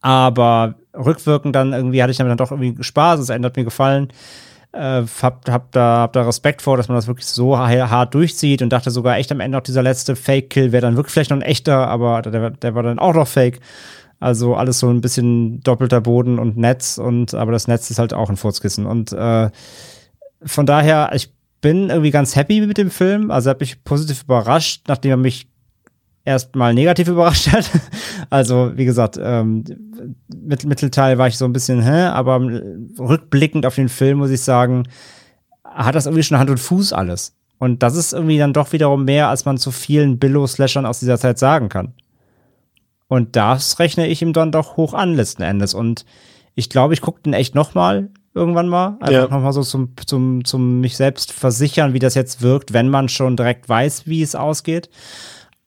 [0.00, 4.08] Aber rückwirkend dann irgendwie hatte ich damit dann doch irgendwie Spaß, es hat mir gefallen.
[4.72, 8.62] Äh, hab, hab, da, hab da Respekt vor, dass man das wirklich so hart durchzieht
[8.62, 11.36] und dachte sogar echt am Ende auch dieser letzte Fake-Kill wäre dann wirklich vielleicht noch
[11.36, 13.60] ein echter, aber der, der war dann auch noch Fake.
[14.18, 18.14] Also alles so ein bisschen doppelter Boden und Netz und aber das Netz ist halt
[18.14, 18.86] auch ein Furzkissen.
[18.86, 19.50] Und äh,
[20.44, 23.30] von daher, ich bin irgendwie ganz happy mit dem Film.
[23.30, 25.48] Also habe mich positiv überrascht, nachdem er mich
[26.24, 27.70] erstmal negativ überrascht hat.
[28.30, 29.64] Also, wie gesagt, ähm,
[30.34, 32.40] mit, Mittelteil war ich so ein bisschen, hä, aber
[32.98, 34.84] rückblickend auf den Film muss ich sagen,
[35.64, 37.34] hat das irgendwie schon Hand und Fuß alles.
[37.58, 41.18] Und das ist irgendwie dann doch wiederum mehr, als man zu vielen Billo-Slashern aus dieser
[41.18, 41.94] Zeit sagen kann.
[43.06, 45.74] Und das rechne ich ihm dann doch hoch an letzten Endes.
[45.74, 46.04] Und
[46.54, 48.96] ich glaube, ich gucke den echt noch mal irgendwann mal.
[49.00, 49.28] Einfach ja.
[49.28, 53.08] noch mal so zum, zum, zum mich selbst versichern, wie das jetzt wirkt, wenn man
[53.08, 54.88] schon direkt weiß, wie es ausgeht.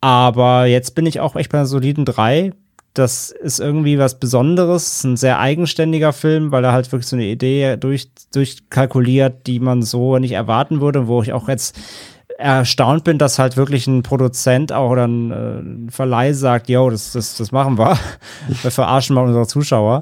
[0.05, 2.51] Aber jetzt bin ich auch echt bei einer soliden 3.
[2.93, 7.25] Das ist irgendwie was Besonderes, ein sehr eigenständiger Film, weil er halt wirklich so eine
[7.25, 11.75] Idee durch, durchkalkuliert, die man so nicht erwarten würde, wo ich auch jetzt
[12.37, 17.13] erstaunt bin, dass halt wirklich ein Produzent auch oder ein, äh, Verleih sagt, yo, das,
[17.13, 17.97] das, das machen wir.
[18.61, 20.01] wir verarschen mal unsere Zuschauer.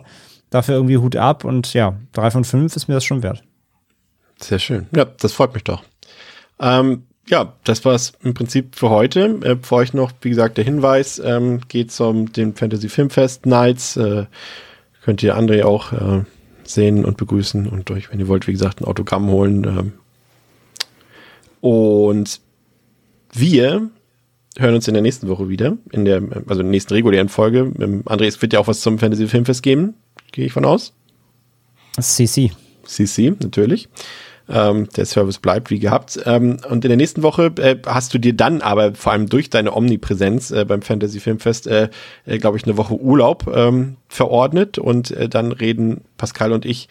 [0.50, 3.42] Dafür irgendwie Hut ab und ja, drei von fünf ist mir das schon wert.
[4.42, 4.88] Sehr schön.
[4.94, 5.82] Ja, das freut mich doch.
[6.60, 9.40] Ähm, ja, das war's im Prinzip für heute.
[9.44, 13.98] Äh, für euch noch, wie gesagt, der Hinweis, ähm, geht zum den Fantasy Filmfest Nights.
[13.98, 14.26] Äh,
[15.04, 16.24] könnt ihr André auch äh,
[16.64, 19.64] sehen und begrüßen und euch, wenn ihr wollt, wie gesagt, ein Autogramm holen.
[19.64, 19.94] Ähm.
[21.62, 22.42] Und
[23.32, 23.90] wir
[24.58, 27.72] hören uns in der nächsten Woche wieder, in der, also in der nächsten regulären Folge.
[27.80, 29.96] Ähm, André, es wird ja auch was zum Fantasy Filmfest geben,
[30.32, 30.94] gehe ich von aus.
[32.00, 32.52] CC.
[32.86, 33.88] CC, natürlich.
[34.50, 36.20] Ähm, der Service bleibt wie gehabt.
[36.26, 39.50] Ähm, und in der nächsten Woche äh, hast du dir dann aber vor allem durch
[39.50, 41.90] deine Omnipräsenz äh, beim Fantasy Filmfest, äh,
[42.26, 44.78] äh, glaube ich, eine Woche Urlaub ähm, verordnet.
[44.78, 46.90] Und äh, dann reden Pascal und ich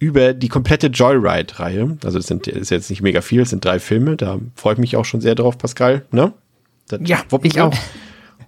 [0.00, 1.98] über die komplette Joyride-Reihe.
[2.04, 4.16] Also es sind ist jetzt nicht mega viel, es sind drei Filme.
[4.16, 6.04] Da freue ich mich auch schon sehr drauf, Pascal.
[6.10, 6.32] Ne?
[6.88, 7.74] Das ja, ich auch.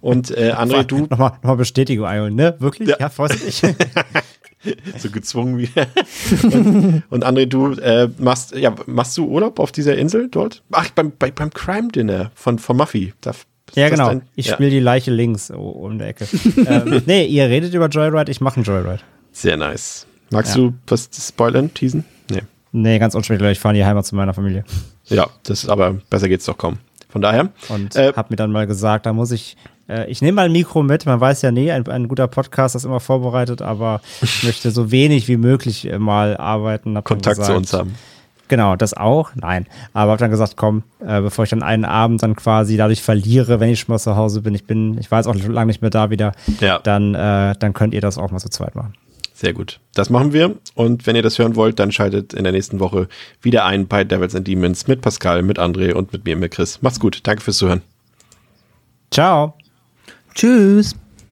[0.01, 1.07] Und äh, André, du.
[1.09, 2.55] Nochmal, nochmal Bestätigung, Ion, ne?
[2.59, 2.89] Wirklich?
[2.89, 3.61] Ja, ja freust du dich?
[4.97, 5.87] so gezwungen wieder.
[6.43, 10.61] und, und André, du äh, machst, ja, machst du Urlaub auf dieser Insel dort?
[10.71, 13.13] Ach, beim, bei, beim Crime Dinner von, von Muffy.
[13.21, 13.31] Da,
[13.75, 14.07] ja, genau.
[14.07, 14.53] Dein, ich ja.
[14.53, 16.27] spiele die Leiche links um der Ecke.
[16.65, 18.99] ähm, nee, ihr redet über Joyride, ich mache einen Joyride.
[19.31, 20.05] Sehr nice.
[20.29, 20.61] Magst ja.
[20.61, 22.05] du was spoilern, teasen?
[22.29, 22.41] Nee.
[22.71, 23.51] Nee, ganz unspektakulär.
[23.51, 24.63] Ich fahre in die Heimat zu meiner Familie.
[25.05, 26.77] Ja, das ist aber besser geht's doch kaum.
[27.09, 27.49] Von daher.
[27.67, 29.57] Und äh, hab mir dann mal gesagt, da muss ich
[29.91, 32.75] äh, ich nehme mal ein Mikro mit, man weiß ja nie, ein, ein, guter Podcast
[32.75, 36.93] ist immer vorbereitet, aber ich möchte so wenig wie möglich äh, mal arbeiten.
[37.03, 37.95] Kontakt gesagt, zu uns haben.
[38.47, 39.31] Genau, das auch.
[39.35, 39.65] Nein.
[39.93, 43.61] Aber habe dann gesagt, komm, äh, bevor ich dann einen Abend dann quasi dadurch verliere,
[43.61, 45.81] wenn ich schon mal zu Hause bin, ich bin, ich war jetzt auch lange nicht
[45.81, 46.79] mehr da wieder, ja.
[46.79, 48.93] dann, äh, dann könnt ihr das auch mal zu zweit machen.
[49.33, 49.79] Sehr gut.
[49.95, 50.55] Das machen wir.
[50.75, 53.07] Und wenn ihr das hören wollt, dann schaltet in der nächsten Woche
[53.41, 56.81] wieder ein bei Devils and Demons mit Pascal, mit André und mit mir, mit Chris.
[56.81, 57.21] Macht's gut.
[57.23, 57.81] Danke fürs Zuhören.
[59.11, 59.55] Ciao.
[60.33, 60.95] Tschüss.